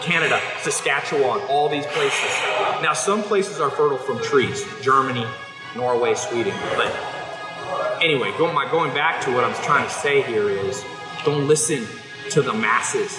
Canada, 0.00 0.40
Saskatchewan, 0.62 1.40
all 1.50 1.68
these 1.68 1.84
places. 1.88 2.32
Now, 2.80 2.94
some 2.94 3.22
places 3.22 3.60
are 3.60 3.68
fertile 3.68 3.98
from 3.98 4.18
trees 4.22 4.64
Germany, 4.80 5.26
Norway, 5.76 6.14
Sweden. 6.14 6.54
But 6.76 6.92
anyway, 8.02 8.32
my, 8.38 8.68
going 8.70 8.92
back 8.94 9.22
to 9.24 9.34
what 9.34 9.44
I'm 9.44 9.54
trying 9.62 9.84
to 9.84 9.92
say 9.92 10.22
here 10.22 10.48
is 10.48 10.84
don't 11.24 11.46
listen 11.46 11.86
to 12.30 12.42
the 12.42 12.52
masses. 12.52 13.18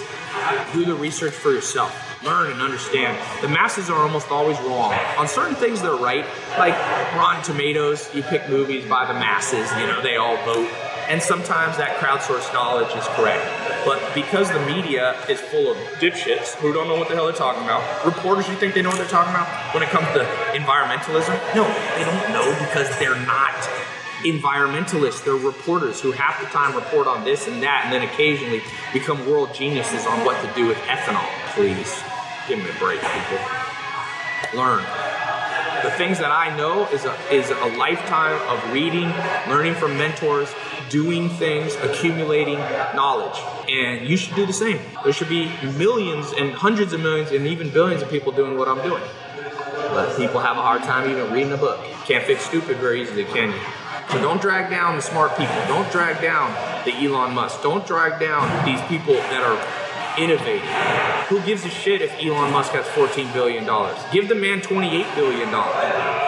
Do 0.74 0.86
the 0.86 0.96
research 0.96 1.34
for 1.34 1.52
yourself 1.52 2.06
learn 2.24 2.52
and 2.52 2.62
understand. 2.62 3.18
The 3.42 3.48
masses 3.48 3.90
are 3.90 4.02
almost 4.02 4.30
always 4.30 4.60
wrong. 4.62 4.94
On 5.18 5.28
certain 5.28 5.56
things, 5.56 5.82
they're 5.82 5.96
right. 5.96 6.26
Like 6.58 6.74
Rotten 7.16 7.44
Tomatoes, 7.44 8.10
you 8.14 8.24
pick 8.24 8.50
movies 8.50 8.88
by 8.88 9.06
the 9.06 9.14
masses, 9.14 9.72
you 9.80 9.88
know, 9.88 10.02
they 10.02 10.18
all 10.18 10.36
vote. 10.44 10.70
And 11.08 11.22
sometimes 11.22 11.78
that 11.78 11.98
crowdsourced 11.98 12.54
knowledge 12.54 12.94
is 12.96 13.08
correct. 13.16 13.46
But 13.86 14.14
because 14.14 14.52
the 14.52 14.60
media 14.66 15.16
is 15.30 15.40
full 15.40 15.72
of 15.72 15.78
dipshits 16.00 16.56
who 16.56 16.74
don't 16.74 16.88
know 16.88 16.96
what 16.96 17.08
the 17.08 17.16
hell 17.16 17.26
they're 17.26 17.36
talking 17.36 17.64
about, 17.64 18.06
reporters 18.06 18.48
you 18.48 18.56
think 18.56 18.74
they 18.74 18.82
know 18.82 18.90
what 18.90 18.98
they're 18.98 19.08
talking 19.08 19.34
about 19.34 19.48
when 19.74 19.84
it 19.84 19.90
comes 19.90 20.08
to 20.14 20.24
environmentalism? 20.54 21.36
No, 21.56 21.64
they 21.96 22.04
don't 22.04 22.34
know 22.34 22.48
because 22.60 22.90
they're 23.00 23.20
not 23.26 23.56
environmentalists, 24.24 25.24
they're 25.24 25.34
reporters 25.34 26.02
who 26.02 26.12
half 26.12 26.40
the 26.42 26.48
time 26.48 26.76
report 26.76 27.08
on 27.08 27.24
this 27.24 27.48
and 27.48 27.64
that, 27.64 27.84
and 27.86 27.94
then 27.94 28.04
occasionally 28.04 28.62
become 28.92 29.26
world 29.30 29.54
geniuses 29.54 30.06
on 30.06 30.26
what 30.26 30.36
to 30.44 30.54
do 30.56 30.68
with 30.68 30.78
ethanol. 30.88 31.28
Please, 31.56 32.04
give 32.48 32.60
me 32.60 32.70
a 32.70 32.80
break, 32.80 33.00
people. 33.00 33.40
Learn. 34.60 34.84
The 35.84 35.92
things 35.92 36.20
that 36.20 36.32
I 36.32 36.56
know 36.58 36.88
is 36.88 37.06
a, 37.06 37.16
is 37.32 37.50
a 37.50 37.78
lifetime 37.78 38.36
of 38.52 38.74
reading, 38.74 39.08
learning 39.48 39.76
from 39.76 39.98
mentors, 39.98 40.54
doing 40.90 41.30
things, 41.30 41.76
accumulating 41.76 42.60
knowledge. 42.96 43.40
And 43.70 44.08
you 44.08 44.18
should 44.18 44.36
do 44.36 44.46
the 44.46 44.54
same. 44.54 44.80
There 45.04 45.14
should 45.14 45.30
be 45.30 45.52
millions 45.78 46.34
and 46.38 46.52
hundreds 46.52 46.94
of 46.94 47.02
millions 47.02 47.32
and 47.32 47.48
even 47.48 47.70
billions 47.70 48.02
of 48.02 48.10
people 48.10 48.32
doing 48.32 48.58
what 48.58 48.68
I'm 48.68 48.82
doing. 48.82 49.04
But 49.90 50.18
people 50.18 50.40
have 50.40 50.58
a 50.58 50.62
hard 50.62 50.84
time 50.84 51.10
even 51.10 51.32
reading 51.32 51.54
a 51.54 51.58
book. 51.58 51.80
Can't 52.06 52.24
fix 52.26 52.44
stupid 52.44 52.78
very 52.78 53.02
easily, 53.02 53.26
can 53.26 53.52
you? 53.52 53.60
So 54.12 54.20
don't 54.22 54.42
drag 54.42 54.70
down 54.70 54.96
the 54.96 55.02
smart 55.02 55.38
people. 55.38 55.56
Don't 55.68 55.90
drag 55.92 56.22
down 56.22 56.52
the 56.84 56.94
Elon 56.94 57.34
Musk. 57.34 57.62
Don't 57.62 57.86
drag 57.86 58.20
down 58.20 58.66
these 58.66 58.82
people 58.84 59.14
that 59.14 59.44
are 59.44 59.58
innovating. 60.20 60.68
Who 61.30 61.42
gives 61.42 61.64
a 61.64 61.70
shit 61.70 62.02
if 62.02 62.12
Elon 62.20 62.52
Musk 62.52 62.74
has 62.74 62.86
$14 62.88 63.32
billion? 63.34 63.64
Give 64.12 64.28
the 64.28 64.36
man 64.36 64.60
$28 64.62 65.16
billion. 65.16 65.50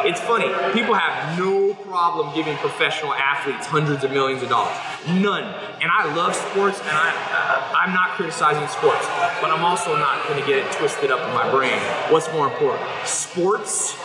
It's 0.06 0.22
funny. 0.22 0.48
People 0.74 0.94
have 0.94 1.38
no 1.38 1.74
problem 1.74 2.34
giving 2.34 2.56
professional 2.58 3.14
athletes 3.14 3.68
hundreds 3.68 4.04
of 4.04 4.12
millions 4.12 4.42
of 4.42 4.50
dollars. 4.50 4.76
None. 5.08 5.44
And 5.82 5.92
I 5.92 6.14
love 6.16 6.36
sports, 6.36 6.80
and 6.80 6.90
I, 6.90 7.10
uh, 7.10 7.76
I'm 7.76 7.94
not 7.94 8.12
criticizing 8.12 8.68
sports, 8.68 9.06
but 9.42 9.52
I'm 9.52 9.66
also 9.66 9.98
not 9.98 10.28
going 10.28 10.40
to 10.40 10.48
get 10.48 10.60
it 10.60 10.72
twisted 10.72 11.12
up 11.12 11.20
in 11.28 11.34
my 11.34 11.50
brain. 11.52 11.78
What's 12.12 12.32
more 12.32 12.48
important, 12.48 12.88
sports 13.06 13.98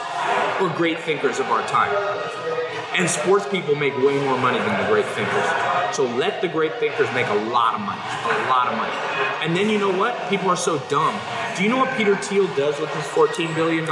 or 0.60 0.68
great 0.70 0.98
thinkers 1.00 1.38
of 1.38 1.46
our 1.46 1.66
time? 1.68 1.92
And 2.96 3.08
sports 3.08 3.46
people 3.46 3.74
make 3.74 3.96
way 3.98 4.18
more 4.24 4.38
money 4.38 4.58
than 4.58 4.82
the 4.82 4.88
great 4.88 5.06
thinkers. 5.06 5.75
So 5.94 6.04
let 6.04 6.40
the 6.40 6.48
great 6.48 6.74
thinkers 6.74 7.08
make 7.14 7.26
a 7.28 7.34
lot 7.34 7.74
of 7.74 7.80
money, 7.80 8.00
a 8.00 8.48
lot 8.48 8.68
of 8.68 8.76
money. 8.76 8.92
And 9.42 9.56
then 9.56 9.70
you 9.70 9.78
know 9.78 9.96
what? 9.96 10.28
People 10.28 10.48
are 10.48 10.56
so 10.56 10.78
dumb. 10.88 11.18
Do 11.56 11.62
you 11.62 11.68
know 11.68 11.78
what 11.78 11.96
Peter 11.96 12.16
Thiel 12.16 12.46
does 12.54 12.78
with 12.80 12.90
his 12.94 13.04
$14 13.04 13.54
billion? 13.54 13.84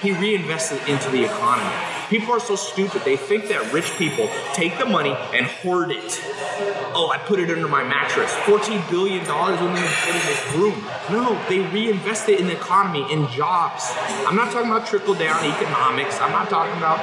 He 0.00 0.10
reinvests 0.10 0.72
it 0.72 0.88
into 0.88 1.10
the 1.10 1.24
economy. 1.24 1.70
People 2.08 2.32
are 2.32 2.40
so 2.40 2.56
stupid. 2.56 3.02
They 3.04 3.16
think 3.16 3.48
that 3.48 3.70
rich 3.72 3.90
people 3.98 4.30
take 4.54 4.78
the 4.78 4.86
money 4.86 5.10
and 5.34 5.44
hoard 5.44 5.90
it. 5.90 6.20
Oh, 6.94 7.10
I 7.12 7.18
put 7.18 7.38
it 7.38 7.50
under 7.50 7.68
my 7.68 7.84
mattress. 7.84 8.32
$14 8.48 8.90
billion 8.90 9.20
in 9.20 9.74
this 9.74 10.54
room. 10.56 10.82
No, 11.10 11.38
they 11.48 11.60
reinvest 11.60 12.28
it 12.30 12.40
in 12.40 12.46
the 12.46 12.54
economy, 12.56 13.06
in 13.12 13.28
jobs. 13.28 13.84
I'm 14.26 14.36
not 14.36 14.52
talking 14.52 14.70
about 14.70 14.86
trickle 14.86 15.14
down 15.14 15.44
economics. 15.44 16.18
I'm 16.20 16.32
not 16.32 16.48
talking 16.48 16.76
about 16.78 16.98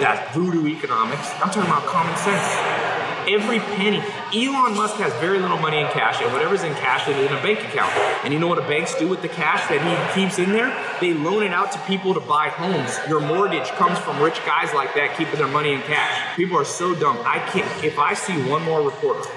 that 0.00 0.34
voodoo 0.34 0.66
economics. 0.66 1.30
I'm 1.34 1.50
talking 1.50 1.70
about 1.70 1.86
common 1.86 2.16
sense 2.16 2.97
every 3.28 3.60
penny. 3.60 4.02
Elon 4.34 4.74
Musk 4.74 4.96
has 4.96 5.12
very 5.14 5.38
little 5.38 5.58
money 5.58 5.78
in 5.78 5.86
cash, 5.88 6.20
and 6.22 6.32
whatever's 6.32 6.62
in 6.62 6.72
cash 6.74 7.06
is 7.08 7.16
in 7.16 7.36
a 7.36 7.42
bank 7.42 7.60
account. 7.60 7.92
And 8.24 8.32
you 8.32 8.38
know 8.38 8.48
what 8.48 8.56
the 8.56 8.68
banks 8.68 8.98
do 8.98 9.08
with 9.08 9.22
the 9.22 9.28
cash 9.28 9.68
that 9.68 9.80
he 9.80 10.20
keeps 10.20 10.38
in 10.38 10.52
there? 10.52 10.74
They 11.00 11.14
loan 11.14 11.42
it 11.42 11.52
out 11.52 11.72
to 11.72 11.78
people 11.80 12.14
to 12.14 12.20
buy 12.20 12.48
homes. 12.48 12.98
Your 13.08 13.20
mortgage 13.20 13.68
comes 13.70 13.98
from 13.98 14.20
rich 14.20 14.40
guys 14.44 14.72
like 14.74 14.94
that 14.94 15.16
keeping 15.16 15.38
their 15.38 15.48
money 15.48 15.72
in 15.72 15.80
cash. 15.82 16.36
People 16.36 16.58
are 16.58 16.64
so 16.64 16.94
dumb. 16.94 17.18
I 17.24 17.38
can't. 17.50 17.84
If 17.84 17.98
I 17.98 18.14
see 18.14 18.36
one 18.48 18.64
more 18.64 18.82
reporter 18.82 19.28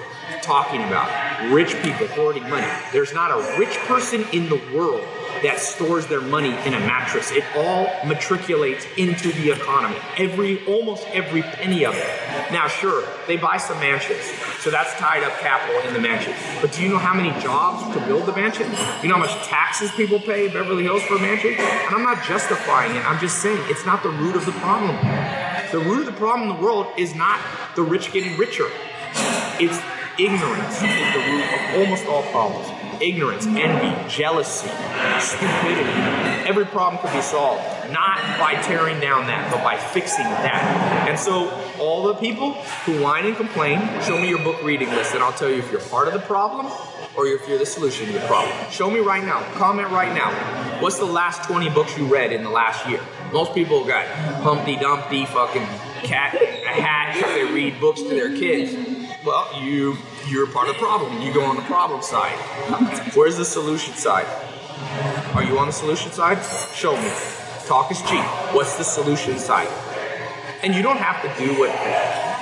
talking 0.42 0.84
about 0.84 1.52
rich 1.52 1.74
people 1.82 2.08
hoarding 2.08 2.48
money, 2.50 2.68
there's 2.92 3.14
not 3.14 3.32
a 3.32 3.60
rich 3.60 3.78
person 3.80 4.26
in 4.34 4.50
the 4.50 4.62
world 4.76 5.04
that 5.44 5.60
stores 5.60 6.06
their 6.08 6.22
money 6.22 6.52
in 6.66 6.74
a 6.74 6.80
mattress. 6.82 7.32
It 7.32 7.44
all 7.56 7.88
matriculates 8.06 8.86
into 8.98 9.32
the 9.32 9.52
economy. 9.52 9.98
Every, 10.18 10.64
almost 10.66 11.08
every 11.10 11.42
penny 11.42 11.86
of 11.86 11.96
it. 11.96 12.52
Now, 12.52 12.68
sure, 12.68 13.04
they 13.28 13.38
buy 13.38 13.58
some 13.58 13.80
mansions, 13.80 14.24
so 14.60 14.70
that's 14.70 14.94
tied 14.96 15.24
up 15.24 15.38
capital 15.40 15.82
in 15.88 15.94
the 15.94 16.00
mansion. 16.00 16.34
But 16.62 16.74
do 16.74 16.84
you 16.84 16.90
know 16.90 16.98
how 16.98 17.14
many 17.14 17.30
jobs 17.42 17.94
to 17.96 18.06
build 18.06 18.26
the 18.26 18.36
mansion? 18.36 18.68
You 19.02 19.10
know 19.10 19.16
how 19.16 19.22
much 19.22 19.48
taxes 19.48 19.92
people 19.92 20.20
pay 20.20 20.48
Beverly 20.48 20.84
Hills 20.84 21.04
for 21.04 21.16
a 21.16 21.20
mansion? 21.20 21.54
And 21.54 21.96
I'm 21.96 22.04
not 22.04 22.24
justifying 22.24 22.96
it. 22.96 23.06
I'm 23.10 23.20
just 23.20 23.42
saying 23.42 23.60
it's 23.70 23.86
not 23.86 24.04
the 24.04 24.10
root 24.10 24.36
of 24.36 24.46
the 24.46 24.52
problem. 24.54 24.96
The 25.72 25.80
root 25.80 26.02
of 26.02 26.06
the 26.06 26.20
problem 26.20 26.50
in 26.50 26.56
the 26.56 26.62
world 26.62 26.88
is 26.98 27.16
not 27.16 27.40
the 27.76 27.84
rich 27.84 28.12
getting 28.12 28.38
richer. 28.38 28.68
It's 29.60 29.80
ignorance 30.20 30.76
is 30.76 31.14
the 31.14 31.22
root 31.30 31.44
of 31.44 31.80
almost 31.80 32.06
all 32.06 32.24
problems 32.32 32.68
ignorance, 33.02 33.48
envy, 33.48 34.10
jealousy, 34.10 34.70
stupidity. 35.20 35.90
Every 36.48 36.66
problem 36.66 37.02
could 37.02 37.14
be 37.14 37.22
solved 37.22 37.64
not 37.92 38.20
by 38.40 38.54
tearing 38.62 39.00
down 39.00 39.28
that, 39.28 39.52
but 39.52 39.64
by 39.64 39.78
fixing 39.78 40.24
that. 40.24 41.08
And 41.10 41.20
so, 41.20 41.50
all 41.80 42.04
the 42.04 42.14
people 42.16 42.54
who 42.86 43.02
whine 43.02 43.26
and 43.26 43.36
complain, 43.36 43.80
show 44.02 44.18
me 44.18 44.30
your 44.30 44.44
book 44.44 44.62
reading 44.64 44.90
list, 44.90 45.14
and 45.14 45.24
I'll 45.24 45.34
tell 45.34 45.50
you 45.50 45.58
if 45.58 45.72
you're 45.72 45.82
part 45.82 46.08
of 46.08 46.14
the 46.14 46.20
problem 46.20 46.72
or 47.18 47.28
if 47.28 47.48
you're 47.48 47.58
the 47.58 47.66
solution 47.66 48.08
to 48.08 48.14
the 48.14 48.20
problem. 48.22 48.56
Show 48.72 48.90
me 48.90 49.00
right 49.00 49.24
now. 49.24 49.42
Comment 49.54 49.90
right 49.90 50.14
now. 50.14 50.32
What's 50.82 50.98
the 50.98 51.06
last 51.06 51.44
20 51.44 51.70
books 51.72 51.98
you 51.98 52.06
read 52.06 52.32
in 52.32 52.44
the 52.44 52.50
last 52.50 52.88
year? 52.88 53.02
Most 53.34 53.54
people 53.54 53.84
got 53.86 54.08
Humpty 54.42 54.78
Dumpty, 54.78 55.26
fucking 55.26 55.66
cat, 56.04 56.36
a 56.36 56.82
hat, 56.82 57.22
they 57.36 57.44
read 57.44 57.80
books 57.80 58.02
to 58.02 58.10
their 58.10 58.36
kids. 58.36 58.91
Well, 59.24 59.62
you 59.62 59.98
you're 60.28 60.48
part 60.48 60.68
of 60.68 60.76
the 60.76 60.80
problem. 60.80 61.22
You 61.22 61.32
go 61.32 61.44
on 61.46 61.56
the 61.56 61.62
problem 61.64 62.02
side. 62.02 62.36
Where's 63.14 63.38
the 63.38 63.46
solution 63.46 63.94
side? 63.94 64.26
Are 65.36 65.44
you 65.44 65.60
on 65.60 65.68
the 65.68 65.74
solution 65.74 66.12
side? 66.12 66.40
Show 66.74 66.98
me. 66.98 67.12
Talk 67.68 67.92
is 67.92 68.02
cheap. 68.02 68.26
What's 68.56 68.78
the 68.78 68.84
solution 68.84 69.38
side? 69.38 69.68
And 70.64 70.74
you 70.74 70.82
don't 70.82 70.98
have 70.98 71.22
to 71.22 71.30
do 71.46 71.54
what. 71.60 71.70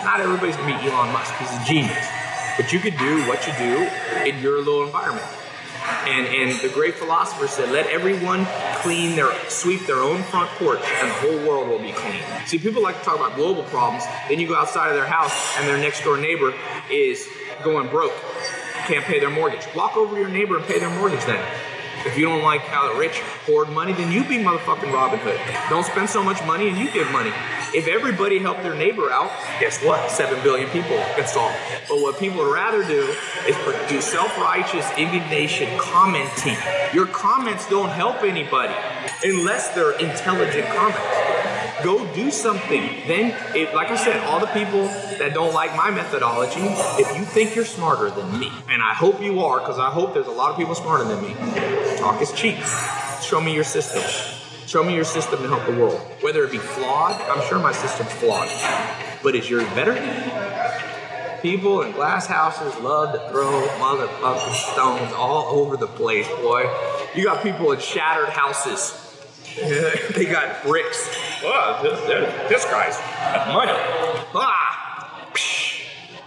Not 0.06 0.22
everybody's 0.22 0.56
gonna 0.56 0.80
be 0.80 0.90
Elon 0.90 1.12
Musk. 1.12 1.34
He's 1.36 1.52
a 1.52 1.66
genius. 1.66 2.08
But 2.56 2.72
you 2.72 2.80
could 2.80 2.98
do 2.98 3.28
what 3.28 3.46
you 3.46 3.54
do 3.58 3.90
in 4.26 4.42
your 4.42 4.60
little 4.60 4.86
environment. 4.86 5.28
And, 6.06 6.28
and 6.28 6.60
the 6.62 6.70
great 6.70 6.96
philosopher 6.96 7.48
said, 7.48 7.72
let 7.72 7.88
everyone 7.88 8.46
clean 8.78 9.16
their, 9.16 9.32
sweep 9.50 9.86
their 9.86 10.02
own 10.02 10.24
front 10.24 10.50
porch 10.52 10.82
and 10.82 11.10
the 11.10 11.14
whole 11.14 11.48
world 11.48 11.68
will 11.68 11.80
be 11.80 11.92
clean. 11.92 12.22
See, 12.46 12.58
people 12.58 12.82
like 12.82 12.98
to 13.00 13.04
talk 13.04 13.16
about 13.16 13.36
global 13.36 13.64
problems. 13.64 14.06
Then 14.28 14.40
you 14.40 14.48
go 14.48 14.56
outside 14.56 14.90
of 14.90 14.96
their 14.96 15.06
house 15.06 15.34
and 15.58 15.68
their 15.68 15.78
next 15.78 16.04
door 16.04 16.18
neighbor 16.18 16.54
is 16.92 17.28
going 17.64 17.90
broke, 17.90 18.14
can't 18.88 19.06
pay 19.06 19.20
their 19.20 19.30
mortgage. 19.30 19.68
Walk 19.76 19.98
over 19.98 20.16
to 20.16 20.22
your 20.22 20.30
neighbor 20.30 20.58
and 20.58 20.66
pay 20.66 20.80
their 20.80 20.90
mortgage 20.90 21.26
then. 21.26 21.44
If 22.06 22.18
you 22.18 22.26
don't 22.26 22.42
like 22.42 22.62
how 22.62 22.94
the 22.94 22.98
rich 22.98 23.20
hoard 23.46 23.70
money, 23.70 23.92
then 23.92 24.12
you 24.12 24.24
be 24.24 24.38
motherfucking 24.38 24.94
Robin 24.94 25.20
Hood. 25.20 25.40
Don't 25.70 25.86
spend 25.86 26.10
so 26.10 26.24
much 26.24 26.42
money 26.46 26.70
and 26.70 26.78
you 26.78 26.90
give 26.92 27.12
money. 27.12 27.34
If 27.74 27.88
everybody 27.88 28.40
helped 28.40 28.64
their 28.64 28.76
neighbor 28.76 29.12
out, 29.12 29.32
guess 29.60 29.84
what? 29.84 30.10
Seven 30.10 30.42
billion 30.44 30.70
people 30.70 30.98
get 31.16 31.30
solved. 31.30 31.56
But 31.88 32.02
what 32.02 32.20
people 32.20 32.40
would 32.40 32.54
rather 32.54 32.84
do 32.84 33.16
is 33.48 33.56
produce 33.58 34.06
self-righteous 34.06 34.98
indignation 34.98 35.70
commenting. 35.78 36.58
Your 36.94 37.08
comments 37.08 37.70
don't 37.70 37.90
help 37.90 38.24
anybody 38.24 38.76
unless 39.24 39.70
they're 39.70 39.98
intelligent 40.00 40.68
comments 40.70 41.30
go 41.84 42.06
do 42.14 42.32
something. 42.32 42.82
Then, 43.08 43.36
if, 43.56 43.74
like 43.74 43.90
I 43.90 43.96
said, 43.96 44.18
all 44.26 44.40
the 44.40 44.48
people 44.48 44.86
that 45.18 45.34
don't 45.34 45.54
like 45.54 45.76
my 45.76 45.90
methodology, 45.90 46.60
if 46.62 47.18
you 47.18 47.24
think 47.24 47.56
you're 47.56 47.66
smarter 47.66 48.10
than 48.10 48.40
me, 48.40 48.52
and 48.70 48.82
I 48.82 48.94
hope 48.94 49.22
you 49.22 49.42
are, 49.42 49.60
because 49.60 49.80
I 49.80 49.90
hope 49.90 50.14
there's 50.14 50.28
a 50.28 50.32
lot 50.32 50.52
of 50.52 50.58
people 50.58 50.76
smarter 50.76 51.04
than 51.04 51.22
me, 51.24 51.34
talk 51.98 52.22
is 52.22 52.32
cheap. 52.32 52.58
Show 53.22 53.42
me 53.42 53.54
your 53.54 53.64
system. 53.64 54.02
Show 54.70 54.84
me 54.84 54.94
your 54.94 55.04
system 55.04 55.42
to 55.42 55.48
help 55.48 55.66
the 55.66 55.82
world. 55.82 56.00
Whether 56.22 56.44
it 56.44 56.52
be 56.52 56.60
flawed, 56.60 57.20
I'm 57.22 57.44
sure 57.50 57.58
my 57.58 57.72
system's 57.72 58.12
flawed, 58.12 58.48
but 59.24 59.34
is 59.34 59.50
yours 59.50 59.64
better? 59.74 59.96
People 61.42 61.82
in 61.82 61.92
glass 61.94 62.28
houses 62.28 62.80
love 62.80 63.16
to 63.16 63.32
throw 63.32 63.50
motherfucking 63.80 64.72
stones 64.72 65.12
all 65.14 65.58
over 65.58 65.76
the 65.76 65.88
place, 65.88 66.28
boy. 66.28 66.72
You 67.16 67.24
got 67.24 67.42
people 67.42 67.72
in 67.72 67.80
shattered 67.80 68.30
houses. 68.30 68.94
they 70.14 70.26
got 70.26 70.62
bricks 70.62 71.10
this, 71.82 72.00
this, 72.02 72.50
this 72.50 72.66
guy's 72.66 73.00
money. 73.52 73.72
Ah! 74.36 75.32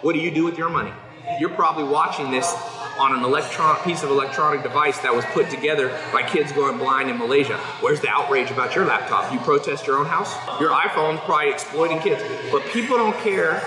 What 0.00 0.14
do 0.14 0.18
you 0.18 0.32
do 0.32 0.44
with 0.44 0.58
your 0.58 0.68
money? 0.68 0.92
You're 1.38 1.50
probably 1.50 1.84
watching 1.84 2.30
this 2.30 2.52
on 2.98 3.16
an 3.16 3.24
electron 3.24 3.76
piece 3.82 4.02
of 4.02 4.10
electronic 4.10 4.62
device 4.62 4.98
that 4.98 5.14
was 5.14 5.24
put 5.26 5.48
together 5.48 5.96
by 6.12 6.22
kids 6.22 6.52
going 6.52 6.78
blind 6.78 7.08
in 7.08 7.16
Malaysia. 7.16 7.56
Where's 7.80 8.00
the 8.00 8.08
outrage 8.08 8.50
about 8.50 8.74
your 8.74 8.84
laptop? 8.84 9.32
You 9.32 9.38
protest 9.40 9.86
your 9.86 9.98
own 9.98 10.06
house? 10.06 10.34
Your 10.60 10.70
iPhone's 10.70 11.20
probably 11.20 11.50
exploiting 11.50 12.00
kids. 12.00 12.22
But 12.50 12.64
people 12.66 12.96
don't 12.96 13.16
care 13.18 13.62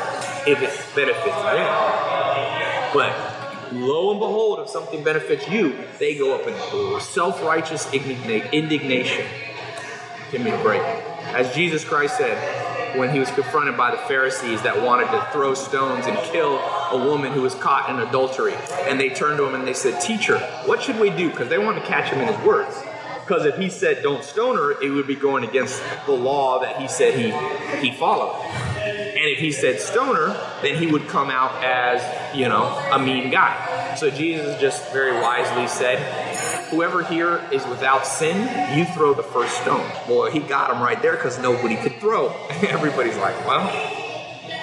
if 0.46 0.62
it 0.62 0.96
benefits 0.96 1.36
them. 1.36 2.92
But 2.94 3.74
lo 3.74 4.12
and 4.12 4.20
behold, 4.20 4.60
if 4.60 4.70
something 4.70 5.04
benefits 5.04 5.48
you, 5.50 5.76
they 5.98 6.16
go 6.16 6.36
up 6.36 6.48
in 6.48 7.00
self-righteous 7.02 7.94
indignation. 7.94 9.26
Give 10.32 10.42
me 10.42 10.52
a 10.52 10.62
break. 10.62 10.82
As 11.34 11.54
Jesus 11.54 11.84
Christ 11.84 12.18
said, 12.18 12.38
when 12.98 13.12
he 13.12 13.20
was 13.20 13.30
confronted 13.32 13.78
by 13.78 13.92
the 13.92 13.98
Pharisees 13.98 14.62
that 14.64 14.82
wanted 14.82 15.06
to 15.12 15.28
throw 15.32 15.54
stones 15.54 16.06
and 16.06 16.18
kill 16.32 16.58
a 16.58 17.06
woman 17.06 17.32
who 17.32 17.42
was 17.42 17.56
caught 17.56 17.90
in 17.90 18.00
adultery. 18.00 18.56
And 18.88 19.00
they 19.00 19.10
turned 19.10 19.38
to 19.38 19.46
him 19.46 19.56
and 19.56 19.68
they 19.68 19.74
said, 19.74 20.02
Teacher, 20.02 20.40
what 20.66 20.82
should 20.82 21.00
we 21.00 21.10
do? 21.10 21.30
Because 21.30 21.50
they 21.50 21.58
wanted 21.58 21.82
to 21.82 21.88
catch 21.88 22.12
him 22.12 22.22
in 22.22 22.34
his 22.34 22.46
words. 22.46 22.76
Because 23.26 23.46
if 23.46 23.58
he 23.58 23.70
said 23.70 24.04
don't 24.04 24.24
stone 24.24 24.56
her, 24.56 24.80
it 24.84 24.90
would 24.90 25.08
be 25.08 25.16
going 25.16 25.44
against 25.44 25.82
the 26.06 26.12
law 26.12 26.60
that 26.62 26.80
he 26.80 26.88
said 26.88 27.16
he, 27.16 27.32
he 27.80 27.96
followed. 27.96 28.40
And 29.26 29.34
if 29.34 29.40
he 29.40 29.52
said 29.52 29.80
stoner, 29.80 30.40
then 30.62 30.76
he 30.76 30.86
would 30.86 31.08
come 31.08 31.32
out 31.32 31.64
as, 31.64 32.38
you 32.38 32.48
know, 32.48 32.66
a 32.92 33.00
mean 33.00 33.32
guy. 33.32 33.96
So 33.96 34.12
Jesus 34.12 34.62
just 34.62 34.92
very 34.94 35.20
wisely 35.20 35.68
said, 35.68 35.98
Whoever 36.70 37.04
here 37.04 37.42
is 37.52 37.66
without 37.68 38.06
sin, 38.08 38.78
you 38.78 38.86
throw 38.86 39.14
the 39.14 39.24
first 39.24 39.62
stone. 39.62 39.90
Well, 40.08 40.32
he 40.32 40.40
got 40.40 40.72
him 40.72 40.82
right 40.82 41.02
there 41.02 41.16
because 41.16 41.38
nobody 41.40 41.76
could 41.76 41.96
throw. 42.00 42.30
Everybody's 42.68 43.18
like, 43.18 43.36
Well, 43.46 43.62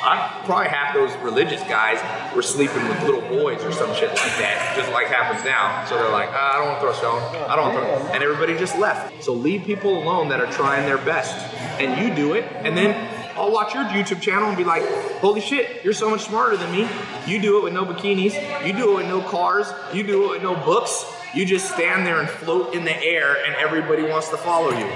I, 0.05 0.43
probably 0.45 0.67
half 0.69 0.95
those 0.95 1.15
religious 1.23 1.63
guys 1.63 2.01
were 2.35 2.43
sleeping 2.43 2.83
with 2.89 3.03
little 3.05 3.21
boys 3.21 3.63
or 3.63 3.71
some 3.71 3.95
shit 3.95 4.09
like 4.09 4.37
that, 4.39 4.75
just 4.77 4.91
like 4.93 5.07
happens 5.07 5.45
now. 5.45 5.85
So 5.85 5.97
they're 5.97 6.11
like, 6.11 6.29
ah, 6.33 6.55
I 6.55 6.59
don't 6.59 6.69
want 6.69 6.79
to 6.79 6.81
throw 6.81 6.91
a 6.91 7.23
stone. 7.23 7.49
I 7.49 7.55
don't 7.55 7.73
want 7.73 7.87
to 7.87 8.05
throw. 8.05 8.15
And 8.15 8.23
everybody 8.23 8.59
just 8.59 8.77
left. 8.79 9.23
So 9.23 9.33
leave 9.33 9.65
people 9.65 10.03
alone 10.03 10.29
that 10.31 10.41
are 10.41 10.51
trying 10.51 10.87
their 10.87 10.99
best, 10.99 11.35
and 11.81 12.01
you 12.03 12.15
do 12.15 12.35
it, 12.35 12.45
and 12.53 12.77
then 12.77 12.97
I'll 13.37 13.53
watch 13.53 13.75
your 13.75 13.85
YouTube 13.85 14.21
channel 14.21 14.49
and 14.49 14.57
be 14.57 14.65
like, 14.65 14.83
holy 15.21 15.41
shit, 15.41 15.85
you're 15.85 15.95
so 15.95 16.11
much 16.11 16.23
smarter 16.23 16.57
than 16.57 16.71
me. 16.73 16.89
You 17.27 17.41
do 17.41 17.59
it 17.59 17.65
with 17.65 17.73
no 17.73 17.85
bikinis. 17.85 18.35
You 18.67 18.73
do 18.73 18.93
it 18.93 18.97
with 18.97 19.07
no 19.07 19.23
cars. 19.23 19.73
You 19.95 20.03
do 20.03 20.25
it 20.27 20.31
with 20.31 20.43
no 20.43 20.55
books. 20.55 21.05
You 21.35 21.47
just 21.47 21.73
stand 21.73 22.07
there 22.07 22.21
and 22.21 22.29
float 22.29 22.75
in 22.75 22.85
the 22.85 22.95
air, 22.95 23.43
and 23.47 23.55
everybody 23.55 24.03
wants 24.03 24.29
to 24.29 24.37
follow 24.37 24.71
you. 24.71 24.87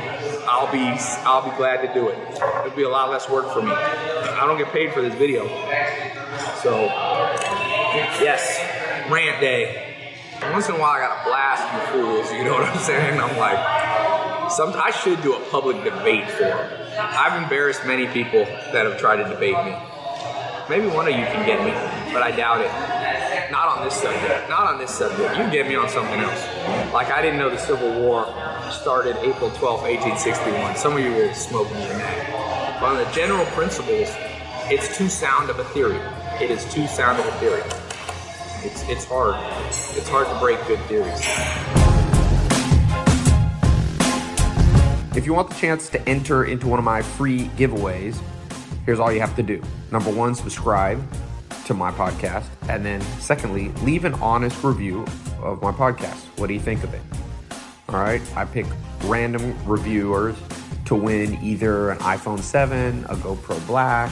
I'll 0.46 0.70
be 0.70 0.84
I'll 1.24 1.48
be 1.48 1.56
glad 1.56 1.80
to 1.86 1.94
do 1.94 2.08
it. 2.08 2.18
It'll 2.34 2.76
be 2.76 2.82
a 2.82 2.90
lot 2.90 3.10
less 3.10 3.28
work 3.30 3.50
for 3.52 3.62
me. 3.62 3.72
I 3.72 4.46
don't 4.46 4.58
get 4.58 4.70
paid 4.70 4.92
for 4.92 5.00
this 5.00 5.14
video, 5.14 5.48
so 6.62 6.84
yes, 8.20 8.60
rant 9.10 9.40
day. 9.40 9.94
Once 10.52 10.68
in 10.68 10.74
a 10.74 10.78
while, 10.78 10.92
I 10.92 11.00
gotta 11.00 11.28
blast 11.28 11.72
you 11.72 12.02
fools. 12.02 12.30
You 12.32 12.44
know 12.44 12.52
what 12.52 12.64
I'm 12.64 12.78
saying? 12.78 13.18
I'm 13.18 13.36
like, 13.38 14.50
some 14.50 14.74
I 14.74 14.90
should 14.90 15.22
do 15.22 15.34
a 15.34 15.40
public 15.50 15.82
debate 15.84 16.30
forum. 16.32 16.68
I've 16.98 17.42
embarrassed 17.42 17.86
many 17.86 18.06
people 18.08 18.44
that 18.44 18.84
have 18.84 18.98
tried 18.98 19.16
to 19.16 19.24
debate 19.24 19.56
me. 19.64 19.74
Maybe 20.68 20.86
one 20.86 21.08
of 21.08 21.18
you 21.18 21.24
can 21.24 21.46
get 21.46 21.64
me, 21.64 21.72
but 22.12 22.22
I 22.22 22.30
doubt 22.30 22.60
it. 22.60 22.70
Not 23.56 23.78
on 23.78 23.84
this 23.84 23.94
subject. 23.94 24.50
Not 24.50 24.66
on 24.74 24.78
this 24.78 24.90
subject. 24.90 25.34
You 25.38 25.50
get 25.50 25.66
me 25.66 25.76
on 25.76 25.88
something 25.88 26.20
else. 26.20 26.44
Like 26.92 27.10
I 27.10 27.22
didn't 27.22 27.38
know 27.38 27.48
the 27.48 27.56
Civil 27.56 27.90
War 28.02 28.26
started 28.70 29.16
April 29.22 29.50
12, 29.50 29.80
1861. 29.80 30.76
Some 30.76 30.92
of 30.92 30.98
you 30.98 31.32
smoke 31.32 31.72
me 31.72 31.80
in 31.80 31.96
that. 31.96 32.78
But 32.78 32.86
on 32.86 32.96
the 32.98 33.10
general 33.12 33.46
principles, 33.56 34.10
it's 34.68 34.94
too 34.98 35.08
sound 35.08 35.48
of 35.48 35.58
a 35.58 35.64
theory. 35.64 35.98
It 36.38 36.50
is 36.50 36.70
too 36.70 36.86
sound 36.86 37.18
of 37.18 37.24
a 37.24 37.32
theory. 37.38 37.62
It's, 38.62 38.86
it's 38.90 39.06
hard. 39.06 39.36
It's 39.96 40.08
hard 40.10 40.26
to 40.26 40.38
break 40.38 40.58
good 40.66 40.80
theories. 40.80 41.22
If 45.16 45.24
you 45.24 45.32
want 45.32 45.48
the 45.48 45.56
chance 45.56 45.88
to 45.88 46.06
enter 46.06 46.44
into 46.44 46.68
one 46.68 46.78
of 46.78 46.84
my 46.84 47.00
free 47.00 47.46
giveaways, 47.56 48.20
here's 48.84 49.00
all 49.00 49.10
you 49.10 49.20
have 49.20 49.34
to 49.36 49.42
do. 49.42 49.62
Number 49.90 50.12
one, 50.12 50.34
subscribe 50.34 51.02
to 51.66 51.74
my 51.74 51.90
podcast. 51.90 52.46
And 52.68 52.84
then, 52.84 53.00
secondly, 53.20 53.68
leave 53.82 54.04
an 54.04 54.14
honest 54.14 54.62
review 54.64 55.04
of 55.42 55.60
my 55.62 55.72
podcast. 55.72 56.24
What 56.38 56.46
do 56.46 56.54
you 56.54 56.60
think 56.60 56.82
of 56.82 56.94
it? 56.94 57.02
All 57.88 58.00
right. 58.00 58.22
I 58.36 58.44
pick 58.44 58.66
random 59.04 59.54
reviewers 59.66 60.36
to 60.86 60.94
win 60.94 61.34
either 61.42 61.90
an 61.90 61.98
iPhone 61.98 62.40
7, 62.40 63.04
a 63.04 63.16
GoPro 63.16 63.64
Black, 63.66 64.10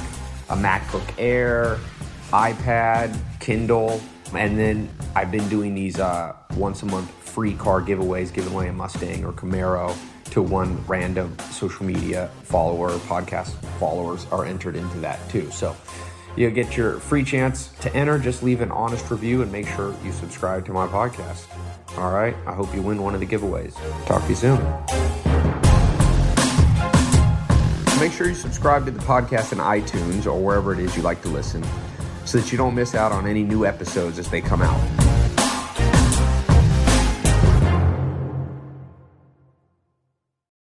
a 0.50 0.56
MacBook 0.56 1.08
Air, 1.18 1.78
iPad, 2.30 3.16
Kindle. 3.40 4.00
And 4.34 4.58
then 4.58 4.88
I've 5.14 5.30
been 5.30 5.48
doing 5.48 5.74
these 5.74 5.98
uh, 5.98 6.34
once 6.56 6.82
a 6.82 6.86
month 6.86 7.10
free 7.10 7.54
car 7.54 7.80
giveaways, 7.80 8.32
giving 8.32 8.52
away 8.52 8.68
a 8.68 8.72
Mustang 8.72 9.24
or 9.24 9.32
Camaro 9.32 9.96
to 10.30 10.42
one 10.42 10.84
random 10.86 11.36
social 11.50 11.86
media 11.86 12.28
follower, 12.42 12.90
podcast 12.90 13.50
followers 13.78 14.26
are 14.32 14.44
entered 14.44 14.74
into 14.74 14.98
that 14.98 15.20
too. 15.30 15.48
So 15.52 15.76
you'll 16.36 16.50
get 16.50 16.76
your 16.76 16.98
free 17.00 17.24
chance 17.24 17.68
to 17.80 17.94
enter. 17.94 18.18
Just 18.18 18.42
leave 18.42 18.60
an 18.60 18.70
honest 18.70 19.10
review 19.10 19.42
and 19.42 19.50
make 19.50 19.66
sure 19.68 19.94
you 20.04 20.12
subscribe 20.12 20.64
to 20.66 20.72
my 20.72 20.86
podcast. 20.86 21.46
All 21.98 22.12
right. 22.12 22.36
I 22.46 22.54
hope 22.54 22.74
you 22.74 22.82
win 22.82 23.02
one 23.02 23.14
of 23.14 23.20
the 23.20 23.26
giveaways. 23.26 23.74
Talk 24.06 24.22
to 24.22 24.28
you 24.28 24.34
soon. 24.34 24.58
Make 28.00 28.12
sure 28.12 28.28
you 28.28 28.34
subscribe 28.34 28.84
to 28.86 28.90
the 28.90 29.00
podcast 29.00 29.52
in 29.52 29.58
iTunes 29.58 30.26
or 30.26 30.38
wherever 30.38 30.72
it 30.72 30.78
is 30.78 30.96
you 30.96 31.02
like 31.02 31.22
to 31.22 31.28
listen 31.28 31.64
so 32.24 32.38
that 32.38 32.50
you 32.50 32.58
don't 32.58 32.74
miss 32.74 32.94
out 32.94 33.12
on 33.12 33.26
any 33.26 33.42
new 33.42 33.64
episodes 33.64 34.18
as 34.18 34.28
they 34.28 34.40
come 34.40 34.62
out. 34.62 35.03